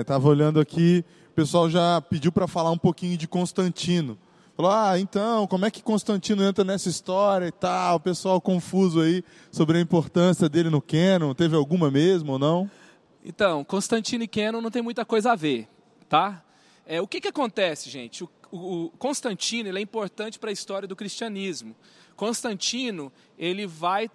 Estava 0.00 0.28
é, 0.28 0.30
olhando 0.30 0.60
aqui, 0.60 1.04
o 1.30 1.34
pessoal 1.34 1.70
já 1.70 2.00
pediu 2.02 2.30
para 2.30 2.46
falar 2.46 2.70
um 2.70 2.78
pouquinho 2.78 3.16
de 3.16 3.26
Constantino. 3.26 4.18
Falou, 4.56 4.70
ah, 4.70 4.98
então, 4.98 5.46
como 5.46 5.64
é 5.64 5.70
que 5.70 5.82
Constantino 5.82 6.42
entra 6.44 6.64
nessa 6.64 6.88
história 6.88 7.46
e 7.46 7.52
tal? 7.52 7.96
O 7.96 8.00
pessoal 8.00 8.40
confuso 8.40 9.00
aí 9.00 9.24
sobre 9.50 9.78
a 9.78 9.80
importância 9.80 10.48
dele 10.48 10.68
no 10.68 10.82
Canon. 10.82 11.34
Teve 11.34 11.56
alguma 11.56 11.90
mesmo 11.90 12.32
ou 12.32 12.38
não? 12.38 12.70
Então, 13.24 13.64
Constantino 13.64 14.24
e 14.24 14.28
Canon 14.28 14.60
não 14.60 14.70
tem 14.70 14.82
muita 14.82 15.04
coisa 15.04 15.32
a 15.32 15.34
ver, 15.34 15.66
tá? 16.08 16.44
É, 16.86 17.00
o 17.00 17.08
que, 17.08 17.20
que 17.20 17.28
acontece, 17.28 17.88
gente? 17.88 18.22
O, 18.22 18.30
o, 18.52 18.84
o 18.84 18.90
Constantino 18.90 19.76
é 19.76 19.80
importante 19.80 20.38
para 20.38 20.50
a 20.50 20.52
história 20.52 20.86
do 20.86 20.94
cristianismo. 20.94 21.74
Constantino, 22.16 23.12
ele 23.38 23.66
vai 23.66 24.08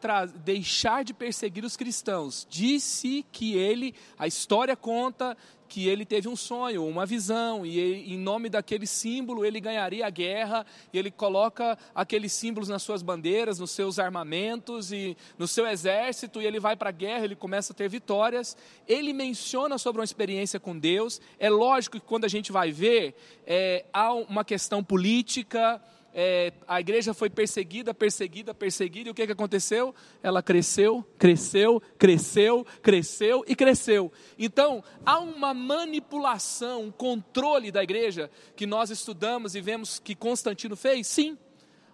deixar 0.43 1.03
de 1.03 1.13
perseguir 1.13 1.65
os 1.65 1.75
cristãos. 1.75 2.47
Disse 2.49 3.25
que 3.31 3.55
ele, 3.55 3.93
a 4.17 4.27
história 4.27 4.75
conta 4.75 5.37
que 5.69 5.87
ele 5.87 6.03
teve 6.03 6.27
um 6.27 6.35
sonho, 6.35 6.85
uma 6.85 7.05
visão, 7.05 7.63
e 7.63 7.79
ele, 7.79 8.13
em 8.13 8.17
nome 8.17 8.49
daquele 8.49 8.87
símbolo 8.87 9.45
ele 9.45 9.59
ganharia 9.59 10.05
a 10.05 10.09
guerra, 10.09 10.65
e 10.91 10.97
ele 10.97 11.11
coloca 11.11 11.77
aqueles 11.93 12.33
símbolos 12.33 12.67
nas 12.67 12.81
suas 12.81 13.03
bandeiras, 13.03 13.59
nos 13.59 13.69
seus 13.69 13.99
armamentos 13.99 14.91
e 14.91 15.15
no 15.37 15.47
seu 15.47 15.67
exército, 15.67 16.41
e 16.41 16.45
ele 16.45 16.59
vai 16.59 16.75
para 16.75 16.89
a 16.89 16.91
guerra, 16.91 17.23
ele 17.23 17.35
começa 17.35 17.71
a 17.71 17.75
ter 17.75 17.87
vitórias. 17.87 18.57
Ele 18.87 19.13
menciona 19.13 19.77
sobre 19.77 19.99
uma 20.01 20.05
experiência 20.05 20.59
com 20.59 20.77
Deus. 20.77 21.21
É 21.37 21.49
lógico 21.49 21.99
que 21.99 22.05
quando 22.05 22.25
a 22.25 22.29
gente 22.29 22.51
vai 22.51 22.71
ver, 22.71 23.15
é, 23.45 23.85
há 23.93 24.11
uma 24.13 24.43
questão 24.43 24.83
política, 24.83 25.79
é, 26.13 26.53
a 26.67 26.79
igreja 26.79 27.13
foi 27.13 27.29
perseguida, 27.29 27.93
perseguida, 27.93 28.53
perseguida, 28.53 29.09
e 29.09 29.11
o 29.11 29.13
que, 29.13 29.25
que 29.25 29.31
aconteceu? 29.31 29.93
Ela 30.23 30.41
cresceu, 30.41 31.05
cresceu, 31.17 31.81
cresceu, 31.97 32.65
cresceu 32.81 33.43
e 33.47 33.55
cresceu. 33.55 34.11
Então, 34.37 34.83
há 35.05 35.19
uma 35.19 35.53
manipulação, 35.53 36.83
um 36.83 36.91
controle 36.91 37.71
da 37.71 37.83
igreja 37.83 38.29
que 38.55 38.65
nós 38.65 38.89
estudamos 38.89 39.55
e 39.55 39.61
vemos 39.61 39.99
que 39.99 40.15
Constantino 40.15 40.75
fez? 40.75 41.07
Sim. 41.07 41.37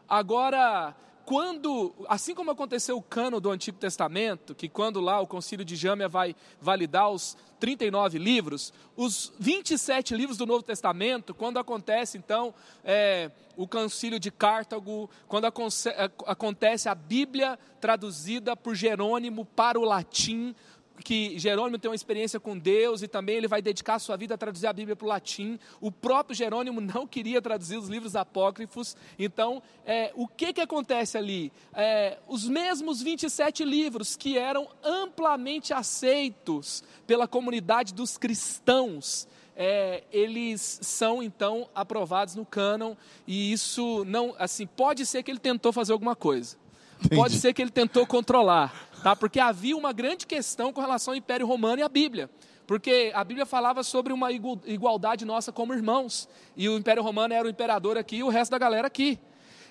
Agora, 0.08 0.96
quando, 1.26 1.94
assim 2.08 2.36
como 2.36 2.52
aconteceu 2.52 2.98
o 2.98 3.02
cano 3.02 3.40
do 3.40 3.50
Antigo 3.50 3.80
Testamento, 3.80 4.54
que 4.54 4.70
quando 4.70 5.00
lá 5.00 5.20
o 5.20 5.26
concílio 5.26 5.66
de 5.66 5.76
Jâmia 5.76 6.08
vai 6.08 6.36
validar 6.62 7.10
os 7.10 7.36
39 7.60 8.20
livros, 8.20 8.72
os 8.96 9.34
27 9.40 10.16
livros 10.16 10.38
do 10.38 10.46
Novo 10.46 10.62
Testamento, 10.62 11.34
quando 11.34 11.58
acontece 11.58 12.18
então 12.18 12.54
é, 12.84 13.32
o 13.58 13.68
concílio 13.68 14.20
de 14.20 14.30
Cartago, 14.30 15.10
quando 15.28 15.46
acontece 15.46 16.88
a 16.88 16.94
Bíblia 16.94 17.58
traduzida 17.82 18.56
por 18.56 18.76
Jerônimo 18.76 19.46
para 19.46 19.80
o 19.80 19.84
latim, 19.84 20.56
que 21.04 21.38
Jerônimo 21.38 21.78
tem 21.78 21.90
uma 21.90 21.96
experiência 21.96 22.40
com 22.40 22.58
Deus 22.58 23.02
e 23.02 23.08
também 23.08 23.38
ele 23.38 23.48
vai 23.48 23.62
dedicar 23.62 24.00
sua 24.00 24.16
vida 24.16 24.36
a 24.36 24.38
traduzir 24.38 24.68
a 24.68 24.74
Bíblia 24.74 24.96
para 24.96 25.06
o 25.06 25.10
latim. 25.10 25.60
O 25.82 25.92
próprio 25.92 26.36
Jerônimo 26.36 26.80
não 26.82 27.06
queria 27.06 27.42
traduzir 27.42 27.78
os 27.78 27.88
livros 27.88 28.16
apócrifos. 28.16 28.96
Então, 29.18 29.62
é, 29.86 30.12
o 30.16 30.28
que, 30.28 30.54
que 30.54 30.62
acontece 30.62 31.18
ali? 31.18 31.52
É, 31.74 32.18
os 32.28 32.48
mesmos 32.48 33.02
27 33.02 33.64
livros 33.64 34.16
que 34.16 34.38
eram 34.38 34.68
amplamente 34.84 35.74
aceitos 35.74 36.84
pela 37.06 37.28
comunidade 37.28 37.94
dos 37.94 38.18
cristãos, 38.18 39.28
é, 39.56 40.04
eles 40.12 40.80
são 40.82 41.24
então 41.24 41.70
aprovados 41.74 42.36
no 42.36 42.46
cânon 42.46 42.94
e 43.26 43.54
isso 43.54 44.04
não, 44.06 44.36
assim, 44.38 44.68
pode 44.68 45.06
ser 45.06 45.24
que 45.24 45.32
ele 45.32 45.40
tentou 45.40 45.72
fazer 45.72 45.94
alguma 45.94 46.16
coisa. 46.16 46.58
Entendi. 47.00 47.16
Pode 47.16 47.36
ser 47.36 47.54
que 47.54 47.62
ele 47.62 47.72
tentou 47.72 48.06
controlar, 48.06 48.74
tá? 49.06 49.16
Porque 49.16 49.40
havia 49.40 49.78
uma 49.78 49.94
grande 49.94 50.26
questão 50.26 50.74
com 50.74 50.82
relação 50.82 51.14
ao 51.14 51.16
Império 51.16 51.46
Romano 51.46 51.80
e 51.80 51.84
à 51.84 51.88
Bíblia. 51.88 52.28
Porque 52.66 53.12
a 53.14 53.24
Bíblia 53.24 53.46
falava 53.46 53.84
sobre 53.84 54.12
uma 54.12 54.32
igualdade 54.32 55.24
nossa 55.26 55.52
como 55.52 55.76
irmãos. 55.76 56.28
E 56.58 56.68
o 56.68 56.76
Império 56.76 57.04
Romano 57.04 57.32
era 57.32 57.46
o 57.46 57.50
imperador 57.52 58.00
aqui 58.00 58.16
e 58.16 58.24
o 58.24 58.30
resto 58.30 58.50
da 58.50 58.58
galera 58.58 58.88
aqui. 58.88 59.20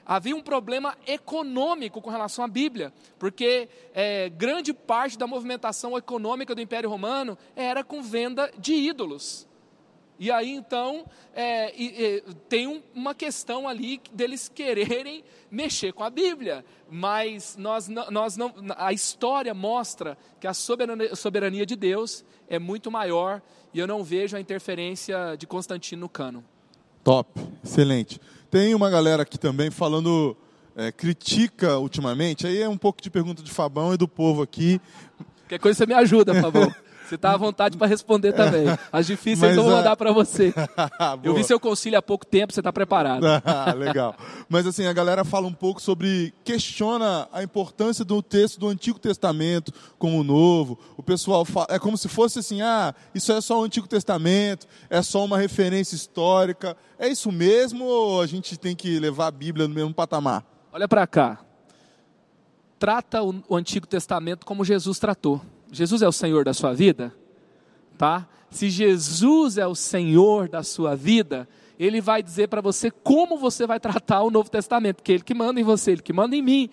Havia 0.07 0.37
um 0.37 0.41
problema 0.41 0.97
econômico 1.05 2.01
com 2.01 2.11
relação 2.11 2.45
à 2.45 2.47
Bíblia, 2.47 2.93
porque 3.19 3.69
é, 3.93 4.29
grande 4.29 4.73
parte 4.73 5.19
da 5.19 5.27
movimentação 5.27 5.99
econômica 5.99 6.55
do 6.55 6.61
Império 6.61 6.89
Romano 6.89 7.37
era 7.57 7.83
com 7.83 8.01
venda 8.05 8.53
de 8.57 8.73
ídolos. 8.73 9.49
E 10.19 10.31
aí 10.31 10.51
então 10.51 11.05
é, 11.35 12.23
tem 12.49 12.67
um, 12.67 12.83
uma 12.95 13.15
questão 13.15 13.69
ali 13.69 14.01
deles 14.13 14.49
quererem 14.53 15.25
mexer 15.51 15.93
com 15.93 16.05
a 16.05 16.11
Bíblia, 16.11 16.65
mas 16.89 17.57
nós, 17.59 17.89
nós 17.89 18.37
não, 18.37 18.53
a 18.77 18.93
história 18.93 19.53
mostra 19.53 20.17
que 20.41 20.47
a 20.47 20.55
soberania, 20.55 21.15
soberania 21.17 21.67
de 21.67 21.77
Deus 21.77 22.25
é 22.49 22.59
muito 22.59 22.91
maior 22.91 23.43
e 23.73 23.79
eu 23.79 23.87
não 23.87 24.05
vejo 24.05 24.37
a 24.37 24.41
interferência 24.41 25.37
de 25.37 25.47
Constantino 25.47 26.03
no 26.03 26.09
cano. 26.09 26.45
Top, 27.03 27.41
excelente. 27.63 28.21
Tem 28.51 28.75
uma 28.75 28.89
galera 28.89 29.25
aqui 29.25 29.37
também 29.37 29.71
falando, 29.71 30.37
é, 30.77 30.93
critica 30.93 31.77
ultimamente, 31.79 32.47
aí 32.47 32.63
é 32.63 32.69
um 32.69 32.79
pouco 32.79 33.03
de 33.03 33.11
pergunta 33.11 33.43
de 33.43 33.51
Fabão 33.51 33.93
e 33.93 33.97
do 33.97 34.07
povo 34.07 34.43
aqui. 34.43 34.81
Qualquer 35.41 35.59
coisa 35.59 35.79
você 35.79 35.87
me 35.87 35.95
ajuda, 35.95 36.41
Fabão. 36.41 36.73
Você 37.07 37.17
está 37.17 37.33
à 37.33 37.37
vontade 37.37 37.77
para 37.77 37.87
responder 37.87 38.33
também. 38.33 38.67
As 38.93 39.07
difíceis 39.07 39.41
Mas, 39.41 39.57
eu 39.57 39.63
vou 39.63 39.73
mandar 39.73 39.97
para 39.97 40.11
você. 40.13 40.55
eu 41.23 41.35
vi 41.35 41.45
seu 41.45 41.61
concílio 41.61 41.99
há 41.99 42.03
pouco 42.03 42.25
tempo, 42.25 42.53
você 42.53 42.61
está 42.61 42.73
preparado. 42.73 43.25
Ah, 43.45 43.73
legal. 43.77 44.17
Mas 44.49 44.67
assim, 44.67 44.87
a 44.87 44.93
galera 44.93 45.25
fala 45.25 45.47
um 45.47 45.53
pouco 45.53 45.81
sobre, 45.81 46.33
questiona 46.43 47.29
a 47.33 47.43
importância 47.43 48.05
do 48.05 48.23
texto 48.23 48.59
do 48.59 48.69
Antigo 48.69 48.99
Testamento 48.99 49.73
com 49.99 50.19
o 50.19 50.25
Novo. 50.25 50.79
O 50.97 51.03
pessoal 51.03 51.45
fala, 51.45 51.67
é 51.71 51.79
como 51.79 51.99
se 51.99 52.09
fosse 52.09 52.39
assim, 52.39 52.63
ah, 52.63 52.95
isso 53.15 53.33
é 53.33 53.41
só 53.41 53.61
o 53.61 53.65
Antigo 53.65 53.87
Testamento, 53.87 54.67
é 54.89 55.03
só 55.03 55.25
uma 55.25 55.39
referência 55.39 55.95
histórica. 55.95 56.77
É 56.99 57.09
isso 57.09 57.31
mesmo 57.31 57.85
ou 57.85 58.23
a 58.23 58.27
gente 58.27 58.57
tem 58.57 58.75
que 58.75 58.99
levar 58.99 59.27
a 59.27 59.31
Bíblia 59.31 59.69
no 59.69 59.75
mesmo 59.75 59.93
patamar? 59.93 60.45
Olha 60.73 60.89
para 60.89 61.07
cá. 61.07 61.39
Trata 62.79 63.23
o 63.23 63.57
Antigo 63.57 63.87
Testamento 63.87 64.45
como 64.45 64.65
Jesus 64.65 64.99
tratou. 64.99 65.41
Jesus 65.75 66.03
é 66.03 66.09
o 66.09 66.13
Senhor 66.13 66.45
da 66.45 66.55
sua 66.55 66.73
vida, 66.73 67.15
tá? 67.99 68.29
Se 68.51 68.71
Jesus 68.71 69.59
é 69.59 69.67
o 69.67 69.75
Senhor 69.75 70.49
da 70.49 70.63
sua 70.63 70.95
vida, 70.95 71.49
ele 71.79 72.01
vai 72.01 72.23
dizer 72.23 72.49
para 72.49 72.61
você 72.61 72.91
como 72.91 73.37
você 73.37 73.67
vai 73.67 73.81
tratar 73.81 74.23
o 74.23 74.31
Novo 74.31 74.49
Testamento, 74.49 75.03
que 75.03 75.13
é 75.13 75.15
ele 75.17 75.25
que 75.25 75.35
manda 75.35 75.61
em 75.61 75.65
você, 75.65 75.93
ele 75.93 76.03
que 76.03 76.13
manda 76.13 76.37
em 76.37 76.43
mim. 76.43 76.71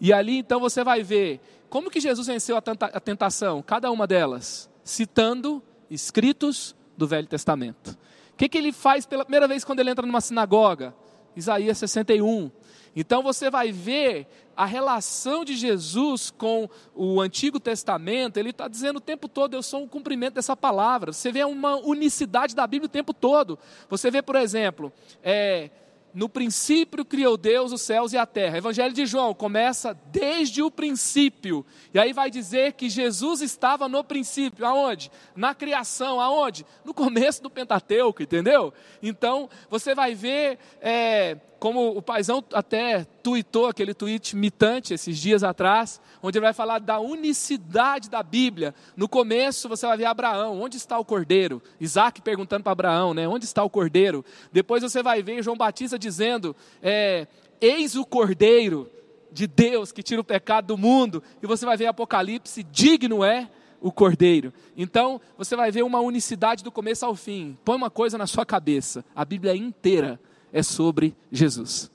E 0.00 0.12
ali 0.12 0.38
então 0.38 0.60
você 0.60 0.84
vai 0.84 1.02
ver 1.02 1.40
como 1.70 1.90
que 1.90 2.00
Jesus 2.00 2.26
venceu 2.26 2.56
a 2.56 3.00
tentação, 3.00 3.62
cada 3.62 3.90
uma 3.90 4.06
delas, 4.06 4.68
citando 4.84 5.62
escritos 5.90 6.76
do 6.96 7.06
Velho 7.06 7.26
Testamento. 7.26 7.98
O 8.32 8.36
que, 8.36 8.48
que 8.48 8.58
ele 8.58 8.72
faz 8.72 9.06
pela 9.06 9.24
primeira 9.24 9.48
vez 9.48 9.64
quando 9.64 9.80
ele 9.80 9.90
entra 9.90 10.06
numa 10.06 10.20
sinagoga? 10.20 10.94
Isaías 11.34 11.78
61. 11.78 12.50
Então 12.94 13.22
você 13.22 13.50
vai 13.50 13.72
ver 13.72 14.26
a 14.56 14.66
relação 14.66 15.44
de 15.44 15.56
Jesus 15.56 16.30
com 16.30 16.68
o 16.94 17.20
Antigo 17.20 17.58
Testamento, 17.58 18.36
ele 18.36 18.50
está 18.50 18.68
dizendo 18.68 18.96
o 18.96 19.00
tempo 19.00 19.28
todo, 19.28 19.54
eu 19.54 19.62
sou 19.62 19.82
um 19.82 19.88
cumprimento 19.88 20.34
dessa 20.34 20.56
palavra. 20.56 21.12
Você 21.12 21.32
vê 21.32 21.42
uma 21.44 21.76
unicidade 21.76 22.54
da 22.54 22.66
Bíblia 22.66 22.86
o 22.86 22.90
tempo 22.90 23.14
todo. 23.14 23.58
Você 23.88 24.10
vê, 24.10 24.20
por 24.20 24.36
exemplo, 24.36 24.92
é, 25.22 25.70
no 26.14 26.28
princípio 26.28 27.04
criou 27.04 27.36
Deus 27.36 27.72
os 27.72 27.80
céus 27.80 28.12
e 28.12 28.18
a 28.18 28.26
terra. 28.26 28.58
Evangelho 28.58 28.92
de 28.92 29.06
João 29.06 29.32
começa 29.32 29.94
desde 30.12 30.62
o 30.62 30.70
princípio. 30.70 31.64
E 31.94 31.98
aí 31.98 32.12
vai 32.12 32.30
dizer 32.30 32.74
que 32.74 32.90
Jesus 32.90 33.40
estava 33.40 33.88
no 33.88 34.04
princípio. 34.04 34.66
Aonde? 34.66 35.10
Na 35.34 35.54
criação. 35.54 36.20
Aonde? 36.20 36.66
No 36.84 36.92
começo 36.92 37.42
do 37.42 37.48
Pentateuco, 37.48 38.22
entendeu? 38.22 38.74
Então, 39.02 39.48
você 39.70 39.94
vai 39.94 40.14
ver 40.14 40.58
é, 40.80 41.38
como 41.62 41.96
o 41.96 42.02
paizão 42.02 42.42
até 42.52 43.04
tuitou 43.22 43.68
aquele 43.68 43.94
tweet 43.94 44.34
mitante 44.34 44.92
esses 44.92 45.16
dias 45.16 45.44
atrás, 45.44 46.00
onde 46.20 46.36
ele 46.36 46.44
vai 46.44 46.52
falar 46.52 46.80
da 46.80 46.98
unicidade 46.98 48.10
da 48.10 48.20
Bíblia. 48.20 48.74
No 48.96 49.08
começo 49.08 49.68
você 49.68 49.86
vai 49.86 49.96
ver 49.96 50.06
Abraão, 50.06 50.60
onde 50.60 50.76
está 50.76 50.98
o 50.98 51.04
cordeiro? 51.04 51.62
Isaac 51.78 52.20
perguntando 52.20 52.64
para 52.64 52.72
Abraão, 52.72 53.14
né? 53.14 53.28
Onde 53.28 53.44
está 53.44 53.62
o 53.62 53.70
cordeiro? 53.70 54.24
Depois 54.52 54.82
você 54.82 55.04
vai 55.04 55.22
ver 55.22 55.40
João 55.40 55.56
Batista 55.56 55.96
dizendo: 55.96 56.56
é, 56.82 57.28
Eis 57.60 57.94
o 57.94 58.04
cordeiro 58.04 58.90
de 59.30 59.46
Deus 59.46 59.92
que 59.92 60.02
tira 60.02 60.20
o 60.20 60.24
pecado 60.24 60.66
do 60.66 60.76
mundo. 60.76 61.22
E 61.40 61.46
você 61.46 61.64
vai 61.64 61.76
ver 61.76 61.86
Apocalipse, 61.86 62.64
digno 62.64 63.22
é 63.22 63.48
o 63.80 63.92
cordeiro. 63.92 64.52
Então, 64.76 65.20
você 65.38 65.54
vai 65.54 65.70
ver 65.70 65.84
uma 65.84 66.00
unicidade 66.00 66.64
do 66.64 66.72
começo 66.72 67.06
ao 67.06 67.14
fim. 67.14 67.56
Põe 67.64 67.76
uma 67.76 67.88
coisa 67.88 68.18
na 68.18 68.26
sua 68.26 68.44
cabeça: 68.44 69.04
a 69.14 69.24
Bíblia 69.24 69.54
inteira 69.54 70.18
é 70.52 70.62
sobre 70.62 71.14
Jesus. 71.30 71.90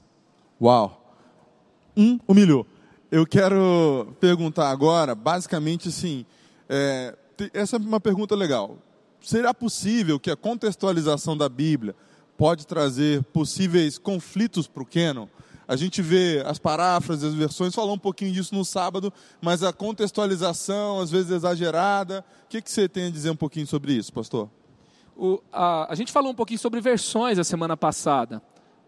Uau! 0.61 1.15
Um 1.95 2.19
humilhou. 2.27 2.65
Eu 3.11 3.25
quero 3.25 4.15
perguntar 4.19 4.69
agora, 4.69 5.15
basicamente 5.15 5.89
assim, 5.89 6.25
é, 6.67 7.15
essa 7.53 7.77
é 7.77 7.79
uma 7.79 7.99
pergunta 7.99 8.35
legal. 8.35 8.77
Será 9.21 9.53
possível 9.53 10.19
que 10.19 10.31
a 10.31 10.35
contextualização 10.35 11.37
da 11.37 11.47
Bíblia 11.47 11.95
pode 12.37 12.67
trazer 12.67 13.23
possíveis 13.25 13.97
conflitos 13.97 14.67
para 14.67 14.83
o 14.83 14.85
Canon? 14.85 15.27
a 15.67 15.75
gente 15.75 16.01
vê 16.01 16.41
as 16.45 16.57
paráfrases, 16.57 17.25
as 17.25 17.33
versões, 17.33 17.75
falou 17.75 17.93
um 17.93 17.99
pouquinho 17.99 18.31
disso 18.31 18.55
no 18.55 18.63
sábado, 18.63 19.11
mas 19.41 19.63
a 19.63 19.73
contextualização, 19.73 21.01
às 21.01 21.11
vezes 21.11 21.31
exagerada. 21.31 22.23
O 22.45 22.47
que, 22.47 22.61
que 22.61 22.71
você 22.71 22.87
tem 22.87 23.07
a 23.07 23.11
dizer 23.11 23.31
um 23.31 23.35
pouquinho 23.35 23.67
sobre 23.67 23.91
isso, 23.91 24.13
pastor? 24.13 24.49
O, 25.17 25.41
a, 25.51 25.91
a 25.91 25.95
gente 25.95 26.11
falou 26.11 26.31
um 26.31 26.35
pouquinho 26.35 26.59
sobre 26.59 26.79
versões 26.79 27.39
a 27.39 27.43
semana 27.43 27.75
passada. 27.75 28.41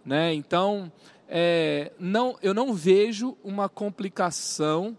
Né? 0.05 0.33
Então, 0.33 0.91
é, 1.27 1.91
não, 1.99 2.37
eu 2.41 2.53
não 2.53 2.73
vejo 2.73 3.35
uma 3.43 3.67
complicação 3.67 4.95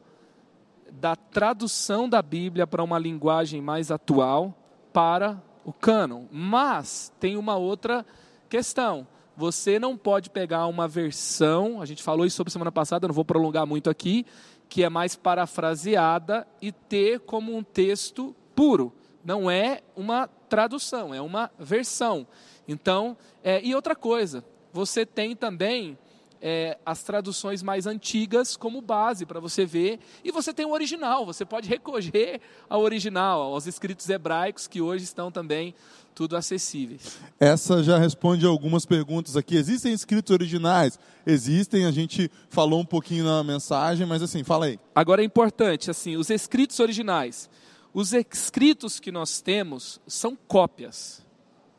da 0.93 1.15
tradução 1.15 2.09
da 2.09 2.21
Bíblia 2.21 2.67
para 2.67 2.83
uma 2.83 2.99
linguagem 2.99 3.63
mais 3.63 3.91
atual 3.91 4.55
para 4.93 5.41
o 5.65 5.73
cânon. 5.73 6.25
Mas 6.31 7.13
tem 7.21 7.37
uma 7.37 7.57
outra 7.57 8.05
questão. 8.49 9.07
Você 9.37 9.79
não 9.79 9.97
pode 9.97 10.29
pegar 10.31 10.67
uma 10.67 10.87
versão, 10.87 11.81
a 11.81 11.87
gente 11.87 12.03
falou 12.03 12.27
isso 12.27 12.37
sobre 12.37 12.53
semana 12.53 12.73
passada, 12.73 13.07
não 13.07 13.15
vou 13.15 13.25
prolongar 13.25 13.67
muito 13.67 13.89
aqui, 13.89 14.27
que 14.69 14.85
é 14.85 14.89
mais 14.89 15.17
parafraseada 15.17 16.47
e 16.61 16.71
ter 16.71 17.21
como 17.21 17.57
um 17.57 17.63
texto 17.63 18.35
puro. 18.55 18.93
Não 19.25 19.51
é 19.51 19.83
uma 19.97 20.29
tradução, 20.49 21.15
é 21.15 21.21
uma 21.21 21.51
versão. 21.59 22.27
Então, 22.67 23.17
é, 23.43 23.63
e 23.65 23.75
outra 23.75 23.95
coisa, 23.95 24.45
você 24.73 25.05
tem 25.05 25.35
também 25.37 25.99
é, 26.41 26.79
as 26.85 27.03
traduções 27.03 27.63
mais 27.63 27.87
antigas 27.87 28.57
como 28.57 28.81
base 28.81 29.27
para 29.27 29.41
você 29.41 29.67
ver. 29.67 29.99
E 30.25 30.33
você 30.33 30.53
tem 30.53 30.65
o 30.65 30.71
original, 30.71 31.27
você 31.27 31.45
pode 31.45 31.69
recorrer 31.69 32.41
ao 32.69 32.81
original, 32.81 33.43
aos 33.43 33.67
escritos 33.67 34.09
hebraicos 34.09 34.67
que 34.67 34.81
hoje 34.81 35.05
estão 35.05 35.31
também 35.31 35.75
tudo 36.15 36.37
acessíveis. 36.37 37.19
Essa 37.39 37.83
já 37.83 37.99
responde 37.99 38.45
algumas 38.45 38.85
perguntas 38.85 39.37
aqui. 39.37 39.57
Existem 39.57 39.93
escritos 39.93 40.33
originais? 40.33 40.99
Existem, 41.27 41.87
a 41.87 41.91
gente 41.91 42.31
falou 42.49 42.81
um 42.81 42.85
pouquinho 42.85 43.25
na 43.25 43.45
mensagem, 43.45 44.07
mas 44.07 44.23
assim, 44.23 44.43
fala 44.43 44.67
aí. 44.67 44.79
Agora 44.95 45.23
é 45.23 45.25
importante, 45.25 45.91
assim, 45.91 46.17
os 46.17 46.31
escritos 46.31 46.81
originais. 46.81 47.49
Os 47.93 48.13
escritos 48.13 49.01
que 49.01 49.11
nós 49.11 49.41
temos 49.41 50.01
são 50.07 50.37
cópias, 50.37 51.27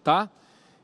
tá? 0.03 0.29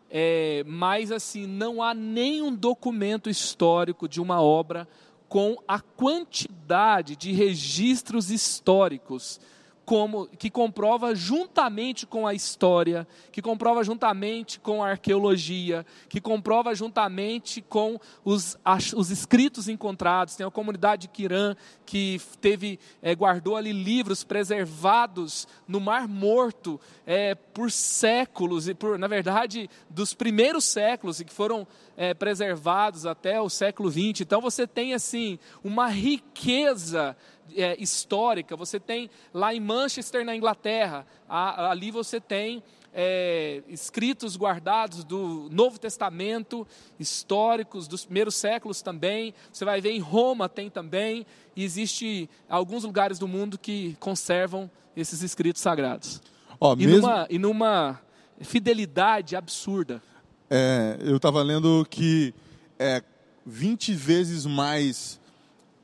é, 0.09 0.63
mas 0.65 1.11
assim, 1.11 1.45
não 1.45 1.81
há 1.81 1.93
nenhum 1.93 2.53
documento 2.53 3.29
histórico 3.29 4.07
de 4.07 4.21
uma 4.21 4.41
obra 4.41 4.87
com 5.27 5.57
a 5.67 5.79
quantidade 5.79 7.15
de 7.15 7.33
registros 7.33 8.31
históricos 8.31 9.39
como, 9.87 10.27
que 10.27 10.49
comprova 10.49 11.15
juntamente 11.15 12.05
com 12.05 12.27
a 12.27 12.33
história, 12.33 13.07
que 13.31 13.41
comprova 13.41 13.85
juntamente 13.85 14.59
com 14.59 14.83
a 14.83 14.89
arqueologia, 14.89 15.85
que 16.09 16.19
comprova 16.19 16.75
juntamente 16.75 17.61
com 17.61 17.97
os, 18.25 18.57
os 18.93 19.11
escritos 19.11 19.69
encontrados. 19.69 20.35
Tem 20.35 20.45
a 20.45 20.51
comunidade 20.51 21.03
de 21.03 21.07
Quirã 21.07 21.55
que 21.85 22.19
teve, 22.41 22.77
é, 23.01 23.15
guardou 23.15 23.55
ali 23.55 23.71
livros 23.71 24.25
preservados 24.25 25.47
no 25.65 25.79
Mar 25.79 26.05
Morto 26.05 26.81
é, 27.05 27.33
por 27.33 27.71
séculos, 27.71 28.67
e 28.67 28.73
por, 28.73 28.99
na 28.99 29.07
verdade, 29.07 29.69
dos 29.89 30.13
primeiros 30.13 30.65
séculos, 30.65 31.21
e 31.21 31.25
que 31.25 31.33
foram 31.33 31.65
é, 31.95 32.13
preservados 32.13 33.05
até 33.05 33.39
o 33.39 33.49
século 33.49 33.89
XX. 33.89 34.19
Então 34.19 34.41
você 34.41 34.67
tem 34.67 34.93
assim 34.93 35.39
uma 35.63 35.87
riqueza 35.87 37.15
é, 37.55 37.75
histórica. 37.81 38.55
Você 38.55 38.79
tem 38.79 39.09
lá 39.33 39.53
em 39.53 39.59
Manchester, 39.59 40.25
na 40.25 40.35
Inglaterra, 40.35 41.05
a, 41.27 41.71
ali 41.71 41.91
você 41.91 42.19
tem 42.19 42.63
é, 42.93 43.61
escritos 43.67 44.35
guardados 44.35 45.03
do 45.03 45.47
Novo 45.51 45.77
Testamento, 45.79 46.65
históricos 46.99 47.87
dos 47.87 48.05
primeiros 48.05 48.35
séculos 48.35 48.81
também. 48.81 49.33
Você 49.53 49.63
vai 49.63 49.79
ver 49.79 49.91
em 49.91 49.99
Roma 49.99 50.49
tem 50.49 50.69
também. 50.69 51.25
E 51.55 51.63
existe 51.63 52.29
alguns 52.49 52.83
lugares 52.83 53.19
do 53.19 53.27
mundo 53.27 53.57
que 53.57 53.95
conservam 53.99 54.69
esses 54.95 55.21
escritos 55.21 55.61
sagrados. 55.61 56.21
Ó, 56.59 56.73
e, 56.73 56.87
mesmo... 56.87 57.01
numa, 57.01 57.27
e 57.29 57.37
numa 57.37 58.01
fidelidade 58.41 59.35
absurda. 59.35 60.01
É, 60.49 60.97
eu 61.01 61.17
estava 61.17 61.43
lendo 61.43 61.85
que 61.89 62.33
é 62.79 63.03
20 63.45 63.93
vezes 63.93 64.45
mais 64.45 65.19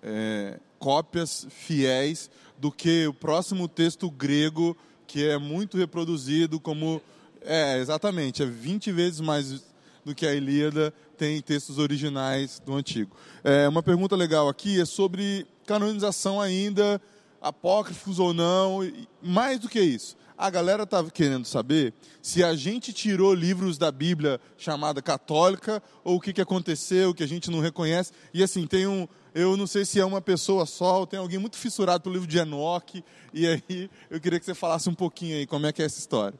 é, 0.02 0.60
cópias 0.84 1.48
fiéis 1.50 2.30
do 2.58 2.70
que 2.70 3.08
o 3.08 3.14
próximo 3.14 3.70
texto 3.70 4.12
grego, 4.12 4.76
que 5.08 5.26
é 5.26 5.38
muito 5.38 5.78
reproduzido 5.78 6.60
como. 6.60 7.02
É, 7.42 7.80
exatamente, 7.80 8.44
é 8.44 8.46
20 8.46 8.92
vezes 8.92 9.22
mais 9.22 9.64
do 10.04 10.14
que 10.14 10.26
a 10.26 10.36
Ilíada 10.36 10.94
tem 11.18 11.42
textos 11.42 11.78
originais 11.78 12.62
do 12.66 12.74
Antigo. 12.74 13.16
É, 13.46 13.66
uma 13.70 13.82
pergunta 13.82 14.14
legal 14.14 14.50
aqui 14.50 14.82
é 14.82 14.84
sobre 14.84 15.48
canonização 15.66 16.42
ainda, 16.42 17.02
apócrifos 17.42 18.20
ou 18.20 18.34
não, 18.34 18.80
mais 19.22 19.60
do 19.60 19.70
que 19.70 19.80
isso. 19.80 20.18
A 20.38 20.50
galera 20.50 20.84
estava 20.84 21.10
querendo 21.10 21.46
saber 21.46 21.94
se 22.22 22.44
a 22.44 22.56
gente 22.56 22.92
tirou 22.92 23.34
livros 23.34 23.78
da 23.78 23.90
Bíblia 23.90 24.42
chamada 24.58 25.02
católica 25.02 25.82
ou 26.04 26.18
o 26.18 26.20
que, 26.20 26.34
que 26.34 26.42
aconteceu, 26.42 27.14
que 27.14 27.24
a 27.24 27.28
gente 27.28 27.50
não 27.50 27.62
reconhece. 27.62 28.12
E 28.34 28.44
assim, 28.44 28.68
tem 28.68 28.86
um, 28.88 29.08
eu 29.34 29.58
não 29.58 29.66
sei 29.66 29.84
se 29.84 30.00
é 30.00 30.06
uma 30.06 30.22
pessoa 30.22 30.66
só, 30.66 31.00
ou 31.00 31.08
tem 31.08 31.20
alguém 31.20 31.40
muito 31.40 31.58
fissurado 31.58 32.04
pelo 32.04 32.14
livro 32.14 32.28
de 32.28 32.38
Enoque, 32.38 33.04
e 33.34 33.48
aí 33.48 33.90
eu 34.10 34.20
queria 34.20 34.40
que 34.40 34.46
você 34.46 34.54
falasse 34.54 34.90
um 34.90 34.94
pouquinho 34.94 35.38
aí 35.38 35.48
como 35.48 35.66
é 35.66 35.74
que 35.74 35.82
é 35.82 35.86
essa 35.86 36.00
história. 36.00 36.40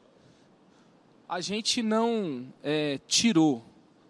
A 1.28 1.40
gente 1.40 1.82
não 1.82 2.46
é, 2.62 3.00
tirou 3.08 3.64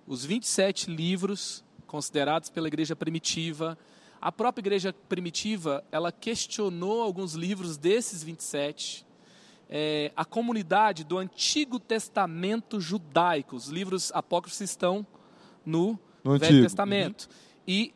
os 0.06 0.24
27 0.24 0.90
livros 0.90 1.64
considerados 1.86 2.50
pela 2.50 2.68
igreja 2.68 2.94
primitiva. 2.94 3.78
A 4.20 4.30
própria 4.30 4.60
igreja 4.60 4.92
primitiva, 5.08 5.84
ela 5.90 6.12
questionou 6.12 7.02
alguns 7.02 7.34
livros 7.34 7.76
desses 7.76 8.22
27. 8.22 9.06
É, 9.70 10.12
a 10.14 10.24
comunidade 10.24 11.04
do 11.04 11.16
Antigo 11.16 11.78
Testamento 11.78 12.80
judaico, 12.80 13.56
os 13.56 13.68
livros 13.68 14.12
apócrifos 14.12 14.60
estão 14.60 15.06
no, 15.64 15.98
no 16.22 16.32
Velho 16.38 16.44
Antigo. 16.44 16.62
Testamento. 16.62 17.22
Uhum. 17.22 17.62
E 17.66 17.94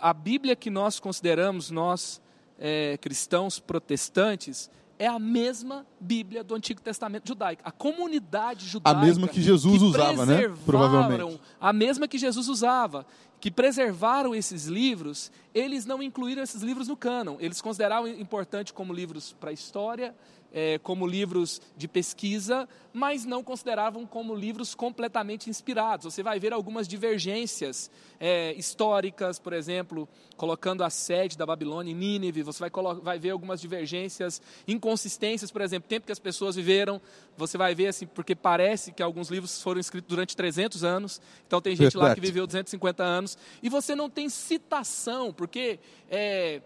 a 0.00 0.12
Bíblia 0.12 0.56
que 0.56 0.70
nós 0.70 0.98
consideramos, 0.98 1.70
nós 1.70 2.20
é, 2.58 2.98
cristãos 2.98 3.58
protestantes, 3.58 4.70
é 4.98 5.06
a 5.06 5.18
mesma 5.18 5.86
Bíblia 6.00 6.42
do 6.42 6.54
Antigo 6.54 6.80
Testamento 6.80 7.28
judaico. 7.28 7.62
A 7.64 7.70
comunidade 7.70 8.66
judaica. 8.66 8.98
A 8.98 9.02
mesma 9.02 9.28
que 9.28 9.40
Jesus 9.40 9.78
que 9.78 9.84
usava, 9.84 10.26
né? 10.26 10.52
Provavelmente. 10.66 11.40
A 11.60 11.72
mesma 11.72 12.08
que 12.08 12.18
Jesus 12.18 12.48
usava. 12.48 13.06
Que 13.40 13.52
preservaram 13.52 14.34
esses 14.34 14.64
livros, 14.66 15.30
eles 15.54 15.86
não 15.86 16.02
incluíram 16.02 16.42
esses 16.42 16.60
livros 16.60 16.88
no 16.88 16.96
cânon. 16.96 17.36
Eles 17.38 17.60
consideravam 17.60 18.08
importante 18.08 18.72
como 18.72 18.92
livros 18.92 19.32
para 19.38 19.50
a 19.50 19.52
história, 19.52 20.12
é, 20.52 20.78
como 20.78 21.06
livros 21.06 21.60
de 21.76 21.86
pesquisa, 21.86 22.68
mas 22.92 23.24
não 23.24 23.44
consideravam 23.44 24.06
como 24.06 24.34
livros 24.34 24.74
completamente 24.74 25.50
inspirados. 25.50 26.12
Você 26.12 26.22
vai 26.22 26.40
ver 26.40 26.52
algumas 26.52 26.88
divergências 26.88 27.90
é, 28.18 28.52
históricas, 28.54 29.38
por 29.38 29.52
exemplo, 29.52 30.08
colocando 30.36 30.82
a 30.82 30.90
sede 30.90 31.36
da 31.36 31.44
Babilônia 31.44 31.92
em 31.92 31.94
Nínive, 31.94 32.42
você 32.42 32.60
vai, 32.60 32.70
vai 33.02 33.18
ver 33.18 33.30
algumas 33.30 33.60
divergências, 33.60 34.40
inconsistências, 34.66 35.50
por 35.50 35.60
exemplo, 35.60 35.88
tempo 35.88 36.06
que 36.06 36.12
as 36.12 36.18
pessoas 36.18 36.56
viveram, 36.56 37.00
você 37.36 37.58
vai 37.58 37.74
ver 37.74 37.88
assim, 37.88 38.06
porque 38.06 38.34
parece 38.34 38.92
que 38.92 39.02
alguns 39.02 39.28
livros 39.30 39.62
foram 39.62 39.80
escritos 39.80 40.08
durante 40.08 40.36
300 40.36 40.82
anos, 40.84 41.20
então 41.46 41.60
tem 41.60 41.76
gente 41.76 41.96
lá 41.96 42.14
que 42.14 42.20
viveu 42.20 42.46
250 42.46 43.02
anos, 43.02 43.38
e 43.62 43.68
você 43.68 43.94
não 43.94 44.08
tem 44.08 44.28
citação, 44.28 45.32
porque 45.32 45.78
é, 46.10 46.62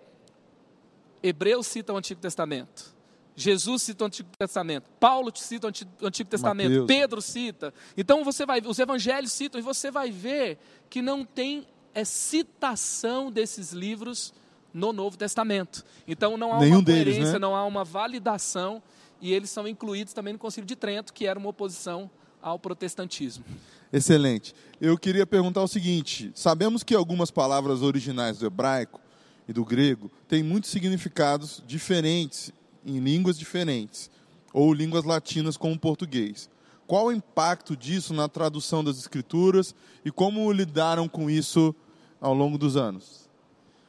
Hebreus 1.23 1.67
cita 1.67 1.93
o 1.93 1.97
Antigo 1.97 2.21
Testamento, 2.21 2.95
Jesus 3.35 3.83
cita 3.83 4.05
o 4.05 4.07
Antigo 4.07 4.29
Testamento, 4.39 4.91
Paulo 5.01 5.33
cita 5.35 5.67
o 5.67 6.07
Antigo 6.07 6.31
Testamento, 6.31 6.71
Mateus. 6.71 6.87
Pedro 6.87 7.23
cita. 7.23 7.73
Então 7.97 8.25
você 8.25 8.45
vai, 8.45 8.61
os 8.61 8.79
evangelhos 8.79 9.33
citam 9.33 9.59
e 9.59 9.63
você 9.63 9.91
vai 9.91 10.11
ver 10.11 10.59
que 10.91 11.01
não 11.01 11.25
tem 11.25 11.67
é, 11.95 12.05
citação 12.05 13.31
desses 13.31 13.73
livros 13.73 14.35
no 14.73 14.93
Novo 14.93 15.17
Testamento. 15.17 15.85
Então 16.07 16.37
não 16.37 16.53
há 16.55 16.61
Nenhum 16.61 16.79
uma 16.79 16.85
coerência, 16.85 17.13
deles, 17.13 17.33
né? 17.33 17.39
não 17.39 17.57
há 17.57 17.65
uma 17.65 17.85
validação 17.85 18.83
e 19.21 19.33
eles 19.33 19.51
são 19.51 19.67
incluídos 19.69 20.13
também 20.13 20.33
no 20.33 20.39
Concílio 20.39 20.67
de 20.67 20.77
Trento, 20.77 21.13
que 21.13 21.27
era 21.27 21.39
uma 21.39 21.49
oposição 21.49 22.11
ao 22.41 22.59
protestantismo. 22.59 23.45
Excelente. 23.93 24.55
Eu 24.81 24.99
queria 24.99 25.27
perguntar 25.27 25.63
o 25.63 25.69
seguinte: 25.69 26.33
sabemos 26.35 26.83
que 26.83 26.95
algumas 26.95 27.31
palavras 27.31 27.83
originais 27.83 28.39
do 28.39 28.47
hebraico 28.47 29.01
e 29.47 29.53
do 29.53 29.65
grego 29.65 30.11
têm 30.27 30.43
muitos 30.43 30.71
significados 30.71 31.63
diferentes 31.67 32.53
em 32.85 32.99
línguas 32.99 33.39
diferentes, 33.39 34.11
ou 34.53 34.73
línguas 34.73 35.05
latinas 35.05 35.57
como 35.57 35.75
o 35.75 35.79
português. 35.79 36.51
Qual 36.87 37.07
o 37.07 37.13
impacto 37.13 37.77
disso 37.77 38.13
na 38.13 38.29
tradução 38.29 38.85
das 38.85 38.99
escrituras 38.99 39.75
e 40.05 40.11
como 40.11 40.51
lidaram 40.53 41.09
com 41.09 41.31
isso 41.31 41.75
ao 42.21 42.35
longo 42.35 42.59
dos 42.59 42.77
anos? 42.77 43.31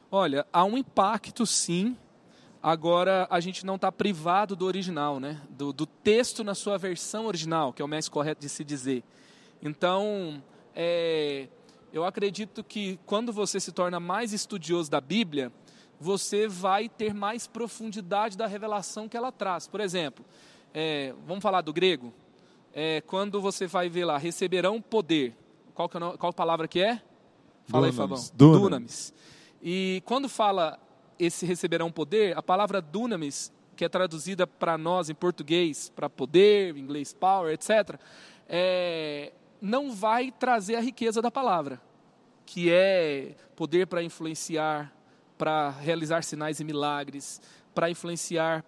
Olha, 0.09 0.45
há 0.53 0.63
um 0.63 0.77
impacto 0.77 1.45
sim. 1.45 1.97
Agora 2.61 3.27
a 3.29 3.39
gente 3.39 3.65
não 3.65 3.75
está 3.75 3.91
privado 3.91 4.55
do 4.55 4.65
original, 4.65 5.19
né? 5.19 5.41
Do, 5.49 5.73
do, 5.73 5.85
texto 5.85 6.43
na 6.43 6.55
sua 6.55 6.77
versão 6.77 7.25
original, 7.25 7.73
que 7.73 7.81
é 7.81 7.85
o 7.85 7.89
mais 7.89 8.07
correto 8.07 8.39
de 8.39 8.47
se 8.47 8.63
dizer. 8.63 9.03
Então, 9.61 10.41
é, 10.75 11.49
Eu 11.91 12.05
acredito 12.05 12.63
que 12.63 12.99
quando 13.05 13.31
você 13.31 13.59
se 13.59 13.71
torna 13.71 13.99
mais 13.99 14.33
estudioso 14.33 14.89
da 14.89 14.99
Bíblia, 14.99 15.51
você 16.03 16.49
vai 16.49 16.89
ter 16.89 17.13
mais 17.13 17.47
profundidade 17.47 18.37
da 18.37 18.45
revelação 18.45 19.07
que 19.07 19.15
ela 19.15 19.31
traz. 19.31 19.67
Por 19.67 19.79
exemplo, 19.79 20.25
é, 20.73 21.13
vamos 21.25 21.41
falar 21.41 21.61
do 21.61 21.71
grego? 21.71 22.13
É, 22.73 23.01
quando 23.07 23.39
você 23.39 23.67
vai 23.67 23.87
ver 23.87 24.03
lá, 24.03 24.17
receberão 24.17 24.81
poder. 24.81 25.33
Qual, 25.73 25.87
que 25.87 25.95
é, 25.95 26.17
qual 26.17 26.33
palavra 26.33 26.67
que 26.67 26.81
é? 26.81 27.01
Fala 27.67 27.89
Dunamis. 27.89 27.89
aí, 27.89 27.93
Fabão. 27.93 28.29
Dunamis. 28.35 28.61
dunamis. 28.61 29.13
E 29.61 30.03
quando 30.05 30.27
fala 30.27 30.77
esse 31.17 31.45
receberão 31.45 31.89
poder, 31.89 32.37
a 32.37 32.43
palavra 32.43 32.81
dunamis, 32.81 33.49
que 33.73 33.85
é 33.85 33.89
traduzida 33.89 34.45
para 34.45 34.77
nós 34.77 35.09
em 35.09 35.15
português, 35.15 35.89
para 35.95 36.09
poder, 36.09 36.75
em 36.75 36.81
inglês 36.81 37.13
power, 37.13 37.53
etc., 37.53 37.97
é, 38.49 39.31
não 39.61 39.93
vai 39.93 40.31
trazer 40.31 40.75
a 40.75 40.81
riqueza 40.81 41.21
da 41.21 41.31
palavra, 41.31 41.81
que 42.45 42.69
é 42.69 43.35
poder 43.55 43.87
para 43.87 44.03
influenciar, 44.03 44.93
para 45.43 45.71
realizar 45.71 46.23
sinais 46.23 46.61
e 46.61 46.63
milagres, 46.63 47.41
para 47.75 47.89
influenciar 47.89 48.63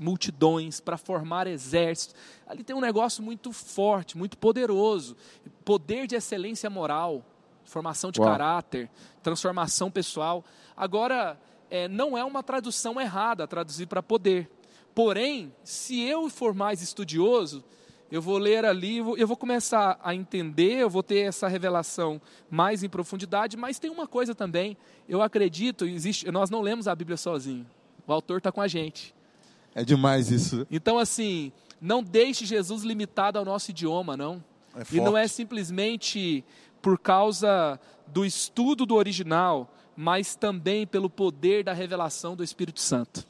multidões, 0.00 0.80
para 0.80 0.96
formar 0.96 1.46
exércitos. 1.46 2.16
Ali 2.46 2.64
tem 2.64 2.74
um 2.74 2.80
negócio 2.80 3.22
muito 3.22 3.52
forte, 3.52 4.16
muito 4.16 4.38
poderoso, 4.38 5.14
poder 5.62 6.06
de 6.06 6.16
excelência 6.16 6.70
moral, 6.70 7.22
formação 7.66 8.10
de 8.10 8.18
Uau. 8.18 8.30
caráter, 8.30 8.88
transformação 9.22 9.90
pessoal. 9.90 10.42
Agora, 10.74 11.38
é, 11.68 11.86
não 11.86 12.16
é 12.16 12.24
uma 12.24 12.42
tradução 12.42 12.98
errada 12.98 13.46
traduzir 13.46 13.84
para 13.84 14.02
poder. 14.02 14.50
Porém, 14.94 15.54
se 15.62 16.00
eu 16.00 16.30
for 16.30 16.54
mais 16.54 16.80
estudioso, 16.80 17.62
eu 18.10 18.22
vou 18.22 18.38
ler 18.38 18.64
ali, 18.64 18.98
eu 18.98 19.26
vou- 19.26 19.36
começar 19.36 19.98
a 20.02 20.14
entender, 20.14 20.78
eu 20.78 20.88
vou 20.90 21.02
ter 21.02 21.20
essa 21.26 21.48
revelação 21.48 22.20
mais 22.50 22.82
em 22.82 22.88
profundidade, 22.88 23.56
mas 23.56 23.78
tem 23.78 23.90
uma 23.90 24.06
coisa 24.06 24.34
também, 24.34 24.76
eu 25.08 25.20
acredito, 25.22 25.84
existe, 25.84 26.30
nós 26.30 26.48
não 26.50 26.60
lemos 26.62 26.86
a 26.88 26.94
Bíblia 26.94 27.16
sozinho, 27.16 27.66
o 28.06 28.12
autor 28.12 28.38
está 28.38 28.50
com 28.52 28.60
a 28.60 28.68
gente. 28.68 29.14
É 29.74 29.84
demais 29.84 30.30
isso. 30.30 30.66
Então, 30.70 30.98
assim, 30.98 31.52
não 31.80 32.02
deixe 32.02 32.46
Jesus 32.46 32.82
limitado 32.82 33.38
ao 33.38 33.44
nosso 33.44 33.70
idioma, 33.70 34.16
não. 34.16 34.42
É 34.74 34.82
e 34.94 35.00
não 35.00 35.16
é 35.16 35.26
simplesmente 35.28 36.44
por 36.80 36.98
causa 36.98 37.78
do 38.06 38.24
estudo 38.24 38.86
do 38.86 38.94
original, 38.94 39.70
mas 39.96 40.34
também 40.36 40.86
pelo 40.86 41.10
poder 41.10 41.64
da 41.64 41.72
revelação 41.72 42.36
do 42.36 42.44
Espírito 42.44 42.80
Santo. 42.80 43.26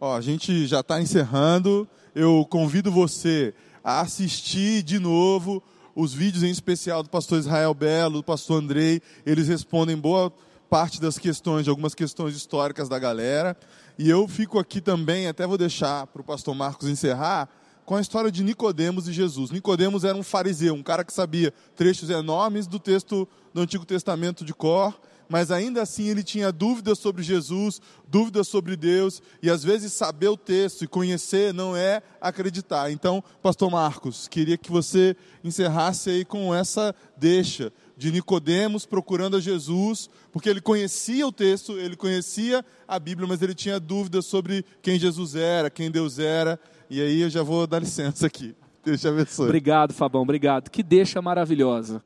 Ó, 0.00 0.16
a 0.16 0.20
gente 0.20 0.66
já 0.66 0.80
está 0.80 1.00
encerrando. 1.00 1.86
Eu 2.14 2.46
convido 2.48 2.90
você 2.90 3.54
assistir 3.98 4.84
de 4.84 5.00
novo 5.00 5.60
os 5.96 6.14
vídeos 6.14 6.44
em 6.44 6.50
especial 6.50 7.02
do 7.02 7.10
pastor 7.10 7.40
Israel 7.40 7.74
Belo, 7.74 8.18
do 8.18 8.22
pastor 8.22 8.62
Andrei. 8.62 9.02
Eles 9.26 9.48
respondem 9.48 9.96
boa 9.96 10.32
parte 10.68 11.00
das 11.00 11.18
questões, 11.18 11.64
de 11.64 11.70
algumas 11.70 11.96
questões 11.96 12.36
históricas 12.36 12.88
da 12.88 12.98
galera. 12.98 13.56
E 13.98 14.08
eu 14.08 14.28
fico 14.28 14.58
aqui 14.58 14.80
também, 14.80 15.26
até 15.26 15.44
vou 15.46 15.58
deixar 15.58 16.06
para 16.06 16.22
o 16.22 16.24
pastor 16.24 16.54
Marcos 16.54 16.88
encerrar, 16.88 17.48
com 17.84 17.96
a 17.96 18.00
história 18.00 18.30
de 18.30 18.44
Nicodemos 18.44 19.08
e 19.08 19.12
Jesus. 19.12 19.50
Nicodemos 19.50 20.04
era 20.04 20.16
um 20.16 20.22
fariseu, 20.22 20.74
um 20.74 20.82
cara 20.82 21.04
que 21.04 21.12
sabia 21.12 21.52
trechos 21.74 22.08
enormes 22.08 22.68
do 22.68 22.78
texto 22.78 23.28
do 23.52 23.60
Antigo 23.60 23.84
Testamento 23.84 24.44
de 24.44 24.54
cor, 24.54 24.98
mas 25.30 25.52
ainda 25.52 25.80
assim 25.80 26.08
ele 26.08 26.24
tinha 26.24 26.50
dúvidas 26.50 26.98
sobre 26.98 27.22
Jesus, 27.22 27.80
dúvidas 28.08 28.48
sobre 28.48 28.76
Deus, 28.76 29.22
e 29.40 29.48
às 29.48 29.62
vezes 29.62 29.92
saber 29.92 30.26
o 30.26 30.36
texto 30.36 30.82
e 30.82 30.88
conhecer 30.88 31.54
não 31.54 31.76
é 31.76 32.02
acreditar. 32.20 32.90
Então, 32.90 33.22
pastor 33.40 33.70
Marcos, 33.70 34.26
queria 34.26 34.58
que 34.58 34.72
você 34.72 35.16
encerrasse 35.44 36.10
aí 36.10 36.24
com 36.24 36.52
essa 36.52 36.92
deixa 37.16 37.72
de 37.96 38.10
Nicodemos 38.10 38.84
procurando 38.84 39.36
a 39.36 39.40
Jesus, 39.40 40.10
porque 40.32 40.48
ele 40.48 40.60
conhecia 40.60 41.24
o 41.24 41.30
texto, 41.30 41.78
ele 41.78 41.94
conhecia 41.94 42.64
a 42.88 42.98
Bíblia, 42.98 43.28
mas 43.28 43.40
ele 43.40 43.54
tinha 43.54 43.78
dúvidas 43.78 44.26
sobre 44.26 44.64
quem 44.82 44.98
Jesus 44.98 45.36
era, 45.36 45.70
quem 45.70 45.92
Deus 45.92 46.18
era. 46.18 46.58
E 46.88 47.00
aí 47.00 47.20
eu 47.20 47.30
já 47.30 47.44
vou 47.44 47.68
dar 47.68 47.78
licença 47.78 48.26
aqui. 48.26 48.52
Deus 48.84 49.00
te 49.00 49.06
abençoe. 49.06 49.46
Obrigado, 49.46 49.94
Fabão, 49.94 50.22
obrigado. 50.22 50.70
Que 50.70 50.82
deixa 50.82 51.22
maravilhosa. 51.22 52.02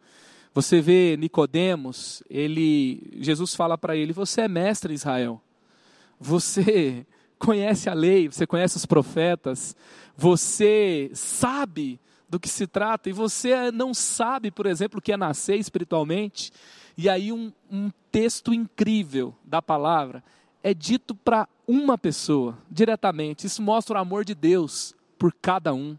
Você 0.55 0.81
vê 0.81 1.17
Nicodemos, 1.17 2.23
ele 2.31 3.11
Jesus 3.17 3.57
fala 3.57 3.77
para 3.77 3.97
ele: 3.97 4.13
"Você 4.13 4.43
é 4.43 4.49
mestre 4.49 4.93
em 4.93 4.95
Israel. 4.95 5.43
Você 6.21 7.05
conhece 7.37 7.91
a 7.91 7.95
lei, 7.95 8.29
você 8.29 8.47
conhece 8.47 8.77
os 8.77 8.87
profetas, 8.87 9.75
você 10.17 11.11
sabe 11.13 12.01
do 12.29 12.39
que 12.39 12.49
se 12.49 12.69
trata 12.69 13.11
e 13.11 13.13
você 13.13 13.73
não 13.73 13.93
sabe, 13.93 14.53
por 14.53 14.67
exemplo, 14.67 15.01
o 15.01 15.03
que 15.03 15.13
é 15.13 15.17
nascer 15.17 15.57
espiritualmente". 15.57 16.53
E 16.97 17.09
aí 17.09 17.33
um, 17.33 17.53
um 17.69 17.91
texto 18.13 18.55
incrível 18.55 19.35
da 19.45 19.61
palavra 19.61 20.23
é 20.63 20.73
dito 20.73 21.17
para 21.17 21.49
uma 21.67 21.99
pessoa 21.99 22.57
diretamente. 22.71 23.45
Isso 23.45 23.61
mostra 23.61 23.99
o 23.99 24.01
amor 24.01 24.25
de 24.25 24.37
Deus 24.37 24.95
por 25.19 25.35
cada 25.43 25.75
um 25.75 25.99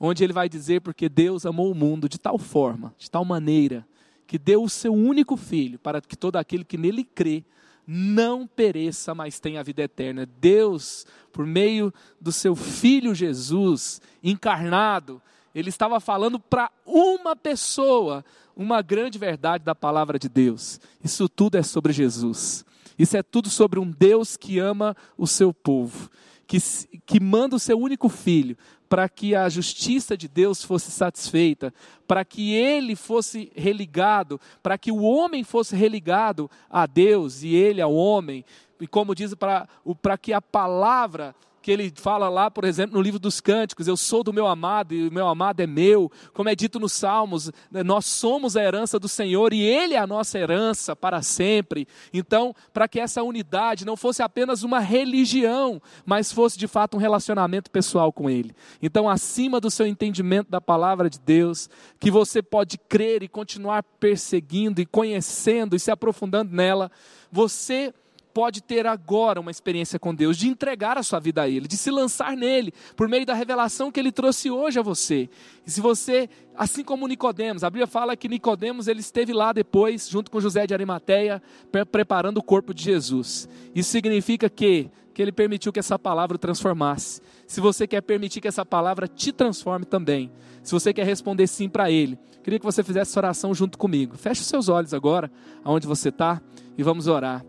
onde 0.00 0.24
ele 0.24 0.32
vai 0.32 0.48
dizer 0.48 0.80
porque 0.80 1.08
Deus 1.08 1.44
amou 1.44 1.70
o 1.70 1.74
mundo 1.74 2.08
de 2.08 2.18
tal 2.18 2.38
forma, 2.38 2.94
de 2.96 3.10
tal 3.10 3.24
maneira, 3.24 3.86
que 4.26 4.38
deu 4.38 4.62
o 4.62 4.70
seu 4.70 4.94
único 4.94 5.36
filho 5.36 5.78
para 5.78 6.00
que 6.00 6.16
todo 6.16 6.36
aquele 6.36 6.64
que 6.64 6.78
nele 6.78 7.04
crê 7.04 7.44
não 7.86 8.46
pereça, 8.46 9.14
mas 9.14 9.38
tenha 9.38 9.60
a 9.60 9.64
vida 9.64 9.82
eterna. 9.82 10.24
Deus, 10.40 11.04
por 11.32 11.44
meio 11.44 11.92
do 12.20 12.32
seu 12.32 12.56
filho 12.56 13.14
Jesus 13.14 14.00
encarnado, 14.22 15.20
ele 15.54 15.68
estava 15.68 16.00
falando 16.00 16.38
para 16.38 16.70
uma 16.86 17.34
pessoa 17.34 18.24
uma 18.56 18.80
grande 18.82 19.18
verdade 19.18 19.64
da 19.64 19.74
palavra 19.74 20.18
de 20.18 20.28
Deus. 20.28 20.80
Isso 21.02 21.28
tudo 21.28 21.56
é 21.56 21.62
sobre 21.62 21.92
Jesus. 21.92 22.64
Isso 22.98 23.16
é 23.16 23.22
tudo 23.22 23.50
sobre 23.50 23.80
um 23.80 23.90
Deus 23.90 24.36
que 24.36 24.58
ama 24.58 24.94
o 25.16 25.26
seu 25.26 25.52
povo, 25.52 26.10
que, 26.46 26.58
que 27.06 27.18
manda 27.18 27.56
o 27.56 27.60
seu 27.60 27.78
único 27.78 28.08
filho 28.08 28.56
para 28.90 29.08
que 29.08 29.36
a 29.36 29.48
justiça 29.48 30.16
de 30.16 30.26
Deus 30.26 30.64
fosse 30.64 30.90
satisfeita, 30.90 31.72
para 32.08 32.24
que 32.24 32.52
ele 32.52 32.96
fosse 32.96 33.52
religado, 33.54 34.40
para 34.60 34.76
que 34.76 34.90
o 34.90 35.02
homem 35.02 35.44
fosse 35.44 35.76
religado 35.76 36.50
a 36.68 36.86
Deus 36.86 37.44
e 37.44 37.54
ele 37.54 37.80
ao 37.80 37.94
homem, 37.94 38.44
e 38.80 38.88
como 38.88 39.14
diz, 39.14 39.32
para 39.32 40.18
que 40.20 40.32
a 40.32 40.42
palavra 40.42 41.36
que 41.62 41.70
ele 41.70 41.92
fala 41.94 42.28
lá, 42.28 42.50
por 42.50 42.64
exemplo, 42.64 42.96
no 42.96 43.02
livro 43.02 43.18
dos 43.18 43.40
Cânticos, 43.40 43.86
eu 43.86 43.96
sou 43.96 44.22
do 44.22 44.32
meu 44.32 44.46
amado 44.46 44.94
e 44.94 45.08
o 45.08 45.12
meu 45.12 45.26
amado 45.28 45.60
é 45.60 45.66
meu, 45.66 46.10
como 46.32 46.48
é 46.48 46.54
dito 46.54 46.80
nos 46.80 46.92
Salmos, 46.92 47.50
né, 47.70 47.82
nós 47.82 48.06
somos 48.06 48.56
a 48.56 48.62
herança 48.62 48.98
do 48.98 49.08
Senhor 49.08 49.52
e 49.52 49.62
ele 49.62 49.94
é 49.94 49.98
a 49.98 50.06
nossa 50.06 50.38
herança 50.38 50.96
para 50.96 51.22
sempre. 51.22 51.86
Então, 52.12 52.54
para 52.72 52.88
que 52.88 52.98
essa 52.98 53.22
unidade 53.22 53.84
não 53.84 53.96
fosse 53.96 54.22
apenas 54.22 54.62
uma 54.62 54.80
religião, 54.80 55.80
mas 56.04 56.32
fosse 56.32 56.58
de 56.58 56.66
fato 56.66 56.96
um 56.96 57.00
relacionamento 57.00 57.70
pessoal 57.70 58.12
com 58.12 58.28
ele. 58.28 58.54
Então, 58.82 59.08
acima 59.08 59.60
do 59.60 59.70
seu 59.70 59.86
entendimento 59.86 60.50
da 60.50 60.60
palavra 60.60 61.10
de 61.10 61.18
Deus, 61.18 61.68
que 61.98 62.10
você 62.10 62.42
pode 62.42 62.78
crer 62.78 63.22
e 63.22 63.28
continuar 63.28 63.82
perseguindo 63.82 64.80
e 64.80 64.86
conhecendo 64.86 65.76
e 65.76 65.80
se 65.80 65.90
aprofundando 65.90 66.54
nela, 66.54 66.90
você 67.30 67.92
pode 68.32 68.62
ter 68.62 68.86
agora 68.86 69.40
uma 69.40 69.50
experiência 69.50 69.98
com 69.98 70.14
Deus, 70.14 70.36
de 70.36 70.48
entregar 70.48 70.96
a 70.96 71.02
sua 71.02 71.18
vida 71.18 71.42
a 71.42 71.48
Ele, 71.48 71.66
de 71.66 71.76
se 71.76 71.90
lançar 71.90 72.36
nele, 72.36 72.72
por 72.96 73.08
meio 73.08 73.26
da 73.26 73.34
revelação 73.34 73.90
que 73.90 73.98
Ele 73.98 74.12
trouxe 74.12 74.50
hoje 74.50 74.78
a 74.78 74.82
você. 74.82 75.28
E 75.66 75.70
se 75.70 75.80
você, 75.80 76.28
assim 76.56 76.84
como 76.84 77.06
Nicodemos, 77.06 77.64
a 77.64 77.70
Bíblia 77.70 77.86
fala 77.86 78.16
que 78.16 78.28
Nicodemos 78.28 78.88
ele 78.88 79.00
esteve 79.00 79.32
lá 79.32 79.52
depois, 79.52 80.08
junto 80.08 80.30
com 80.30 80.40
José 80.40 80.66
de 80.66 80.74
Arimateia, 80.74 81.42
pre- 81.70 81.84
preparando 81.84 82.38
o 82.38 82.42
corpo 82.42 82.72
de 82.72 82.82
Jesus. 82.82 83.48
Isso 83.74 83.90
significa 83.90 84.48
que 84.48 84.90
que 85.12 85.20
ele 85.20 85.32
permitiu 85.32 85.72
que 85.72 85.80
essa 85.80 85.98
palavra 85.98 86.36
o 86.36 86.38
transformasse. 86.38 87.20
Se 87.46 87.60
você 87.60 87.86
quer 87.86 88.00
permitir 88.00 88.40
que 88.40 88.48
essa 88.48 88.64
palavra 88.64 89.08
te 89.08 89.32
transforme 89.32 89.84
também, 89.84 90.30
se 90.62 90.72
você 90.72 90.94
quer 90.94 91.04
responder 91.04 91.46
sim 91.46 91.68
para 91.68 91.90
Ele, 91.90 92.18
queria 92.42 92.58
que 92.58 92.64
você 92.64 92.82
fizesse 92.82 93.10
essa 93.10 93.20
oração 93.20 93.52
junto 93.52 93.76
comigo. 93.76 94.16
Feche 94.16 94.40
os 94.40 94.46
seus 94.46 94.68
olhos 94.68 94.94
agora, 94.94 95.30
aonde 95.64 95.86
você 95.86 96.10
está, 96.10 96.40
e 96.78 96.82
vamos 96.82 97.06
orar. 97.06 97.44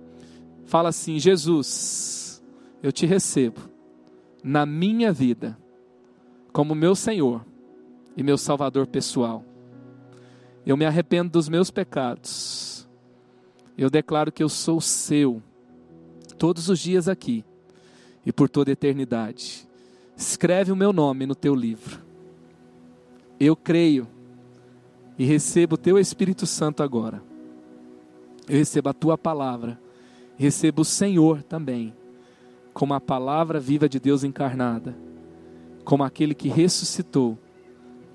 Fala 0.71 0.87
assim: 0.87 1.19
Jesus, 1.19 2.41
eu 2.81 2.93
te 2.93 3.05
recebo 3.05 3.59
na 4.41 4.65
minha 4.65 5.11
vida 5.11 5.57
como 6.53 6.73
meu 6.73 6.95
Senhor 6.95 7.45
e 8.15 8.23
meu 8.23 8.37
Salvador 8.37 8.87
pessoal. 8.87 9.43
Eu 10.65 10.77
me 10.77 10.85
arrependo 10.85 11.29
dos 11.29 11.49
meus 11.49 11.69
pecados. 11.69 12.87
Eu 13.77 13.89
declaro 13.89 14.31
que 14.31 14.41
eu 14.41 14.47
sou 14.47 14.79
seu 14.79 15.43
todos 16.37 16.69
os 16.69 16.79
dias 16.79 17.09
aqui 17.09 17.43
e 18.25 18.31
por 18.31 18.47
toda 18.47 18.71
eternidade. 18.71 19.67
Escreve 20.15 20.71
o 20.71 20.75
meu 20.75 20.93
nome 20.93 21.25
no 21.25 21.35
teu 21.35 21.53
livro. 21.53 21.99
Eu 23.37 23.57
creio 23.57 24.07
e 25.19 25.25
recebo 25.25 25.75
o 25.75 25.77
teu 25.77 25.99
Espírito 25.99 26.45
Santo 26.45 26.81
agora. 26.81 27.21
Eu 28.47 28.55
recebo 28.55 28.87
a 28.87 28.93
tua 28.93 29.17
palavra 29.17 29.77
recebo 30.41 30.81
o 30.81 30.85
Senhor 30.85 31.43
também, 31.43 31.93
como 32.73 32.95
a 32.95 32.99
palavra 32.99 33.59
viva 33.59 33.87
de 33.87 33.99
Deus 33.99 34.23
encarnada, 34.23 34.97
como 35.85 36.03
aquele 36.03 36.33
que 36.33 36.49
ressuscitou 36.49 37.37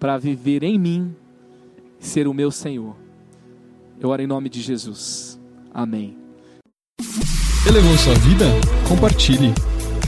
para 0.00 0.18
viver 0.18 0.64
em 0.64 0.76
mim 0.76 1.14
ser 2.00 2.26
o 2.26 2.34
meu 2.34 2.50
Senhor. 2.50 2.96
Eu 4.00 4.08
oro 4.08 4.22
em 4.22 4.26
nome 4.26 4.48
de 4.48 4.60
Jesus. 4.60 5.40
Amém. 5.72 6.16
Elevou 7.64 7.96
sua 7.96 8.14
vida? 8.14 8.46
Compartilhe. 8.88 9.54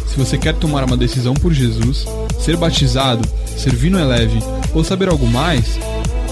Se 0.08 0.18
você 0.18 0.36
quer 0.36 0.58
tomar 0.58 0.84
uma 0.84 0.96
decisão 0.96 1.34
por 1.34 1.52
Jesus, 1.52 2.04
ser 2.40 2.56
batizado, 2.56 3.22
servir 3.46 3.90
no 3.90 3.98
Eleve 3.98 4.40
ou 4.74 4.82
saber 4.82 5.08
algo 5.08 5.26
mais, 5.26 5.78